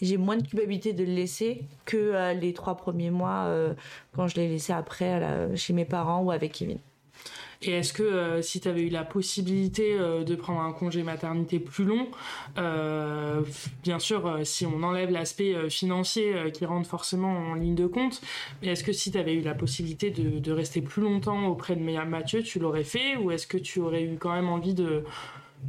J'ai 0.01 0.17
moins 0.17 0.37
de 0.37 0.47
culpabilité 0.47 0.93
de 0.93 1.05
le 1.05 1.12
laisser 1.12 1.64
que 1.85 1.97
euh, 1.97 2.35
les 2.35 2.53
trois 2.53 2.77
premiers 2.77 3.11
mois 3.11 3.45
euh, 3.47 3.75
quand 4.14 4.27
je 4.27 4.37
l'ai 4.37 4.49
laissé 4.49 4.73
après 4.73 5.57
chez 5.57 5.73
mes 5.73 5.85
parents 5.85 6.23
ou 6.23 6.31
avec 6.31 6.53
Kevin. 6.53 6.79
Et 7.66 7.72
est-ce 7.72 7.92
que 7.92 8.03
euh, 8.03 8.42
si 8.42 8.61
tu 8.61 8.68
avais 8.68 8.83
eu 8.83 8.90
la 8.90 9.05
possibilité 9.05 9.94
euh, 9.94 10.24
de 10.24 10.35
prendre 10.35 10.61
un 10.61 10.72
congé 10.72 11.03
maternité 11.03 11.59
plus 11.59 11.85
long, 11.85 12.09
euh, 12.59 13.42
bien 13.83 13.98
sûr, 13.98 14.40
si 14.44 14.66
on 14.66 14.83
enlève 14.83 15.11
l'aspect 15.11 15.70
financier 15.70 16.35
qui 16.53 16.66
rentre 16.66 16.88
forcément 16.88 17.33
en 17.33 17.55
ligne 17.55 17.74
de 17.74 17.87
compte, 17.87 18.20
mais 18.61 18.68
est-ce 18.68 18.85
que 18.85 18.92
si 18.92 19.11
tu 19.11 19.18
avais 19.18 19.35
eu 19.35 19.40
la 19.40 19.55
possibilité 19.55 20.11
de, 20.11 20.53
rester 20.53 20.81
plus 20.83 21.03
longtemps 21.03 21.46
auprès 21.46 21.74
de 21.74 21.83
Mathieu, 21.83 22.42
tu 22.42 22.59
l'aurais 22.59 22.85
fait? 22.85 23.16
Ou 23.16 23.31
est-ce 23.31 23.46
que 23.46 23.59
tu 23.59 23.81
aurais 23.81 24.05
eu 24.05 24.16
quand 24.18 24.33
même 24.33 24.48
envie 24.48 24.74
de 24.74 25.05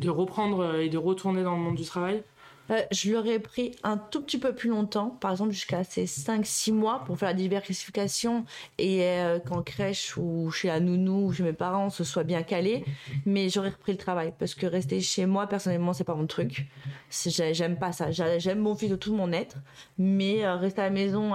reprendre 0.08 0.76
et 0.76 0.90
de 0.90 0.98
retourner 0.98 1.44
dans 1.44 1.56
le 1.56 1.62
monde 1.62 1.76
du 1.76 1.86
travail? 1.86 2.24
Euh, 2.72 2.82
je 2.92 3.12
l'aurais 3.12 3.40
pris 3.40 3.72
un 3.84 3.98
tout 3.98 4.22
petit 4.22 4.38
peu 4.38 4.54
plus 4.54 4.70
longtemps, 4.70 5.10
par 5.10 5.32
exemple 5.32 5.52
jusqu'à 5.52 5.84
ces 5.84 6.06
5-6 6.06 6.74
mois 6.74 7.04
pour 7.06 7.18
faire 7.18 7.30
la 7.30 7.36
diversification 7.36 8.46
et 8.78 9.04
euh, 9.04 9.40
qu'en 9.40 9.62
crèche 9.62 10.18
ou 10.18 10.50
chez 10.52 10.70
la 10.70 10.80
nounou 10.80 11.28
ou 11.28 11.34
chez 11.34 11.44
mes 11.44 11.54
parents 11.54 11.90
ce 11.90 12.04
soit 12.04 12.24
bien 12.24 12.44
calé. 12.44 12.84
Mais 13.26 13.50
j'aurais 13.50 13.70
repris 13.70 13.92
le 13.92 13.98
travail 13.98 14.34
parce 14.38 14.56
que 14.56 14.66
rester 14.66 15.02
chez 15.02 15.26
moi 15.26 15.48
personnellement 15.48 15.94
c'est 15.94 16.04
pas 16.04 16.16
mon 16.16 16.28
truc. 16.28 16.66
J'aime 17.12 17.78
pas 17.78 17.92
ça. 17.92 18.12
J'aime 18.12 18.60
mon 18.60 18.76
fils 18.76 18.90
de 18.90 18.96
tout 18.96 19.14
mon 19.14 19.32
être, 19.32 19.58
mais 19.98 20.44
euh, 20.44 20.56
rester 20.56 20.82
à 20.82 20.86
la 20.86 20.90
maison 20.90 21.34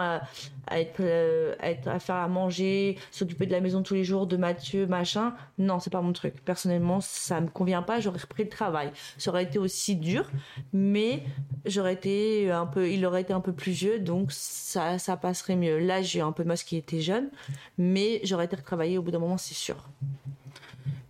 à, 0.67 0.81
être, 0.81 1.89
à 1.89 1.99
faire 1.99 2.17
à 2.17 2.29
manger, 2.29 2.99
s'occuper 3.11 3.47
de 3.47 3.53
la 3.53 3.61
maison 3.61 3.83
tous 3.83 3.95
les 3.95 4.05
jours, 4.05 4.27
de 4.27 4.37
Mathieu, 4.37 4.87
machin, 4.87 5.35
non 5.59 5.81
c'est 5.81 5.91
pas 5.91 6.03
mon 6.03 6.13
truc. 6.13 6.45
Personnellement 6.45 7.01
ça 7.01 7.41
me 7.41 7.49
convient 7.49 7.83
pas. 7.83 8.01
J'aurais 8.01 8.21
repris 8.21 8.45
le 8.45 8.49
travail. 8.49 8.93
Ça 9.19 9.31
aurait 9.31 9.45
été 9.45 9.59
aussi 9.59 9.97
dur, 9.97 10.31
mais 10.73 11.23
j'aurais 11.65 11.95
été 11.95 12.51
un 12.51 12.67
peu, 12.67 12.91
il 12.91 13.05
aurait 13.07 13.23
été 13.23 13.33
un 13.33 13.41
peu 13.41 13.53
plus 13.53 13.73
vieux, 13.73 13.99
donc 13.99 14.33
ça, 14.33 14.99
ça 14.99 15.17
passerait 15.17 15.57
mieux. 15.57 15.79
Là, 15.79 16.03
j'ai 16.03 16.21
un 16.21 16.33
peu 16.33 16.45
de 16.45 16.51
qui 16.65 16.77
était 16.77 17.01
jeune, 17.01 17.31
mais 17.79 18.21
j'aurais 18.25 18.47
été 18.47 18.57
retravaillée 18.57 18.99
au 18.99 19.03
bout 19.03 19.11
d'un 19.11 19.19
moment, 19.19 19.39
c'est 19.39 19.55
sûr. 19.55 19.89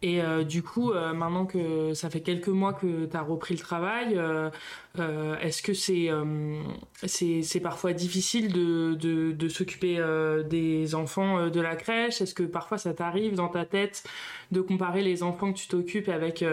Et 0.03 0.23
euh, 0.23 0.45
du 0.45 0.63
coup, 0.63 0.93
euh, 0.93 1.13
maintenant 1.13 1.45
que 1.45 1.93
ça 1.93 2.09
fait 2.09 2.23
quelques 2.23 2.49
mois 2.49 2.73
que 2.73 3.05
tu 3.05 3.17
as 3.17 3.21
repris 3.21 3.55
le 3.55 3.61
travail, 3.61 4.17
euh, 4.17 5.37
est-ce 5.41 5.63
que 5.63 5.75
c'est 5.75 6.09
c'est 7.07 7.61
parfois 7.61 7.93
difficile 7.93 8.51
de, 8.53 8.95
de, 8.95 9.33
de 9.33 9.49
s'occuper 9.49 10.03
des 10.49 10.95
enfants 10.95 11.49
de 11.49 11.61
la 11.61 11.77
crèche? 11.77 12.21
Est-ce 12.21 12.35
que 12.35 12.43
parfois 12.43 12.79
ça 12.79 12.95
t'arrive 12.95 13.35
dans 13.35 13.49
ta 13.49 13.65
tête 13.67 14.05
de 14.53 14.61
comparer 14.61 15.03
les 15.03 15.23
enfants 15.23 15.53
que 15.53 15.59
tu 15.59 15.69
t'occupes 15.69 16.09
avec 16.09 16.45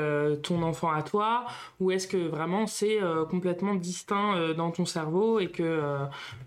ton 0.43 0.61
enfant 0.61 0.91
à 0.91 1.01
toi? 1.01 1.45
Ou 1.79 1.91
est-ce 1.91 2.07
que 2.07 2.17
vraiment 2.17 2.67
c'est 2.67 2.99
complètement 3.29 3.75
distinct 3.75 4.53
dans 4.55 4.71
ton 4.71 4.85
cerveau 4.85 5.39
et 5.39 5.47
que 5.49 5.97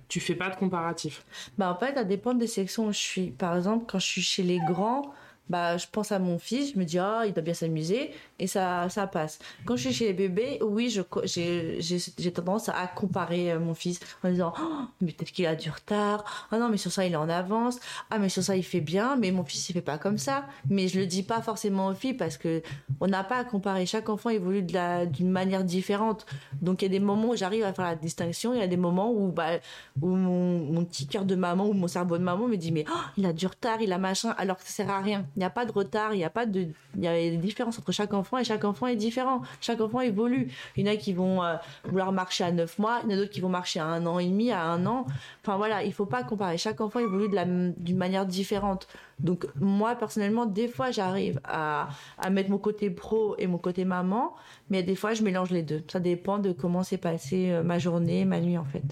tu 0.08 0.20
fais 0.20 0.34
pas 0.34 0.50
de 0.50 0.56
comparatif? 0.56 1.24
Bah 1.58 1.72
En 1.72 1.76
fait, 1.76 1.94
ça 1.94 2.04
dépend 2.04 2.34
des 2.34 2.46
sections 2.46 2.88
où 2.88 2.92
je 2.92 2.98
suis. 2.98 3.30
Par 3.30 3.56
exemple, 3.56 3.86
quand 3.88 3.98
je 3.98 4.06
suis 4.06 4.22
chez 4.22 4.42
les 4.42 4.58
grands 4.58 5.12
bah, 5.50 5.76
je 5.76 5.86
pense 5.90 6.12
à 6.12 6.20
mon 6.20 6.38
fils, 6.38 6.74
je 6.74 6.78
me 6.78 6.84
dis, 6.84 6.98
ah, 7.00 7.24
il 7.26 7.32
doit 7.32 7.42
bien 7.42 7.54
s'amuser, 7.54 8.12
et 8.38 8.46
ça, 8.46 8.88
ça 8.88 9.08
passe. 9.08 9.40
Quand 9.66 9.74
je 9.74 9.88
suis 9.88 9.92
chez 9.92 10.06
les 10.06 10.12
bébés, 10.12 10.60
oui, 10.62 10.88
j'ai, 11.24 12.32
tendance 12.32 12.68
à 12.68 12.86
comparer 12.86 13.50
euh, 13.50 13.58
mon 13.58 13.74
fils 13.74 13.98
en 14.22 14.30
disant, 14.30 14.52
oh, 14.62 14.82
mais 15.00 15.10
peut-être 15.10 15.32
qu'il 15.32 15.46
a 15.46 15.56
du 15.56 15.68
retard, 15.68 16.48
ah 16.52 16.58
non, 16.58 16.68
mais 16.68 16.76
sur 16.76 16.92
ça, 16.92 17.04
il 17.04 17.12
est 17.12 17.16
en 17.16 17.28
avance, 17.28 17.80
ah, 18.10 18.20
mais 18.20 18.28
sur 18.28 18.44
ça, 18.44 18.56
il 18.56 18.62
fait 18.62 18.80
bien, 18.80 19.16
mais 19.16 19.32
mon 19.32 19.42
fils, 19.42 19.68
il 19.68 19.72
fait 19.72 19.80
pas 19.80 19.98
comme 19.98 20.18
ça. 20.18 20.46
Mais 20.68 20.86
je 20.86 21.00
le 21.00 21.06
dis 21.06 21.24
pas 21.24 21.42
forcément 21.42 21.88
aux 21.88 21.94
filles 21.94 22.14
parce 22.14 22.38
que 22.38 22.62
on 23.00 23.08
n'a 23.08 23.24
pas 23.24 23.38
à 23.38 23.44
comparer. 23.44 23.86
Chaque 23.86 24.08
enfant 24.08 24.30
évolue 24.30 24.62
d'une 24.62 25.30
manière 25.30 25.64
différente. 25.64 26.26
Donc, 26.62 26.82
il 26.82 26.84
y 26.84 26.88
a 26.88 26.90
des 26.90 27.00
moments 27.00 27.30
où 27.30 27.36
j'arrive 27.36 27.64
à 27.64 27.72
faire 27.72 27.86
la 27.86 27.96
distinction, 27.96 28.54
il 28.54 28.60
y 28.60 28.62
a 28.62 28.68
des 28.68 28.76
moments 28.76 29.10
où, 29.10 29.32
bah, 29.32 29.58
où 30.00 30.08
mon, 30.14 30.58
mon 30.60 30.84
petit 30.84 31.08
cœur 31.08 31.24
de 31.24 31.34
maman 31.34 31.66
ou 31.66 31.72
mon 31.72 31.88
cerveau 31.88 32.18
de 32.18 32.22
maman 32.22 32.46
me 32.46 32.56
dit, 32.56 32.70
mais, 32.70 32.84
oh, 32.88 33.00
il 33.16 33.26
a 33.26 33.32
du 33.32 33.48
retard, 33.48 33.80
il 33.80 33.92
a 33.92 33.98
machin, 33.98 34.32
alors 34.38 34.56
que 34.56 34.62
ça 34.62 34.70
sert 34.70 34.90
à 34.90 35.00
rien. 35.00 35.26
Il 35.40 35.44
n'y 35.44 35.46
a 35.46 35.50
pas 35.50 35.64
de 35.64 35.72
retard, 35.72 36.12
il 36.12 36.18
n'y 36.18 36.24
a 36.24 36.28
pas 36.28 36.44
de, 36.44 36.66
il 36.96 37.02
y 37.02 37.08
a 37.08 37.14
des 37.14 37.38
différences 37.38 37.78
entre 37.78 37.92
chaque 37.92 38.12
enfant 38.12 38.36
et 38.36 38.44
chaque 38.44 38.62
enfant 38.62 38.86
est 38.88 38.96
différent. 38.96 39.40
Chaque 39.62 39.80
enfant 39.80 40.02
évolue. 40.02 40.52
Il 40.76 40.86
y 40.86 40.90
en 40.90 40.92
a 40.92 40.96
qui 40.96 41.14
vont 41.14 41.42
euh, 41.42 41.54
vouloir 41.84 42.12
marcher 42.12 42.44
à 42.44 42.52
9 42.52 42.78
mois, 42.78 43.00
il 43.02 43.10
y 43.10 43.14
en 43.14 43.16
a 43.16 43.20
d'autres 43.20 43.32
qui 43.32 43.40
vont 43.40 43.48
marcher 43.48 43.80
à 43.80 43.86
un 43.86 44.04
an 44.04 44.18
et 44.18 44.26
demi, 44.26 44.52
à 44.52 44.66
un 44.66 44.84
an. 44.84 45.06
Enfin 45.42 45.56
voilà, 45.56 45.82
il 45.82 45.94
faut 45.94 46.04
pas 46.04 46.24
comparer. 46.24 46.58
Chaque 46.58 46.82
enfant 46.82 46.98
évolue 46.98 47.30
de 47.30 47.34
la, 47.34 47.46
d'une 47.46 47.96
manière 47.96 48.26
différente. 48.26 48.86
Donc 49.18 49.46
moi 49.58 49.94
personnellement, 49.94 50.44
des 50.44 50.68
fois 50.68 50.90
j'arrive 50.90 51.40
à, 51.44 51.88
à 52.18 52.28
mettre 52.28 52.50
mon 52.50 52.58
côté 52.58 52.90
pro 52.90 53.34
et 53.38 53.46
mon 53.46 53.56
côté 53.56 53.86
maman, 53.86 54.34
mais 54.68 54.82
des 54.82 54.94
fois 54.94 55.14
je 55.14 55.22
mélange 55.22 55.52
les 55.52 55.62
deux. 55.62 55.82
Ça 55.90 56.00
dépend 56.00 56.38
de 56.38 56.52
comment 56.52 56.82
s'est 56.82 56.98
passée 56.98 57.50
euh, 57.50 57.62
ma 57.62 57.78
journée, 57.78 58.26
ma 58.26 58.40
nuit 58.40 58.58
en 58.58 58.66
fait. 58.66 58.84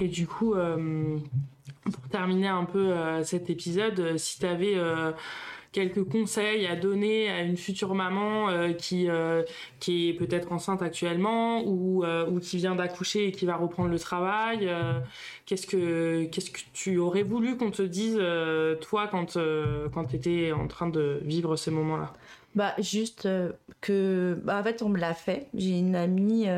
Et 0.00 0.08
du 0.08 0.26
coup, 0.26 0.54
euh, 0.54 1.18
pour 1.84 2.08
terminer 2.08 2.48
un 2.48 2.64
peu 2.64 2.92
euh, 2.92 3.24
cet 3.24 3.50
épisode, 3.50 3.98
euh, 4.00 4.18
si 4.18 4.38
tu 4.38 4.46
avais 4.46 4.74
euh, 4.76 5.12
quelques 5.72 6.04
conseils 6.04 6.66
à 6.66 6.76
donner 6.76 7.30
à 7.30 7.42
une 7.42 7.56
future 7.56 7.94
maman 7.94 8.48
qui 8.76 9.06
qui 9.78 10.08
est 10.08 10.14
peut-être 10.14 10.50
enceinte 10.50 10.82
actuellement 10.82 11.62
ou 11.64 12.04
ou 12.04 12.40
qui 12.40 12.56
vient 12.56 12.74
d'accoucher 12.74 13.28
et 13.28 13.30
qui 13.30 13.46
va 13.46 13.54
reprendre 13.54 13.88
le 13.88 13.98
travail 14.00 14.68
qu'est-ce 15.46 15.68
que 15.68 16.24
qu'est-ce 16.24 16.50
que 16.50 16.58
tu 16.72 16.98
aurais 16.98 17.22
voulu 17.22 17.56
qu'on 17.56 17.70
te 17.70 17.82
dise 17.82 18.20
toi 18.80 19.06
quand 19.06 19.38
quand 19.94 20.06
tu 20.06 20.16
étais 20.16 20.50
en 20.50 20.66
train 20.66 20.88
de 20.88 21.20
vivre 21.22 21.54
ces 21.54 21.70
moments-là? 21.70 22.14
Bah 22.56 22.74
juste 22.80 23.28
que 23.80 24.40
bah, 24.42 24.58
en 24.58 24.64
fait 24.64 24.82
on 24.82 24.88
me 24.88 24.98
l'a 24.98 25.14
fait. 25.14 25.46
J'ai 25.54 25.78
une 25.78 25.94
amie 25.94 26.48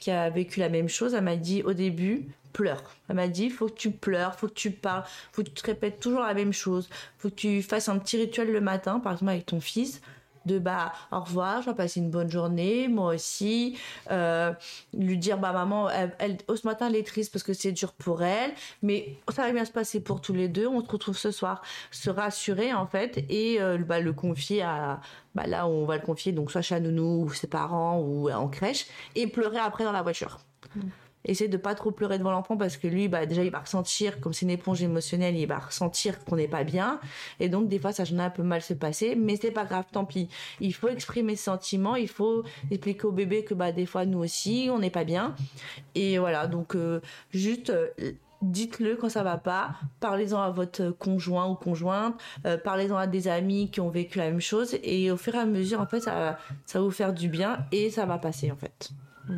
qui 0.00 0.10
a 0.10 0.30
vécu 0.30 0.60
la 0.60 0.70
même 0.70 0.88
chose. 0.88 1.12
Elle 1.12 1.24
m'a 1.24 1.36
dit 1.36 1.62
au 1.64 1.74
début 1.74 2.28
pleure. 2.54 2.82
Elle 3.10 3.16
m'a 3.16 3.28
dit, 3.28 3.50
faut 3.50 3.66
que 3.66 3.74
tu 3.74 3.90
pleures, 3.90 4.34
faut 4.36 4.48
que 4.48 4.54
tu 4.54 4.70
parles, 4.70 5.04
faut 5.32 5.42
que 5.42 5.48
tu 5.48 5.54
te 5.54 5.66
répètes 5.66 6.00
toujours 6.00 6.20
la 6.20 6.32
même 6.32 6.54
chose, 6.54 6.88
faut 7.18 7.28
que 7.28 7.34
tu 7.34 7.62
fasses 7.62 7.90
un 7.90 7.98
petit 7.98 8.16
rituel 8.16 8.50
le 8.50 8.62
matin, 8.62 9.00
par 9.00 9.12
exemple 9.12 9.32
avec 9.32 9.44
ton 9.44 9.60
fils, 9.60 10.00
de 10.46 10.58
bah 10.58 10.92
au 11.10 11.20
revoir, 11.20 11.62
je 11.62 11.70
vais 11.70 11.76
passer 11.76 12.00
une 12.00 12.10
bonne 12.10 12.30
journée, 12.30 12.88
moi 12.88 13.14
aussi, 13.14 13.78
euh, 14.10 14.52
lui 14.92 15.18
dire 15.18 15.38
bah 15.38 15.52
maman, 15.52 15.88
elle, 15.90 16.38
ce 16.54 16.66
matin 16.66 16.88
elle 16.88 16.96
est 16.96 17.06
triste 17.06 17.32
parce 17.32 17.42
que 17.42 17.52
c'est 17.52 17.72
dur 17.72 17.92
pour 17.92 18.22
elle, 18.22 18.52
mais 18.82 19.16
ça 19.34 19.42
va 19.42 19.52
bien 19.52 19.64
se 19.64 19.72
passer 19.72 20.00
pour 20.00 20.20
tous 20.20 20.34
les 20.34 20.48
deux, 20.48 20.66
on 20.66 20.84
se 20.84 20.90
retrouve 20.90 21.16
ce 21.16 21.30
soir, 21.30 21.62
se 21.90 22.10
rassurer 22.10 22.72
en 22.72 22.86
fait 22.86 23.24
et 23.28 23.60
euh, 23.60 23.78
bah, 23.78 24.00
le 24.00 24.12
confier 24.12 24.62
à 24.62 25.00
bah 25.34 25.46
là 25.46 25.66
on 25.66 25.84
va 25.84 25.96
le 25.96 26.02
confier 26.02 26.32
donc 26.32 26.52
soit 26.52 26.62
chez 26.62 26.78
Nounou 26.78 27.24
ou 27.24 27.32
ses 27.32 27.48
parents 27.48 27.98
ou 27.98 28.30
en 28.30 28.48
crèche 28.48 28.86
et 29.14 29.26
pleurer 29.26 29.58
après 29.58 29.84
dans 29.84 29.92
la 29.92 30.02
voiture. 30.02 30.38
Essayer 31.24 31.48
de 31.48 31.56
pas 31.56 31.74
trop 31.74 31.90
pleurer 31.90 32.18
devant 32.18 32.30
l'enfant 32.30 32.56
parce 32.56 32.76
que 32.76 32.86
lui, 32.86 33.08
bah, 33.08 33.26
déjà, 33.26 33.42
il 33.42 33.50
va 33.50 33.60
ressentir, 33.60 34.20
comme 34.20 34.32
c'est 34.32 34.44
une 34.44 34.50
éponge 34.50 34.82
émotionnelle, 34.82 35.36
il 35.36 35.46
va 35.46 35.58
ressentir 35.58 36.24
qu'on 36.24 36.36
n'est 36.36 36.48
pas 36.48 36.64
bien. 36.64 37.00
Et 37.40 37.48
donc, 37.48 37.68
des 37.68 37.78
fois, 37.78 37.92
ça 37.92 38.04
gêne 38.04 38.20
un 38.20 38.30
peu 38.30 38.42
mal 38.42 38.62
se 38.62 38.74
passer, 38.74 39.14
mais 39.16 39.36
c'est 39.36 39.50
pas 39.50 39.64
grave, 39.64 39.86
tant 39.90 40.04
pis. 40.04 40.28
Il 40.60 40.74
faut 40.74 40.88
exprimer 40.88 41.36
ses 41.36 41.44
sentiments, 41.44 41.96
il 41.96 42.08
faut 42.08 42.44
expliquer 42.70 43.06
au 43.06 43.12
bébé 43.12 43.44
que, 43.44 43.54
bah, 43.54 43.72
des 43.72 43.86
fois, 43.86 44.04
nous 44.04 44.18
aussi, 44.18 44.68
on 44.70 44.78
n'est 44.78 44.90
pas 44.90 45.04
bien. 45.04 45.34
Et 45.94 46.18
voilà, 46.18 46.46
donc, 46.46 46.76
euh, 46.76 47.00
juste, 47.30 47.70
euh, 47.70 47.88
dites-le 48.42 48.96
quand 48.96 49.08
ça 49.08 49.22
va 49.22 49.38
pas, 49.38 49.76
parlez-en 50.00 50.40
à 50.40 50.50
votre 50.50 50.90
conjoint 50.90 51.46
ou 51.48 51.54
conjointe, 51.54 52.20
euh, 52.44 52.58
parlez-en 52.58 52.96
à 52.96 53.06
des 53.06 53.28
amis 53.28 53.70
qui 53.70 53.80
ont 53.80 53.88
vécu 53.88 54.18
la 54.18 54.26
même 54.26 54.40
chose 54.40 54.76
et 54.82 55.10
au 55.10 55.16
fur 55.16 55.34
et 55.34 55.38
à 55.38 55.46
mesure 55.46 55.80
en 55.80 55.86
fait 55.86 56.00
ça, 56.00 56.38
ça 56.66 56.78
va 56.78 56.84
vous 56.84 56.90
faire 56.90 57.14
du 57.14 57.28
bien 57.28 57.64
et 57.72 57.90
ça 57.90 58.04
va 58.04 58.18
passer 58.18 58.50
en 58.50 58.56
fait. 58.56 58.90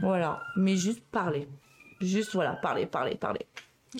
Voilà, 0.03 0.41
mais 0.57 0.76
juste 0.76 1.05
parler. 1.12 1.49
Juste 2.01 2.34
voilà, 2.34 2.53
parler, 2.53 2.86
parler, 2.86 3.14
parler. 3.14 3.47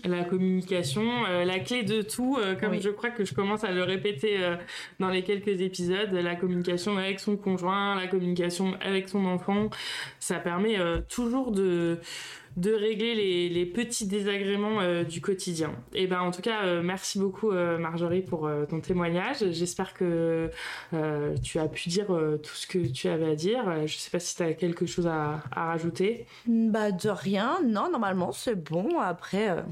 La 0.05 0.25
communication, 0.25 1.25
euh, 1.27 1.45
la 1.45 1.59
clé 1.61 1.83
de 1.83 2.03
tout, 2.03 2.37
euh, 2.39 2.55
comme 2.55 2.73
Oui. 2.73 2.81
je 2.83 2.91
crois 2.91 3.11
que 3.11 3.25
je 3.25 3.33
commence 3.33 3.65
à 3.65 3.71
le 3.71 3.83
répéter 3.83 4.43
euh, 4.43 4.57
dans 5.01 5.09
les 5.09 5.23
quelques 5.23 5.61
épisodes, 5.61 6.13
la 6.13 6.35
communication 6.35 6.99
avec 6.99 7.19
son 7.19 7.37
conjoint, 7.37 7.95
la 7.95 8.07
communication 8.07 8.75
avec 8.83 9.09
son 9.09 9.25
enfant, 9.25 9.71
ça 10.19 10.39
permet 10.39 10.77
toujours 11.09 11.51
de, 11.51 11.99
de 12.57 12.73
régler 12.73 13.15
les, 13.15 13.49
les 13.51 13.67
petits 13.67 14.07
désagréments 14.07 14.81
euh, 14.81 15.05
du 15.05 15.21
quotidien. 15.21 15.75
Et 15.93 16.07
ben 16.07 16.21
en 16.21 16.31
tout 16.31 16.41
cas, 16.41 16.65
euh, 16.65 16.83
merci 16.83 17.19
beaucoup 17.19 17.51
euh, 17.51 17.79
Marjorie 17.79 18.23
pour 18.23 18.51
ton 18.69 18.81
témoignage. 18.81 19.51
J'espère 19.51 19.93
que 19.95 20.51
tu 21.43 21.59
as 21.59 21.69
pu 21.69 21.89
dire 21.89 22.07
tout 22.07 22.55
ce 22.55 22.67
que 22.67 22.79
tu 22.79 23.09
avais 23.09 23.31
à 23.31 23.35
dire. 23.35 23.87
Je 23.87 23.97
sais 23.97 24.11
pas 24.11 24.19
si 24.19 24.35
tu 24.35 24.43
as 24.43 24.55
quelque 24.55 24.87
chose 24.87 25.07
à, 25.07 25.43
à 25.51 25.67
rajouter. 25.67 26.27
Bah 26.47 26.93
de 26.93 27.09
rien, 27.09 27.59
non, 27.65 27.91
normalement 27.91 28.33
c'est 28.33 28.57
bon. 28.57 28.99
Après, 29.01 29.65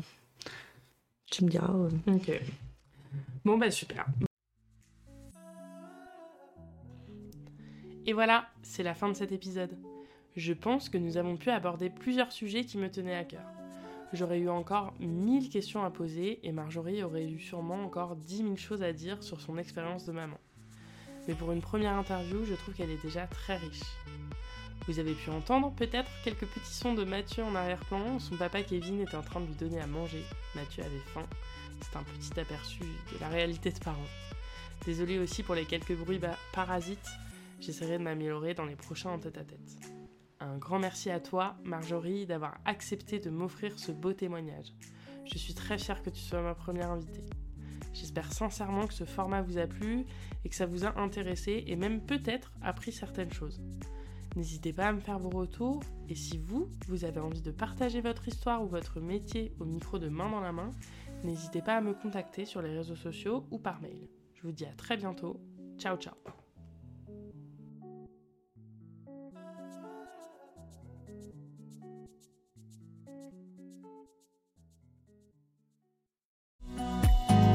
tu 1.30 1.44
me 1.44 1.50
diras. 1.50 1.72
Ok. 2.06 2.40
Bon 3.44 3.58
bah 3.58 3.70
super. 3.70 4.06
Et 8.06 8.12
voilà, 8.12 8.46
c'est 8.62 8.82
la 8.82 8.94
fin 8.94 9.08
de 9.08 9.14
cet 9.14 9.32
épisode. 9.32 9.76
Je 10.36 10.52
pense 10.52 10.88
que 10.88 10.98
nous 10.98 11.16
avons 11.16 11.36
pu 11.36 11.50
aborder 11.50 11.90
plusieurs 11.90 12.32
sujets 12.32 12.64
qui 12.64 12.76
me 12.76 12.90
tenaient 12.90 13.14
à 13.14 13.24
cœur. 13.24 13.46
J'aurais 14.12 14.40
eu 14.40 14.48
encore 14.48 14.92
1000 14.98 15.48
questions 15.48 15.84
à 15.84 15.90
poser 15.90 16.40
et 16.42 16.50
Marjorie 16.50 17.04
aurait 17.04 17.28
eu 17.28 17.38
sûrement 17.38 17.84
encore 17.84 18.16
10 18.16 18.36
000 18.38 18.56
choses 18.56 18.82
à 18.82 18.92
dire 18.92 19.22
sur 19.22 19.40
son 19.40 19.58
expérience 19.58 20.06
de 20.06 20.12
maman. 20.12 20.38
Mais 21.28 21.34
pour 21.34 21.52
une 21.52 21.60
première 21.60 21.94
interview, 21.94 22.44
je 22.44 22.54
trouve 22.54 22.74
qu'elle 22.74 22.90
est 22.90 23.02
déjà 23.02 23.28
très 23.28 23.56
riche. 23.56 23.82
Vous 24.88 24.98
avez 24.98 25.14
pu 25.14 25.30
entendre 25.30 25.72
peut-être 25.72 26.10
quelques 26.24 26.46
petits 26.46 26.74
sons 26.74 26.94
de 26.94 27.04
Mathieu 27.04 27.44
en 27.44 27.54
arrière-plan. 27.54 28.18
Son 28.18 28.36
papa 28.36 28.62
Kevin 28.62 29.00
était 29.00 29.16
en 29.16 29.22
train 29.22 29.40
de 29.40 29.46
lui 29.46 29.54
donner 29.54 29.80
à 29.80 29.86
manger. 29.86 30.22
Mathieu 30.56 30.82
avait 30.82 30.98
faim. 31.14 31.26
C'est 31.80 31.96
un 31.96 32.02
petit 32.02 32.40
aperçu 32.40 32.80
de 32.80 33.20
la 33.20 33.28
réalité 33.28 33.70
de 33.70 33.78
parents. 33.78 34.10
Désolée 34.84 35.20
aussi 35.20 35.44
pour 35.44 35.54
les 35.54 35.64
quelques 35.64 35.96
bruits 35.96 36.20
parasites. 36.52 37.08
J'essaierai 37.60 37.98
de 37.98 38.02
m'améliorer 38.02 38.54
dans 38.54 38.66
les 38.66 38.76
prochains 38.76 39.10
en 39.10 39.18
tête-à-tête. 39.18 39.93
Un 40.44 40.58
grand 40.58 40.78
merci 40.78 41.10
à 41.10 41.20
toi, 41.20 41.56
Marjorie, 41.64 42.26
d'avoir 42.26 42.58
accepté 42.66 43.18
de 43.18 43.30
m'offrir 43.30 43.78
ce 43.78 43.92
beau 43.92 44.12
témoignage. 44.12 44.74
Je 45.24 45.38
suis 45.38 45.54
très 45.54 45.78
fière 45.78 46.02
que 46.02 46.10
tu 46.10 46.20
sois 46.20 46.42
ma 46.42 46.54
première 46.54 46.90
invitée. 46.90 47.24
J'espère 47.94 48.30
sincèrement 48.30 48.86
que 48.86 48.92
ce 48.92 49.04
format 49.04 49.40
vous 49.40 49.56
a 49.56 49.66
plu 49.66 50.04
et 50.44 50.48
que 50.50 50.54
ça 50.54 50.66
vous 50.66 50.84
a 50.84 50.98
intéressé 51.00 51.64
et 51.66 51.76
même 51.76 52.02
peut-être 52.02 52.52
appris 52.60 52.92
certaines 52.92 53.32
choses. 53.32 53.62
N'hésitez 54.36 54.74
pas 54.74 54.88
à 54.88 54.92
me 54.92 55.00
faire 55.00 55.18
vos 55.18 55.30
retours 55.30 55.82
et 56.10 56.14
si 56.14 56.36
vous, 56.36 56.68
vous 56.88 57.06
avez 57.06 57.20
envie 57.20 57.40
de 57.40 57.52
partager 57.52 58.02
votre 58.02 58.28
histoire 58.28 58.62
ou 58.62 58.66
votre 58.66 59.00
métier 59.00 59.54
au 59.60 59.64
micro 59.64 59.98
de 59.98 60.08
main 60.08 60.28
dans 60.28 60.40
la 60.40 60.52
main, 60.52 60.72
n'hésitez 61.22 61.62
pas 61.62 61.76
à 61.76 61.80
me 61.80 61.94
contacter 61.94 62.44
sur 62.44 62.60
les 62.60 62.76
réseaux 62.76 62.96
sociaux 62.96 63.46
ou 63.50 63.58
par 63.58 63.80
mail. 63.80 64.08
Je 64.34 64.42
vous 64.42 64.52
dis 64.52 64.66
à 64.66 64.74
très 64.74 64.98
bientôt. 64.98 65.40
Ciao 65.78 65.96
ciao 65.96 66.14